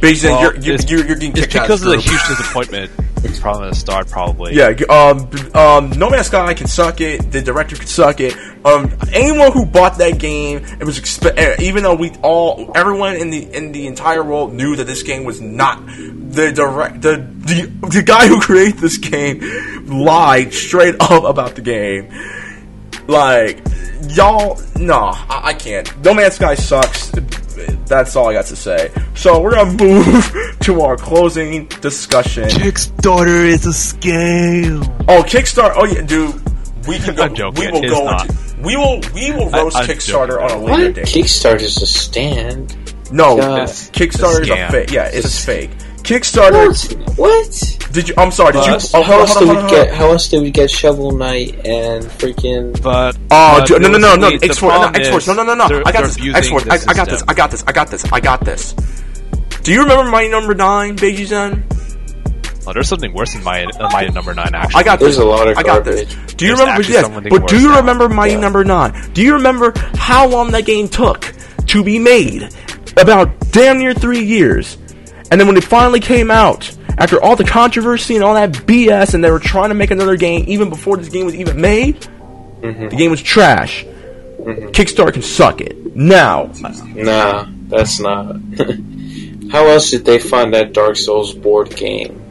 [0.00, 2.26] Because Well, you're, you're, it's- you're, you're getting It's kicked out because of the huge
[2.28, 2.90] disappointment
[3.40, 4.54] Problem at the start, probably.
[4.54, 7.30] Yeah, um, um, No Man's Sky can suck it.
[7.32, 8.36] The director can suck it.
[8.64, 13.16] Um, anyone who bought that game, it was expe- eh, even though we all, everyone
[13.16, 17.16] in the in the entire world knew that this game was not the direct the
[17.16, 19.40] the, the guy who created this game
[19.86, 22.08] lied straight up about the game.
[23.08, 23.60] Like
[24.08, 26.04] y'all, no, I, I can't.
[26.04, 27.10] No Man's Sky sucks.
[27.86, 28.90] That's all I got to say.
[29.14, 32.44] So we're gonna move to our closing discussion.
[32.48, 34.84] Kickstarter is a scam.
[35.08, 35.72] Oh, Kickstarter!
[35.76, 36.34] Oh yeah, dude.
[36.86, 37.22] We can go.
[37.24, 38.04] I'm We will it go.
[38.04, 38.28] not.
[38.28, 39.00] Into, we will.
[39.14, 40.44] We will roast I'm Kickstarter joking.
[40.44, 40.94] on a later What?
[40.94, 41.06] date.
[41.06, 42.76] Kickstarter's a stand.
[43.12, 43.68] no, God.
[43.68, 44.90] Kickstarter is a fake.
[44.90, 45.70] Yeah, it's a fake.
[46.02, 47.16] Kickstarter.
[47.16, 47.92] What?
[47.92, 48.14] Did you?
[48.16, 48.52] I'm sorry.
[48.52, 48.78] Did you?
[48.94, 49.92] Oh, how else did we on, get?
[49.94, 52.80] How else did we get Shovel Knight and freaking?
[52.82, 55.44] But Oh, but dude, no, no, no, no, X Force, no, X Force, no, no,
[55.44, 55.82] no, no.
[55.84, 56.18] I got this.
[56.34, 57.22] X Force, I, I got this.
[57.28, 57.64] I got this.
[57.66, 58.04] I got this.
[58.12, 58.72] I got this.
[59.62, 61.64] Do you remember Mighty Number Nine, Beiji Zen?
[62.66, 64.54] Oh, there's something worse than my uh, my number nine.
[64.54, 65.24] Actually, I got There's this.
[65.24, 66.14] a lot of I got this.
[66.36, 66.80] Do you There's remember?
[66.80, 67.76] actually Yes, but do worse you now.
[67.80, 68.40] remember Mighty Yeah.
[68.40, 69.10] Number Nine?
[69.14, 71.32] Do you remember how long that game took
[71.66, 72.48] to be made?
[72.96, 74.76] About damn near three years.
[75.32, 79.14] And then when it finally came out, after all the controversy and all that BS,
[79.14, 82.06] and they were trying to make another game even before this game was even made,
[82.60, 82.88] Mm-hmm.
[82.90, 83.84] the game was trash.
[83.84, 85.96] Kickstarter can suck it.
[85.96, 86.50] Now,
[86.94, 88.36] Nah, that's not.
[89.50, 92.21] How else did they find that Dark Souls board game?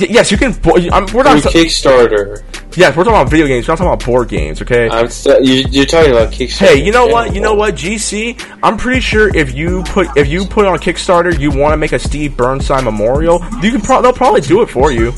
[0.00, 0.52] Y- yes, you can.
[0.52, 1.42] bo- I'm, we're Through not.
[1.42, 2.42] Kickstarter.
[2.76, 3.66] yes, we're talking about video games.
[3.66, 4.62] We're not talking about board games.
[4.62, 4.88] Okay.
[4.88, 6.58] I'm st- you, you're talking about Kickstarter.
[6.74, 7.34] Hey, you know what?
[7.34, 7.74] You know what?
[7.74, 11.76] GC, I'm pretty sure if you put if you put on Kickstarter, you want to
[11.76, 15.12] make a Steve Burnside memorial, you can pro- they'll probably do it for you.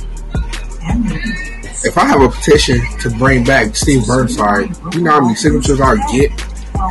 [1.84, 5.80] If I have a petition to bring back Steve Burnside, you know how many signatures
[5.80, 6.30] I get,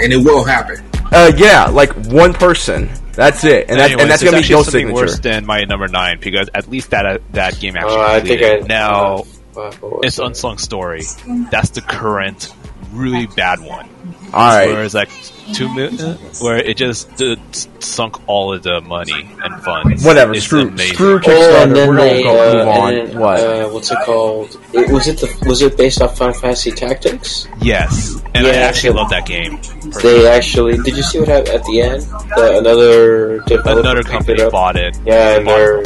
[0.01, 0.77] and it will happen.
[1.11, 2.89] Uh, yeah, like one person.
[3.17, 5.87] That's it, and that's Anyways, and that's gonna be no something worse than my number
[5.87, 7.95] nine because at least that uh, that game actually.
[7.95, 8.43] Oh, I think.
[8.43, 9.25] I now
[9.55, 10.25] uh, what it's it?
[10.25, 11.01] unsung story.
[11.49, 12.53] That's the current
[12.91, 13.89] really bad one.
[14.33, 15.09] All right, Where it's like
[15.53, 17.35] two million, where it just uh,
[17.79, 20.05] sunk all of the money and funds.
[20.05, 20.33] whatever.
[20.33, 20.93] It's Screw, amazing.
[20.95, 22.93] screw Oh, and then We're gonna they, go uh, move on.
[22.93, 23.39] then, what?
[23.39, 24.59] Uh, what's it called?
[24.73, 27.47] It, was it the was it based off Final Fantasy Tactics?
[27.61, 29.59] Yes, and I actually love that game.
[30.03, 32.01] They actually did you see what happened at the end?
[32.35, 34.97] The, another developer Another company it bought it.
[35.05, 35.83] Yeah, and bought they're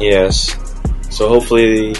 [0.00, 0.56] yes.
[1.10, 1.94] So hopefully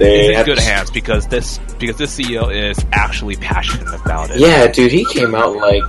[0.00, 3.94] they It's in have good to- hands because this because this CEO is actually passionate
[3.94, 4.38] about it.
[4.40, 5.82] Yeah, dude, he came out like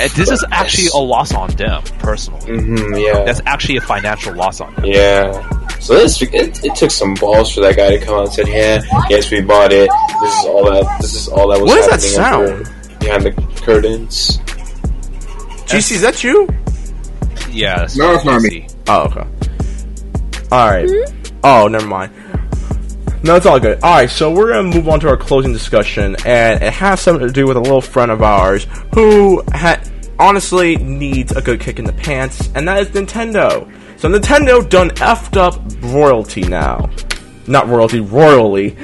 [0.00, 2.40] and this is actually a loss on them personally.
[2.58, 3.22] hmm yeah.
[3.24, 4.84] That's actually a financial loss on them.
[4.86, 5.48] Yeah.
[5.78, 8.46] So this it, it took some balls for that guy to come out and said,
[8.48, 9.88] "Yeah, yes, we bought it.
[10.20, 10.98] This is all that.
[11.00, 12.68] This is all that was What is that sound
[13.00, 13.32] behind the
[13.62, 14.38] curtains."
[15.66, 16.48] GC, is that you?
[17.50, 18.66] Yeah, that's No, it's not me.
[18.88, 19.26] Oh, okay.
[20.52, 20.88] All right.
[21.44, 22.12] Oh, never mind.
[23.24, 23.78] No, it's all good.
[23.84, 27.24] All right, so we're gonna move on to our closing discussion, and it has something
[27.24, 29.80] to do with a little friend of ours who ha-
[30.18, 33.70] honestly needs a good kick in the pants, and that is Nintendo.
[33.96, 36.90] So Nintendo done effed up royalty now,
[37.46, 38.76] not royalty, royally.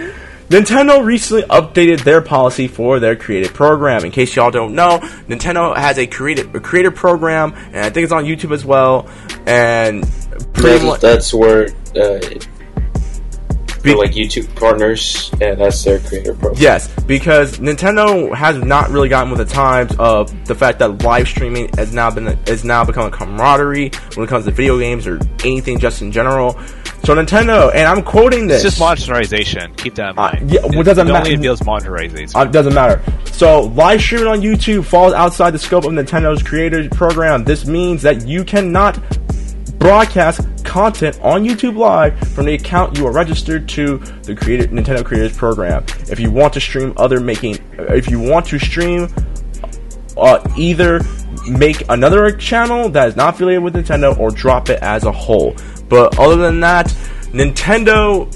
[0.51, 4.05] Nintendo recently updated their policy for their creative program.
[4.05, 8.05] In case y'all don't know, Nintendo has a creative a creator program, and I think
[8.05, 9.09] it's on YouTube as well.
[9.47, 10.05] And
[10.55, 12.20] pretty That's, much, that's where uh,
[13.89, 15.31] Be- for like YouTube partners.
[15.40, 16.60] Yeah, that's their creator program.
[16.60, 21.28] Yes, because Nintendo has not really gotten with the times of the fact that live
[21.28, 25.06] streaming has now been has now become a camaraderie when it comes to video games
[25.06, 26.59] or anything just in general.
[27.05, 28.65] So Nintendo, and I'm quoting this.
[28.65, 29.73] It's just monetization.
[29.77, 30.51] Keep that in mind.
[30.51, 31.31] yeah, well, it doesn't it matter.
[31.31, 32.39] only deals monetization.
[32.39, 33.02] Uh, it doesn't matter.
[33.32, 37.44] So, live streaming on YouTube falls outside the scope of Nintendo's creator program.
[37.44, 38.98] This means that you cannot
[39.78, 45.05] broadcast content on YouTube Live from the account you are registered to the creator, Nintendo
[45.05, 45.84] Creators Program.
[46.10, 49.09] If you want to stream other making, if you want to stream,
[50.16, 51.00] uh, either
[51.48, 55.55] make another channel that is not affiliated with Nintendo or drop it as a whole.
[55.88, 56.86] But other than that,
[57.32, 58.30] Nintendo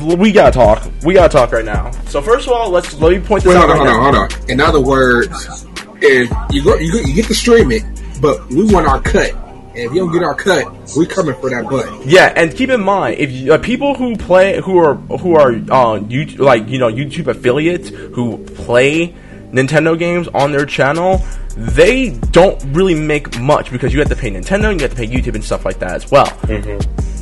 [0.00, 0.90] we gotta talk.
[1.04, 1.90] We gotta talk right now.
[2.06, 4.14] So first of all, let's let me point this Wait, out hold on, right hold
[4.14, 4.50] on, hold on.
[4.50, 5.66] In other words,
[6.00, 7.82] if you go, you, go, you get to stream it,
[8.20, 9.32] but we want our cut.
[9.74, 12.06] And if you don't get our cut, we coming for that butt.
[12.06, 15.50] Yeah, and keep in mind if you, uh, people who play who are who are
[15.50, 19.14] on YouTube, like you know YouTube affiliates who play
[19.50, 21.20] Nintendo games on their channel,
[21.56, 24.96] they don't really make much because you have to pay Nintendo, and you have to
[24.96, 26.30] pay YouTube and stuff like that as well.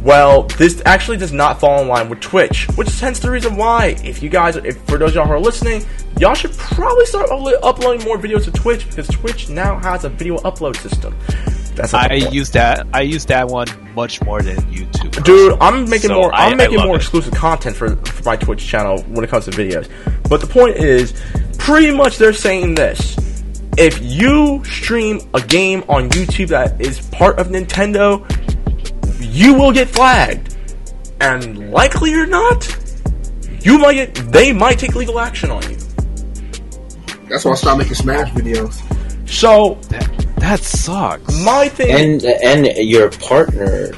[0.03, 3.57] Well, this actually does not fall in line with Twitch, which is hence the reason
[3.57, 5.85] why, if you guys, if for those of y'all who are listening,
[6.19, 10.39] y'all should probably start uploading more videos to Twitch because Twitch now has a video
[10.39, 11.16] upload system.
[11.74, 12.86] That's not I use that.
[12.93, 15.23] I use that one much more than YouTube.
[15.24, 16.35] Dude, I'm making So more.
[16.35, 17.01] I- I'm I making love more it.
[17.01, 19.89] exclusive content for, for my Twitch channel when it comes to videos.
[20.28, 21.15] But the point is,
[21.59, 23.16] pretty much they're saying this:
[23.78, 28.20] if you stream a game on YouTube that is part of Nintendo,
[29.20, 30.55] you will get flagged,
[31.20, 32.69] and likely or not,
[33.62, 34.15] you might get.
[34.31, 35.78] They might take legal action on you.
[37.28, 38.82] That's why I started making Smash videos.
[39.28, 39.78] So
[40.43, 41.44] That, that sucks.
[41.44, 41.90] my thing.
[41.90, 43.93] and and your partner,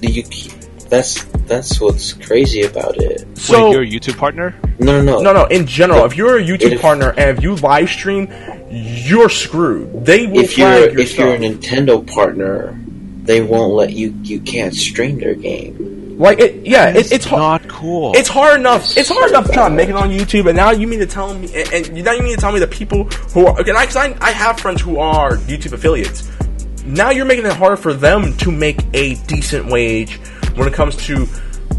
[0.00, 0.52] you keep,
[0.88, 3.26] that's that's what's crazy about it.
[3.36, 4.54] so Wait, you're a YouTube partner?
[4.78, 5.46] No, no, No, no.
[5.46, 8.28] In general, if you're a YouTube If- partner and if you live stream,
[8.70, 10.04] you're screwed.
[10.04, 11.38] They will If you're flag your if you're a.
[11.38, 12.78] Nintendo partner,
[13.24, 14.14] they won't let you.
[14.22, 15.91] You can't stream their game.
[16.22, 17.62] Like it, yeah, it, it's hard.
[17.62, 18.12] not cool.
[18.14, 18.96] It's hard enough.
[18.96, 21.06] It's hard enough to try to make it on YouTube, and now you mean to
[21.06, 23.76] tell me, and, and now you mean to tell me the people who are, and
[23.76, 26.30] I, cause I, I have friends who are YouTube affiliates.
[26.84, 30.16] Now you're making it harder for them to make a decent wage
[30.56, 31.26] when it comes to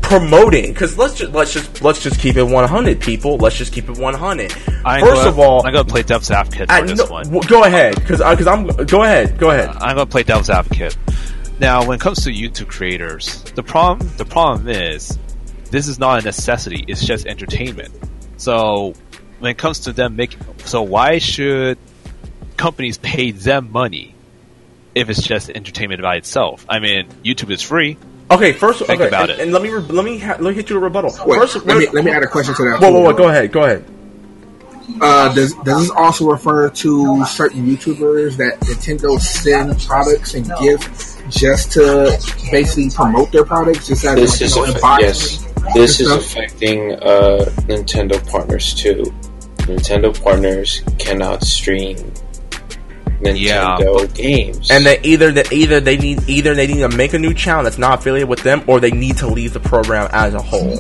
[0.01, 0.67] promoting.
[0.73, 3.37] Because let's just let's just let's just keep it 100, people.
[3.37, 4.53] Let's just keep it 100.
[4.85, 7.29] I'm First of all, I'm gonna play devil's advocate for I- this no, one.
[7.47, 9.69] go ahead, because because uh, I'm go ahead, go ahead.
[9.69, 10.97] I'm gonna play devil's advocate.
[11.63, 15.17] Now, when it comes to YouTube creators, the problem the problem is
[15.71, 17.97] this is not a necessity; it's just entertainment.
[18.35, 18.95] So,
[19.39, 21.77] when it comes to them making, so why should
[22.57, 24.13] companies pay them money
[24.93, 26.65] if it's just entertainment by itself?
[26.67, 27.97] I mean, YouTube is free.
[28.29, 29.43] Okay, first, Think okay, about and, it.
[29.43, 31.15] and let me re- let me ha- let me hit you a rebuttal.
[31.25, 32.81] Wait, first, let me let me add a question to that.
[32.81, 33.13] Whoa, whoa, whoa!
[33.13, 33.85] Go ahead, go ahead.
[35.01, 41.17] Uh, does does this also refer to certain YouTubers that Nintendo send products and gifts
[41.29, 42.17] just to
[42.51, 43.87] basically promote their products?
[43.87, 45.45] Just as This is you know, affe- yes.
[45.73, 46.21] This is stuff?
[46.25, 49.03] affecting uh, Nintendo partners too.
[49.59, 51.95] Nintendo partners cannot stream
[53.25, 54.69] Yeah, Nintendo games.
[54.71, 57.63] And they either that either they need either they need to make a new channel
[57.63, 60.75] that's not affiliated with them, or they need to leave the program as a whole.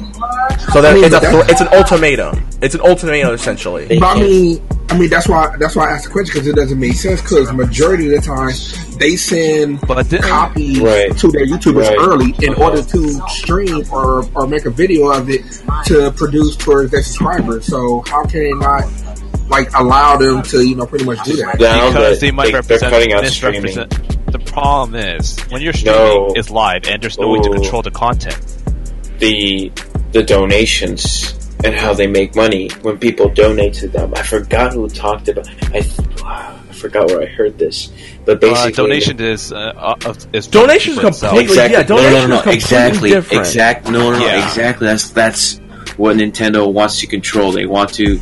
[0.71, 2.43] So that I mean, it's a but it's an ultimatum.
[2.61, 3.87] It's an ultimatum essentially.
[3.99, 6.55] But I mean, I mean that's why that's why I asked the question because it
[6.55, 7.21] doesn't make sense.
[7.21, 8.53] Because majority of the time
[8.99, 11.17] they send But then- copies Right.
[11.17, 11.97] to their YouTubers Right.
[11.99, 15.41] early in order to stream or or make a video of it
[15.85, 17.65] to produce towards their subscribers.
[17.65, 18.83] So how can they not
[19.49, 21.59] like allow them to you know pretty much do that?
[21.59, 23.61] Now because they might they- they're represent cutting out streaming.
[23.63, 24.31] misrepresent.
[24.31, 26.33] The problem is when you're streaming, No.
[26.35, 28.37] it's live and there's no way to control the content.
[29.19, 29.71] the
[30.11, 31.33] the donations
[31.63, 34.11] and how they make money when people donate to them.
[34.15, 35.47] I forgot who talked about.
[35.73, 37.89] I th- I forgot where I heard this,
[38.25, 41.31] but Uh, basically donation is uh, uh, is Donation's for itself.
[41.31, 41.77] completely- exactly.
[41.77, 43.39] yeah, donation no, is no, no, completely exactly, different.
[43.47, 43.89] exact.
[43.89, 44.45] No, no, no, Yeah.
[44.45, 44.87] exactly.
[44.87, 45.59] That's that's
[45.97, 47.51] what Nintendo wants to control.
[47.51, 48.19] They want to.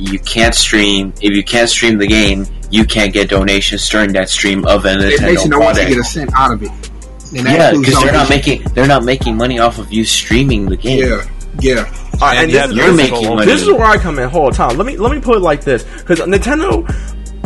[0.00, 2.46] You can't stream if you can't stream the game.
[2.70, 5.82] You can't get donations during that stream of a They Nintendo basically don't want to
[5.82, 5.88] product.
[5.88, 6.70] get a cent out of it.
[7.36, 10.76] And Yeah, because they're not making they're not making money off of you streaming the
[10.76, 10.98] game.
[11.06, 11.24] Yeah,
[11.60, 11.94] yeah.
[12.14, 13.46] All right, And and you this have is- You're making money.
[13.46, 14.28] This is where I come in.
[14.28, 14.76] Hold on, time.
[14.76, 16.88] Let me let me put it like this, because Nintendo,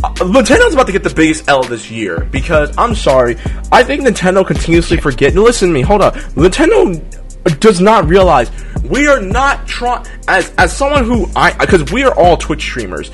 [0.02, 2.26] uh, Nintendo's about to get the biggest L this year.
[2.30, 3.36] Because I'm sorry,
[3.72, 5.34] I think Nintendo continuously forget.
[5.34, 5.82] Listen to me.
[5.82, 6.14] Hold up.
[6.34, 7.23] Nintendo
[7.60, 8.50] does not realize
[8.82, 13.10] we are not trying as as someone who I because we are all Twitch streamers.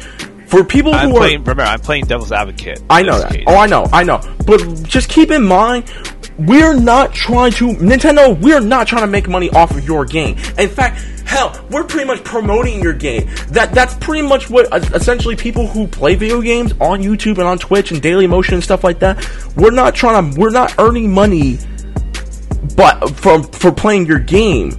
[0.46, 1.40] For people I'm who are playing.
[1.40, 2.82] Remember, I'm playing devil's advocate.
[2.90, 3.32] I know that.
[3.32, 3.44] case.
[3.46, 4.20] Oh, I know, I know.
[4.44, 5.84] But just keep in mind,
[6.38, 8.36] we're not trying to Nintendo.
[8.40, 10.36] We're not trying to make money off of your game.
[10.58, 13.28] In fact, hell, we're pretty much promoting your game.
[13.50, 17.42] That that's pretty much what uh, essentially people who play video games on YouTube and
[17.46, 19.24] on Twitch and Daily Motion and stuff like that.
[19.54, 20.40] We're not trying to.
[20.40, 21.58] We're not earning money,
[22.76, 24.72] but from for playing your game.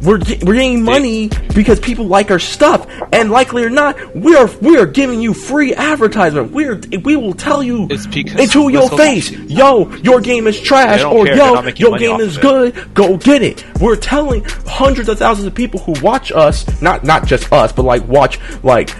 [0.00, 4.36] We're, ge- we're getting money because people like our stuff, and likely or not, we
[4.36, 6.52] are we are giving you free advertisement.
[6.52, 11.00] We're we will tell you It's because into your face, yo, your game is trash,
[11.00, 11.34] don't or care.
[11.36, 12.74] They're yo, not making your money game off is of it.
[12.74, 12.94] good.
[12.94, 13.64] Go get it.
[13.80, 17.82] We're telling hundreds of thousands of people who watch us, not not just us, but
[17.84, 18.94] like watch like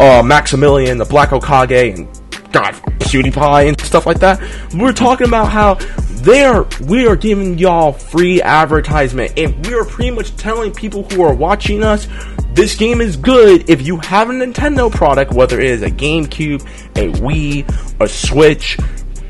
[0.00, 2.08] uh, Maximilian, the Black Okage, and
[2.52, 4.40] God, PewDiePie and stuff like that.
[4.74, 5.74] We're talking about how
[6.22, 11.22] there we are giving y'all free advertisement, and we are pretty much telling people who
[11.22, 12.06] are watching us.
[12.52, 16.62] This game is good if you have a Nintendo product, whether it is a GameCube,
[16.96, 18.78] a Wii, a Switch,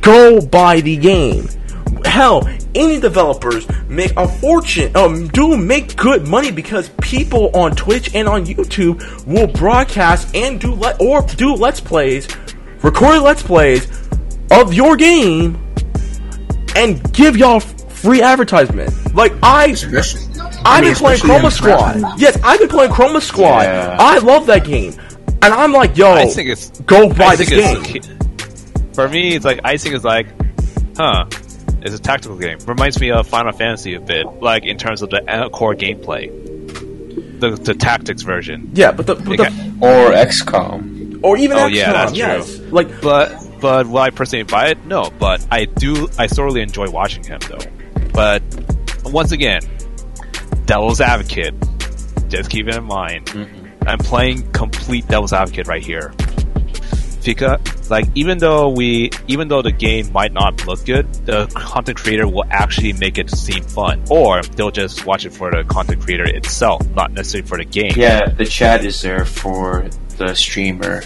[0.01, 1.49] go buy the game.
[2.05, 2.43] Hell,
[2.73, 8.27] indie developers make a fortune, um, do make good money because people on Twitch and
[8.27, 12.27] on YouTube will broadcast and do let or do let's plays,
[12.83, 13.87] record let's plays
[14.51, 15.59] of your game,
[16.77, 18.93] and give y'all free advertisement.
[19.15, 19.65] Like I,
[20.65, 22.21] I've been playing especially Chroma Squad.
[22.21, 23.63] Yes, I've been playing Chroma Squad.
[23.63, 23.97] Yeah.
[23.99, 24.93] I love that game,
[25.43, 28.03] and I'm like, yo, I think it's go buy I this game.
[28.95, 30.27] For me, it's like icing is like,
[30.97, 31.27] huh,
[31.83, 32.59] it's a tactical game.
[32.67, 36.29] Reminds me of Final Fantasy a bit, like in terms of the core gameplay,
[37.41, 38.71] the the tactics version.
[38.75, 39.49] Yeah, but the, but Okay.
[39.51, 41.21] the Or XCOM.
[41.23, 42.57] or even Oh, XCOM, yeah, that's yes.
[42.57, 42.67] true.
[42.67, 44.85] Like But but will I personally buy it?
[44.87, 46.09] No, but I do.
[46.19, 47.59] I thoroughly enjoy watching him though.
[48.13, 48.43] But
[49.05, 49.63] once again,
[50.67, 51.55] devil's advocate.
[52.29, 53.27] Just keep it in mind.
[53.27, 53.89] Mm-hmm.
[53.89, 56.13] I'm playing complete devil's advocate right here.
[57.25, 61.99] Because, like, even though we, even though the game might not look good, the content
[61.99, 66.01] creator will actually make it seem fun, or they'll just watch it for the content
[66.01, 71.03] creator itself, not necessarily for the game, Yeah, the chat is there for the streamer.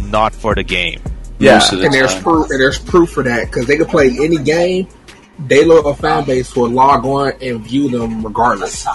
[0.00, 1.00] not for the game.
[1.40, 1.58] Yeah.
[1.58, 2.22] The and there's time.
[2.22, 4.86] proof, and there's proof for that because they can play any game.
[5.38, 8.86] They loyal fan base will log on and view them regardless.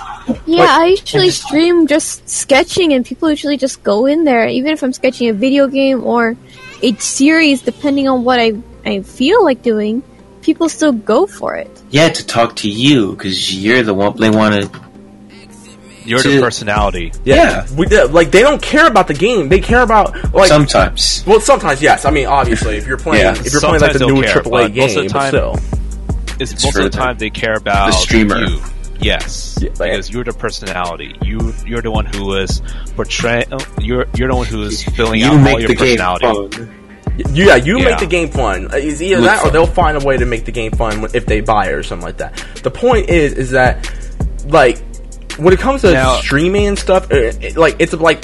[0.45, 4.83] Yeah, I usually stream just sketching, and people usually just go in there, even if
[4.83, 6.37] I'm sketching a video game or
[6.83, 8.53] a series, depending on what I,
[8.85, 10.03] I feel like doing.
[10.43, 11.71] People still go for it.
[11.89, 14.84] Yeah, to talk to you because you're the one they want to.
[16.05, 17.11] You're To- the personality.
[17.23, 17.67] yeah, Yeah.
[17.75, 19.49] We, like they don't care about the game.
[19.49, 21.23] They care about like Sometimes.
[21.25, 22.05] well, sometimes yes.
[22.05, 23.31] I mean, obviously, if you're playing, Yeah.
[23.43, 25.59] if you're playing like the new care, AAA game, most of the time- still,
[26.39, 28.43] It's, It's most of the the- time they care about the streamer.
[28.45, 28.59] You.
[28.99, 31.15] Yes, Yeah, like- because you're the personality.
[31.21, 32.61] You you're the one who is
[32.95, 33.45] portraying.
[33.79, 36.25] You're you're the one who is filling You out all make your the game personality.
[36.57, 36.75] fun.
[37.33, 37.85] yeah, you Yeah.
[37.85, 38.67] make the game fun.
[38.71, 41.05] Uh, It's either Look that or they'll find a way to make the game fun
[41.13, 42.33] if they buy it or something like that.
[42.63, 43.89] The point is, is that
[44.47, 44.77] like
[45.37, 48.23] when it comes to Now- streaming and stuff, uh, it, like it's like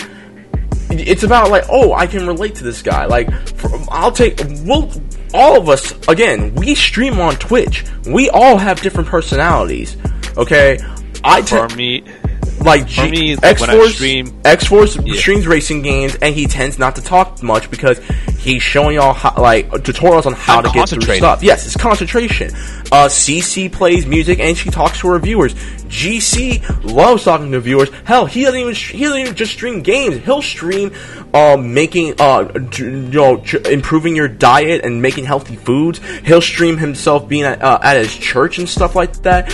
[0.90, 3.06] it's about like oh I can relate to this guy.
[3.06, 4.92] Like for, I'll take we'll
[5.34, 6.54] all of us again.
[6.56, 7.86] We stream on Twitch.
[8.06, 9.96] We all have different personalities.
[10.38, 10.80] Okay,
[11.24, 12.04] I For te- me,
[12.60, 15.16] like G- me, X Force, stream- X Force Yeah.
[15.16, 18.00] streams racing games, and he tends not to talk much because
[18.40, 21.42] he's showing y'all how, like tutorials on how I'm to get through stuff.
[21.44, 22.52] Yes, it's concentration.
[22.92, 25.54] Uh, CC plays music and she talks to her viewers.
[25.90, 27.90] GC loves talking to viewers.
[28.06, 30.24] Hell, he doesn't even he doesn't even just stream games.
[30.24, 30.92] He'll stream
[31.34, 32.48] um, making uh
[32.78, 36.00] you know improving your diet and making healthy foods.
[36.26, 39.50] He'll stream himself being at, uh, at his church and stuff like that.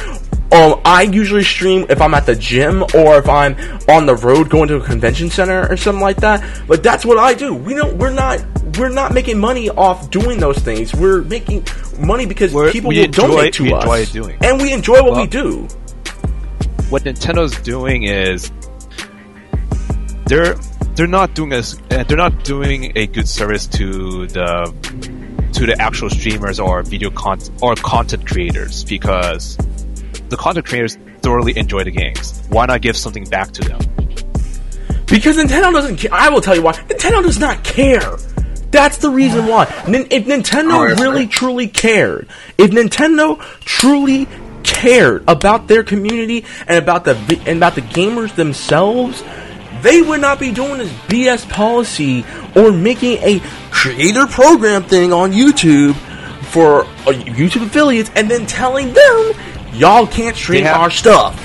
[0.49, 3.55] Um, I usually stream if I'm at the gym or if I'm
[3.89, 6.41] on the road going to a convention center or something like that.
[6.67, 7.53] But that's what I do.
[7.53, 7.97] We don't.
[7.97, 8.39] We're not.
[8.77, 10.93] We're not making money off doing those things.
[10.93, 11.65] We're making
[11.99, 15.67] money because We're- people will enjoy- donate to us, and we enjoy what we do.
[16.89, 18.49] what Nintendo's doing is
[20.27, 20.55] they're
[20.95, 24.73] they're not doing a uh, they're not doing a good service to the
[25.53, 29.57] to the actual streamers or video content or content creators because
[30.29, 32.41] the content creators thoroughly enjoy the games.
[32.49, 33.79] Why not give something back to them?
[35.07, 36.13] Because Nintendo doesn't care.
[36.13, 36.73] I will tell you why.
[36.73, 38.17] Nintendo does not care.
[38.71, 39.65] That's the reason why.
[39.87, 41.31] Nin- if Nintendo Oh, really right.
[41.31, 42.27] truly cared,
[42.57, 44.27] if Nintendo truly
[44.63, 49.23] cared about their community and about the vi- and about the gamers themselves,
[49.81, 52.25] they would not be doing this BS policy
[52.55, 53.39] or making a
[53.71, 55.95] creator program thing on YouTube
[56.51, 59.33] for uh, YouTube affiliates and then telling them
[59.77, 61.43] y'all can't stream have- our stuff.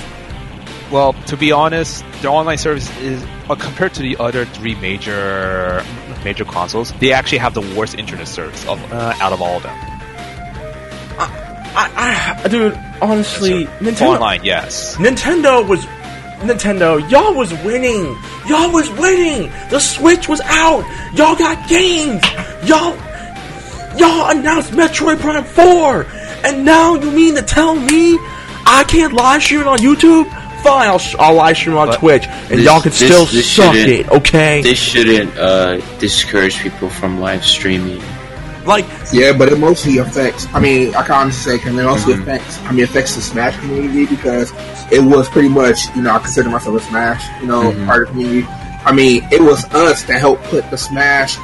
[0.91, 5.83] Well, to be honest, their online service is uh, compared to the other three major
[6.23, 6.93] major consoles.
[6.99, 9.75] They actually have the worst internet service of uh, out of all of them.
[11.75, 11.89] I,
[12.35, 14.13] I, I dude, honestly, Nintendo.
[14.13, 14.95] Online, yes.
[14.97, 15.83] Nintendo was
[16.43, 18.15] Nintendo, y'all was winning.
[18.47, 19.49] Y'all was winning.
[19.71, 20.83] The Switch was out.
[21.15, 22.21] Y'all got games.
[22.67, 22.95] Y'all
[23.97, 26.05] y'all announced Metroid Prime 4.
[26.43, 28.17] And now you mean to tell me
[28.65, 30.25] I can't live stream it on YouTube?
[30.63, 33.25] Fine, I'll, I'll live stream it on But Twitch, and this- y'all can this- still
[33.25, 34.61] this suck it, okay?
[34.61, 38.01] This shouldn't uh, discourage people from live streaming.
[38.65, 40.47] like, Yeah, but it mostly affects.
[40.53, 42.21] I mean, I can't say say, 'cause it mostly Mhm.
[42.21, 42.59] affects.
[42.65, 44.53] I mean, affects the Smash community because
[44.89, 47.85] it was pretty much, you know, I consider myself a Smash, you know, Mhm.
[47.85, 48.47] part of the community.
[48.85, 51.37] I mean, it was us that helped put the Smash.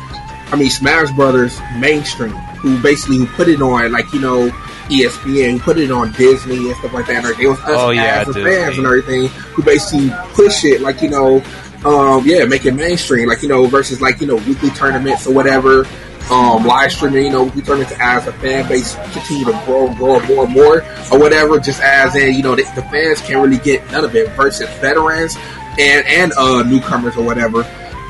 [0.52, 2.32] I mean, Smash Brothers mainstream,
[2.62, 4.50] who basically who put it on, like you know,
[4.90, 7.26] ESPN, put it on Disney and stuff like that.
[7.26, 11.02] And it was us Oh, yeah, as fans and everything who basically push it, like
[11.02, 11.44] you know,
[11.86, 15.34] um, yeah, make it mainstream, like you know, versus like you know, weekly tournaments or
[15.34, 15.86] whatever
[16.30, 19.88] um, live streaming, you know, we turn into as a fan base continue to grow
[19.88, 23.22] and grow more and more or whatever, just as in, you know, the, the fans
[23.22, 25.38] can't really get none of it versus veterans
[25.80, 27.62] and, and, uh, newcomers or whatever.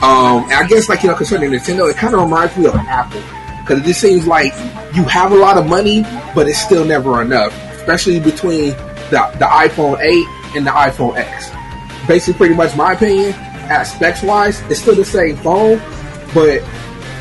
[0.02, 2.76] Um, and I guess like, you know, concerning Nintendo, it kind of reminds me of
[2.76, 3.22] Apple.
[3.70, 4.52] Cause it just seems like
[4.96, 6.02] you have a lot of money,
[6.34, 8.72] but it's still never enough, especially between
[9.12, 11.52] the, the iPhone 8 and the iPhone X.
[12.08, 13.34] Basically, pretty much my opinion,
[13.70, 15.78] at specs wise, it's still the same phone,
[16.34, 16.64] but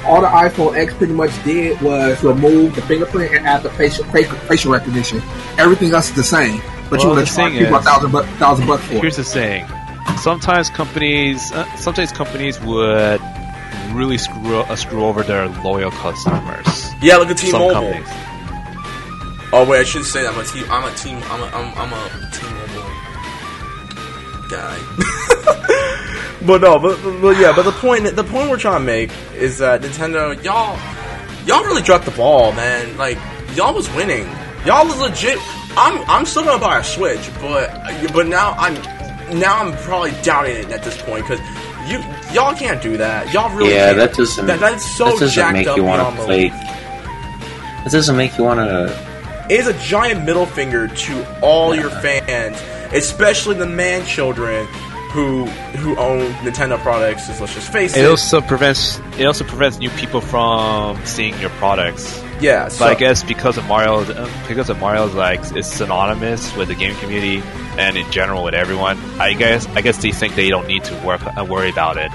[0.07, 4.05] all the iPhone X pretty much did was remove the fingerprint and add the facial
[4.07, 5.21] facial, recognition.
[5.59, 8.11] Everything else is the same, but you Well, want the to charge people a thousand
[8.13, 9.67] bu- thousand bucks for Here's the thing:
[10.17, 13.21] sometimes companies, uh, sometimes companies would
[13.99, 16.91] really screw uh, screw over their loyal customers.
[17.03, 17.75] Yeah, look at Some T-Mobile.
[17.75, 18.09] companies.
[19.53, 20.65] Oh wait, I should say I'm a team.
[20.71, 21.19] I'm a team.
[21.25, 21.47] I'm a.
[21.47, 22.59] I'm, I'm a T-Mobile
[24.49, 24.79] guy.
[26.47, 29.11] but no, but, but, but yeah, but the point the point we're trying to make
[29.35, 30.79] is that Nintendo, y'all,
[31.47, 32.97] y'all really dropped the ball, man.
[32.97, 33.19] Like
[33.55, 34.27] y'all was winning.
[34.65, 35.39] Y'all was legit.
[35.77, 37.71] I'm I'm still gonna buy a Switch, but
[38.13, 38.75] but now I'm
[39.39, 41.41] now I'm probably doubting it at this point because
[41.89, 41.99] you
[42.35, 43.33] y'all can't do that.
[43.33, 43.99] Y'all really Yeah, can't.
[43.99, 44.47] that doesn't.
[44.47, 46.49] That, that's so that doesn't jacked make up you want to play.
[46.49, 46.53] belief.
[47.85, 49.09] That doesn't make you want to.
[49.51, 52.61] It is a giant middle finger to all your fans,
[52.93, 54.67] especially the man children
[55.13, 55.47] who
[55.79, 57.29] who own Nintendo products.
[57.41, 58.09] Let's just face It it.
[58.11, 62.23] also prevents it also prevents new people from seeing your products.
[62.41, 64.05] Yeah, so, But I guess because of Mario,
[64.49, 67.43] because of Mario's like is synonymous with the game community
[67.79, 68.99] and in general with everyone.
[69.21, 72.11] I guess I guess they think they don't need to work uh, worry about it.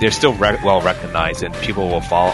[0.00, 2.32] They're still rec- well recognized, and people will follow.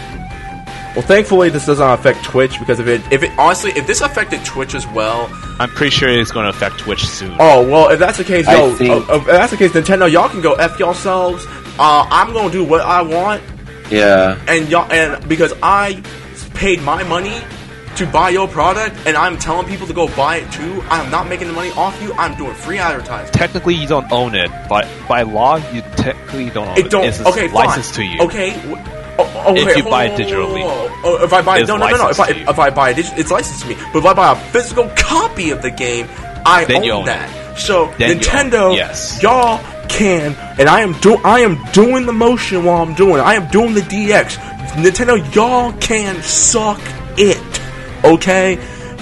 [0.95, 4.43] well, thankfully this doesn't affect Twitch because if it if it honestly if this affected
[4.45, 5.29] Twitch as well.
[5.59, 7.35] I'm pretty sure it's going to affect Twitch soon.
[7.39, 10.09] Oh well, if that's the case, I yo, think- uh, if that's the case, Nintendo,
[10.11, 11.45] y'all can go f yourselves.
[11.77, 13.41] Uh, I'm gonna do what I want,
[13.91, 16.01] Yeah, and y'all and because I
[16.59, 17.39] paid my money
[17.95, 20.83] to buy your product, and I'm telling people to go buy it too.
[20.89, 22.11] I'm not making the money off you.
[22.13, 23.31] I'm doing free advertising.
[23.31, 26.85] Technically, you don't own it, but by law, you technically don't own it.
[26.85, 27.05] It don't.
[27.05, 28.19] It's okay, licensed to you.
[28.23, 28.53] Okay.
[29.21, 30.61] Oh, oh, If you buy it digitally.
[30.63, 32.09] Oh, oh if I buy no, no, no, no.
[32.09, 33.75] If I if I buy it, it's licensed to me.
[33.93, 36.07] But if I buy a physical copy of the game,
[36.45, 37.48] I Then own, you own that.
[37.59, 39.21] So Then you own Nintendo, yes.
[39.21, 43.15] y'all can, and I am do I am doing the motion while I'm doing.
[43.17, 43.25] it.
[43.25, 44.37] I am doing the DX.
[44.75, 46.79] Nintendo, y'all can suck
[47.17, 47.41] it.
[48.03, 48.57] Okay.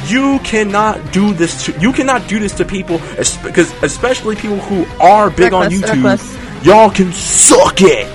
[0.08, 3.00] You cannot do this to you cannot do this to people
[3.44, 6.04] because especially people who are big on YouTube.
[6.04, 6.66] reckless.
[6.66, 8.08] Y'all can suck it.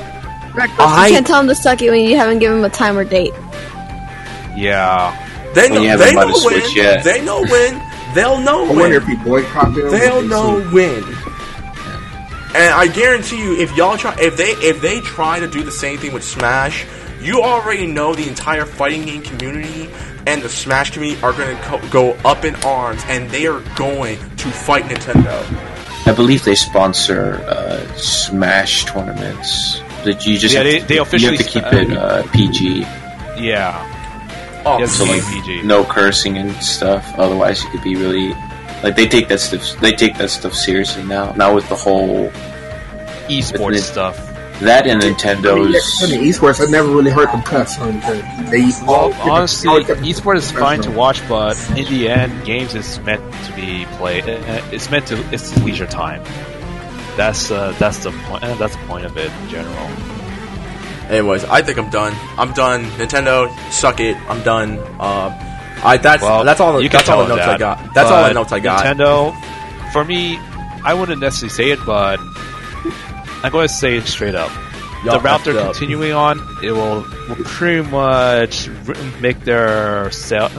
[0.54, 0.78] Reckless.
[0.80, 2.96] I- you can't tell them to suck it when you haven't given them a time
[2.98, 3.32] or date.
[4.56, 5.16] Yeah.
[5.54, 6.62] They know, you haven't they know when.
[6.74, 7.04] yet.
[7.04, 7.80] They know when.
[8.14, 9.16] They'll know I wonder if when.
[9.18, 9.90] he boycott them.
[9.90, 10.68] They'll know say.
[10.74, 11.04] when.
[12.54, 15.70] And I guarantee you, if y'all try, if they if they try to do the
[15.72, 16.84] same thing with Smash,
[17.22, 19.88] you already know the entire fighting game community
[20.26, 23.60] and the Smash community are going to co- go up in arms, and they are
[23.76, 25.42] going to fight Nintendo.
[26.06, 29.80] I believe they sponsor uh, Smash tournaments.
[30.04, 32.22] That you just Yeah, have they- to, they you have to keep sp- it uh,
[32.32, 32.80] PG.
[33.38, 33.88] Yeah.
[34.64, 35.62] Oh, Yes, So like PG.
[35.62, 37.04] no cursing and stuff.
[37.18, 38.34] Otherwise, you could be really
[38.82, 39.78] like they take that stuff.
[39.80, 41.32] They take that stuff seriously now.
[41.32, 42.30] Now with the whole
[43.28, 44.16] Esports it- stuff.
[44.60, 46.02] that and I mean, Nintendo's.
[46.02, 48.22] in esports, I never really heard them cuss or anything.
[48.50, 52.74] They all Well, honestly, always esports is fine to watch, but in the end, games
[52.74, 54.28] is meant to be played.
[54.28, 55.16] uh, It's meant to.
[55.32, 56.22] It's leisure time.
[57.16, 58.44] That's uh, that's the point.
[58.44, 59.88] Uh, that's the point of it in general.
[61.10, 62.14] Anyways, I think I'm done.
[62.38, 62.84] I'm done.
[62.92, 64.16] Nintendo, suck it.
[64.28, 64.78] I'm done.
[64.98, 65.30] Uh,
[65.84, 66.80] I that's Well, that's all.
[66.80, 67.94] The, that's all the notes that, I got.
[67.94, 68.84] That's all the notes I got.
[68.84, 70.38] Nintendo, for me,
[70.84, 72.18] I wouldn't necessarily say it, but
[73.42, 74.50] I'm going to say it straight up.
[75.04, 75.72] Y'all the route they're up.
[75.72, 78.68] continuing on, it will, will pretty much
[79.20, 80.50] make their sell.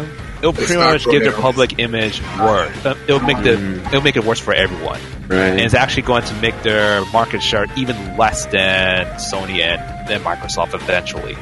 [0.43, 2.85] It'll pretty much give their public image worse.
[2.85, 3.53] Uh, it'll make the
[3.87, 4.99] it'll make it worse for everyone,
[5.29, 5.39] Right.
[5.55, 9.79] and it's actually going to make their market share even less than Sony and
[10.09, 11.37] than Microsoft eventually.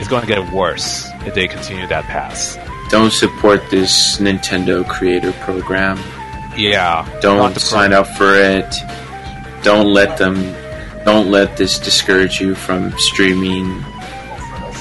[0.00, 2.58] It's going to get worse if they continue that path.
[2.90, 5.96] Don't support this Nintendo Creator Program.
[6.56, 8.74] Yeah, Don't sign up for it.
[9.62, 10.42] Don't let them.
[11.04, 13.84] Don't let this discourage you from streaming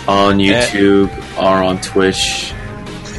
[0.08, 0.46] on Eh.
[0.68, 2.52] YouTube or on Twitch.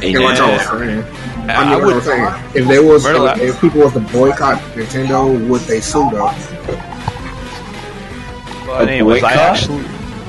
[0.01, 1.03] Yeah, like I saying.
[1.03, 1.95] I I, mean, I what would.
[1.95, 6.09] I'm saying, if they was, if, if people was to boycott Nintendo, would they sue
[6.11, 6.33] them?
[8.65, 9.37] But A anyways, I boycott?
[9.37, 9.85] actually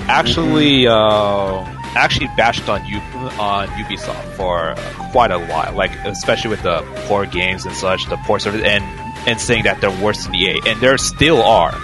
[0.08, 1.64] actually uh,
[1.96, 3.00] actually bashed on U-
[3.40, 4.74] on Ubisoft for
[5.10, 8.84] quite a while, like especially with the poor games and such, the poor service, and
[9.26, 11.74] and saying that they're worse than EA, and there still are.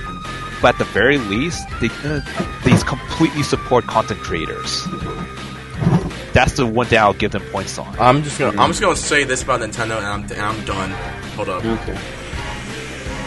[0.61, 2.21] But at the very least, they uh,
[2.65, 4.87] these completely support content creators.
[6.33, 7.95] That's the one thing I'll give them points on.
[7.99, 8.67] I'm just gonna I'm mm-hmm.
[8.69, 10.91] just gonna say this about Nintendo, and I'm and I'm done.
[11.37, 11.65] Hold up.
[11.65, 11.99] Okay.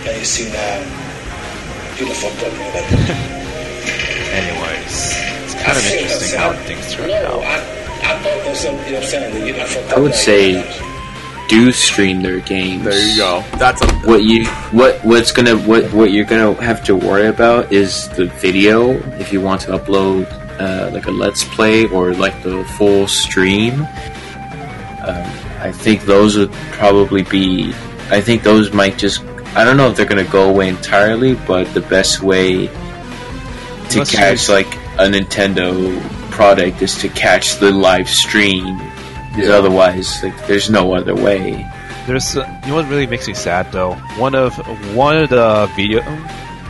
[0.05, 2.73] Yeah, you see that You the fuck up, man.
[2.75, 3.45] Like,
[4.35, 5.13] Anyways,
[5.43, 6.63] it's kind of I feel interesting that, how son.
[6.65, 7.43] things turn No, out.
[7.43, 9.47] I, I thought there was something, you know what I'm saying?
[9.47, 10.63] You're not I would say
[11.47, 12.83] do stream their games.
[12.83, 13.43] There you go.
[13.57, 17.71] That's a What you what what's gonna what what you're gonna have to worry about
[17.71, 20.25] is the video if you want to upload
[20.59, 25.29] uh, like a let's play or like the full stream, um,
[25.59, 27.73] I think those would probably be.
[28.09, 29.23] I think those might just.
[29.55, 32.67] I don't know if they're gonna go away entirely, but the best way
[33.89, 36.01] to catch like a Nintendo
[36.31, 38.77] product is to catch the live stream.
[39.29, 41.69] Because otherwise, like, there's no other way.
[42.07, 43.93] There's uh, you know what really makes me sad though.
[44.17, 44.55] One of
[44.95, 46.01] one of the video,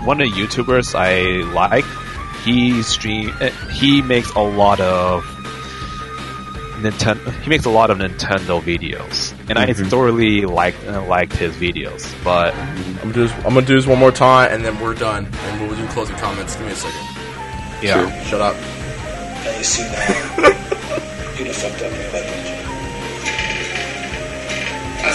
[0.04, 1.86] one of the YouTubers I like,
[2.46, 5.24] he stream uh, he makes a lot of
[6.82, 7.32] Nintendo.
[7.42, 9.90] He makes a lot of Nintendo videos, and I Mhm.
[9.90, 12.06] thoroughly liked uh, liked his videos.
[12.24, 13.32] But I'm gonna do this.
[13.46, 16.16] I'm gonna do this one more time, and then we're done, and we'll do closing
[16.18, 16.56] comments.
[16.56, 17.02] Give me a second.
[17.82, 18.56] yeah, Shut up.
[18.56, 20.38] Now you see now.
[21.40, 22.52] you done fucked up your language.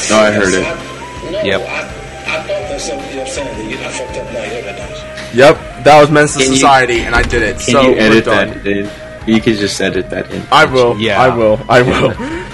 [0.09, 0.65] No, I heard it.
[0.65, 1.61] I, no, Yep.
[1.69, 4.43] I, I thought that's something you're saying that you I fucked up now.
[4.45, 7.59] You heard that, Yep, that was Men's to Can you- Society, and I did it.
[7.59, 8.91] Can so you edit that in?
[9.27, 10.43] You could just edit that in.
[10.51, 10.99] I will.
[10.99, 11.21] Yeah.
[11.21, 11.61] I will.
[11.69, 12.09] I will.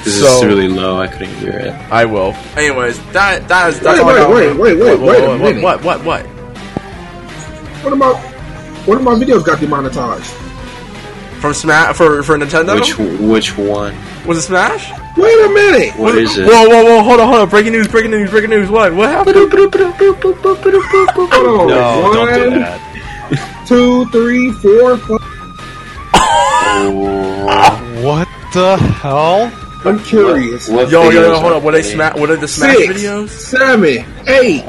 [0.05, 1.01] This so is really low.
[1.01, 1.73] I couldn't hear it.
[1.91, 2.33] I will.
[2.57, 4.59] Anyways, that that is that's Wait, all I wait, got.
[4.59, 5.63] wait, wait, wait, what, wait a what, minute.
[5.63, 6.27] What, what, what, what?
[7.83, 8.17] What about
[8.87, 10.33] what if my videos got demonetized?
[11.41, 12.75] From Smash for for Nintendo?
[12.75, 13.95] Which which one?
[14.27, 14.91] was it Smash?
[15.17, 15.97] Wait a minute.
[15.99, 16.47] What is it?
[16.47, 17.03] Whoa, whoa, whoa!
[17.03, 17.49] Hold on, hold on!
[17.49, 17.89] Breaking news!
[17.89, 18.31] Breaking news!
[18.31, 18.69] Breaking news!
[18.69, 18.93] What?
[18.95, 19.37] What happened?
[19.37, 21.69] Hold on.
[21.69, 23.65] no, don't do that.
[23.67, 25.19] two, three, four, five.
[26.79, 29.51] Oh, What the hell?
[29.85, 30.69] I'm curious.
[30.69, 31.35] what Yo, yo, yo!
[31.39, 31.63] Hold are on.
[31.65, 31.95] What they they?
[31.95, 32.15] smash?
[32.17, 33.29] What are the Smash Six, videos?
[33.29, 34.65] seven, eight,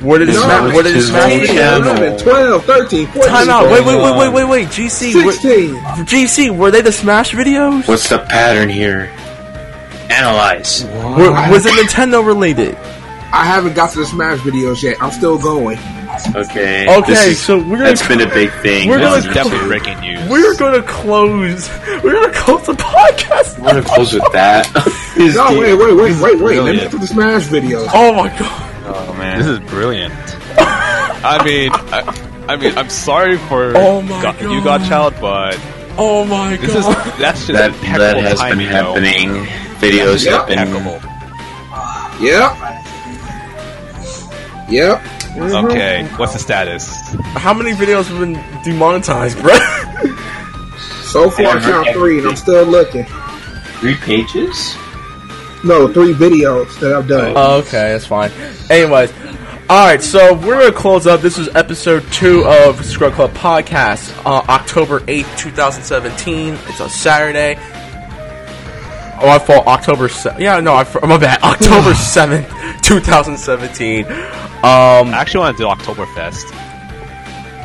[0.00, 0.74] What are the No, Smash?
[0.74, 1.46] What are the it's Smash videos?
[1.46, 1.96] channel.
[1.96, 3.70] 11, 12, 13, 14, Time out!
[3.70, 4.68] Wait, wait, wait, wait, wait, wait!
[4.68, 5.74] GC, what, 16.
[6.06, 7.86] GC, were they the Smash videos?
[7.86, 9.10] What's the pattern here?
[10.10, 10.84] Analyze.
[10.84, 12.74] Were, was it Nintendo related?
[13.32, 14.96] I haven't got to the Smash videos yet.
[15.00, 15.78] I'm still going.
[16.34, 16.92] Okay.
[16.98, 18.88] Okay, is- so we're gonna that's been a big thing.
[18.88, 19.68] we're gonna is on definitely YouTube.
[19.68, 20.28] breaking news.
[20.28, 21.68] We're gonna close.
[22.02, 23.58] We're gonna close the podcast.
[23.60, 24.66] We're gonna close with that.
[25.16, 26.20] This No, game- wait, wait, wait, wait, wait.
[26.20, 26.80] Let me brilliant.
[26.82, 27.88] get to the Smash videos.
[27.94, 28.84] Oh my god!
[28.86, 29.38] Oh man.
[29.38, 30.12] This is brilliant.
[30.58, 35.56] I mean, I, I mean, I'm sorry for Oh my Got- you got child, but
[35.98, 37.18] Oh my this is god!
[37.18, 38.94] that's just that that has been timing, though.
[38.94, 39.28] happening.
[39.80, 40.38] Videos Yeah.
[40.38, 41.00] have been Impeccable.
[42.20, 42.56] Yep.
[44.70, 45.02] Yep.
[45.30, 45.70] Mhm.
[45.70, 46.88] Okay, what's the status?
[47.34, 48.34] How many videos have been
[48.64, 49.56] demonetized, bro?
[51.04, 53.04] So far, I count three, and I'm still looking.
[53.80, 54.76] three pages.
[55.64, 57.32] No, three videos that I've done.
[57.36, 58.30] Oh, okay, that's fine.
[58.70, 59.12] Anyways,
[59.70, 61.20] alright, so we're gonna close up.
[61.20, 66.54] This is episode two of Scrub Club Podcast, uh, October 8th, 2017.
[66.66, 67.56] It's a Saturday.
[69.22, 70.38] Oh, I fall October 7th.
[70.40, 71.40] Yeah, no, I, my bad.
[71.42, 74.06] October 7th, 2017.
[74.06, 74.12] Um,
[74.62, 76.50] I actually want to do Oktoberfest.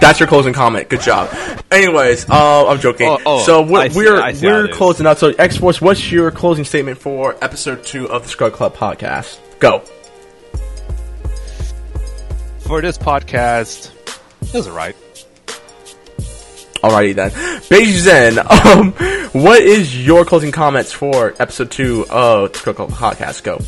[0.02, 0.90] That's your closing comment.
[0.90, 1.30] Good job.
[1.72, 3.08] Anyways, uh, I'm joking.
[3.08, 5.18] Oh, oh, so we're see- we're, I see how we're closing out.
[5.18, 9.40] So X Force, what's your closing statement for episode two of the Scrub Club podcast?
[9.60, 9.82] Go.
[12.66, 13.92] For this podcast,
[14.42, 14.96] it was alright.
[16.82, 17.30] Alrighty then.
[17.32, 18.92] Beiji Zen, um,
[19.44, 23.44] what is your closing comments for episode two of the Scrub Club podcast?
[23.44, 23.60] Go.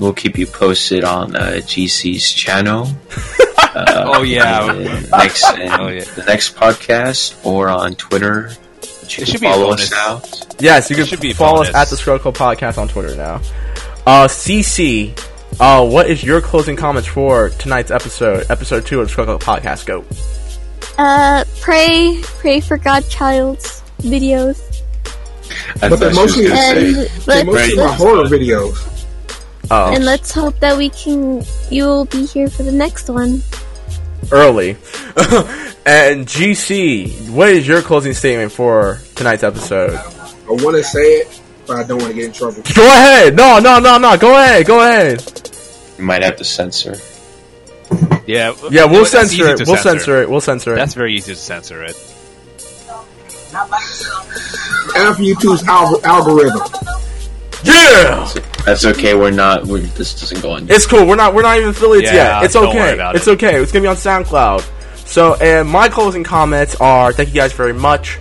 [0.00, 2.88] We'll keep you posted on uh, GC's channel.
[3.76, 6.04] Uh, Oh yeah, and next and Oh, yeah.
[6.04, 8.50] the next podcast or on Twitter.
[8.52, 9.92] You It can should be a follow bonus.
[9.92, 10.56] us out.
[10.60, 12.86] Yes, you It can should be a follow us at the Scrub Club podcast on
[12.86, 13.36] Twitter now.
[14.06, 15.10] Uh, CC,
[15.60, 19.86] uh, what is your closing comments for tonight's episode, episode two of the Scrub podcast?
[19.86, 20.04] Go.
[20.98, 24.60] Uh, pray, pray for Godchild's videos.
[25.82, 28.24] I But thought she was mostly- gonna say- And They let's, mostly my let's, horror
[28.24, 28.90] videos.
[29.70, 29.94] Oh.
[29.94, 33.42] and let's hope that we can, you'll be here for the next one.
[34.32, 34.70] early.
[35.86, 39.94] and GC, what is your closing statement for tonight's episode?
[39.94, 42.62] I want to say it, but I don't want to get in trouble.
[42.74, 43.34] Go ahead.
[43.34, 44.16] No, no, no, no.
[44.16, 44.66] Go ahead.
[44.66, 45.22] Go ahead.
[45.98, 46.96] You might have to censor.
[48.26, 49.66] yeah, Yeah, we'll that's censor it.
[49.66, 50.30] We'll censor it.
[50.30, 50.76] We'll censor it.
[50.76, 51.96] That's very easy to censor it.
[54.96, 56.60] After YouTube's al- algorithm.
[57.64, 58.28] yeah.
[58.64, 59.14] That's okay.
[59.14, 59.64] We're not.
[59.66, 60.70] We're, this doesn't go on.
[60.70, 61.06] It's cool.
[61.06, 61.34] We're not.
[61.34, 62.44] We're not even affiliates Yeah, yet.
[62.44, 62.78] It's don't okay.
[62.78, 63.32] worry about it's it.
[63.32, 63.60] okay.
[63.60, 64.68] It's gonna be on SoundCloud.
[65.06, 68.18] So, and my closing comments are: thank you guys very much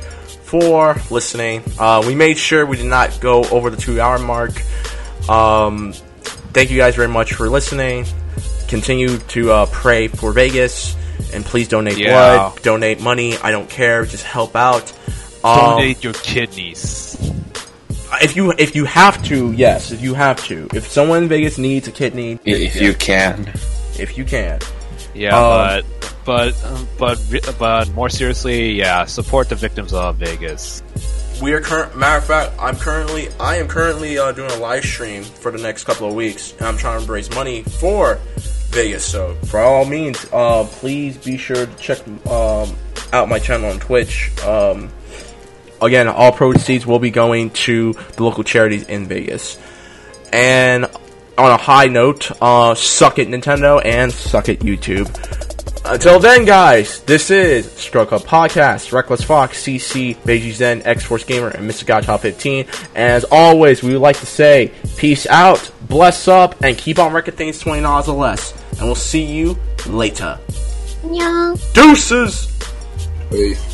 [0.53, 1.63] for listening.
[1.79, 4.51] Uh, we made sure we did not go over the two-hour mark.
[5.27, 5.93] Um,
[6.53, 8.05] thank you guys very much for listening.
[8.67, 10.95] Continue to uh, pray for Vegas,
[11.33, 12.11] and please donate Yeah.
[12.51, 13.35] blood, donate money.
[13.39, 14.05] I don't care.
[14.05, 14.93] Just help out.
[15.43, 17.17] Um, Donate your kidneys.
[18.21, 20.67] if you if you have to, yes, if you have to.
[20.75, 23.51] If someone in Vegas needs a kidney, If you can.
[23.97, 24.59] if you can.
[25.15, 26.53] Yeah, Um, but but
[26.97, 27.19] but
[27.59, 30.83] but more seriously, yeah, support the victims of Vegas.
[31.41, 31.97] We are current.
[31.97, 35.61] Matter of fact, I'm currently I am currently uh, doing a live stream for the
[35.61, 38.19] next couple of weeks, and I'm trying to raise money for
[38.69, 39.05] Vegas.
[39.05, 42.75] So, for all means, uh, please be sure to check um,
[43.11, 44.31] out my channel on Twitch.
[44.43, 44.91] Um,
[45.81, 49.59] again, all proceeds will be going to the local charities in Vegas.
[50.31, 50.87] And
[51.37, 55.09] on a high note, uh, suck it Nintendo and suck it YouTube.
[55.85, 61.25] Until then, guys, this is Scrub Club Podcast, Reckless Fox, CC, Beiji Zen, X Force
[61.25, 61.85] Gamer, and Mr.
[61.85, 62.65] God Top 15.
[62.95, 67.11] And as always, we would like to say, peace out, bless up, and keep on
[67.11, 68.53] wrecking things $20 or less.
[68.71, 70.39] And we'll see you later.
[71.11, 71.55] Yeah.
[71.73, 72.47] Deuces!
[73.29, 73.69] Peace.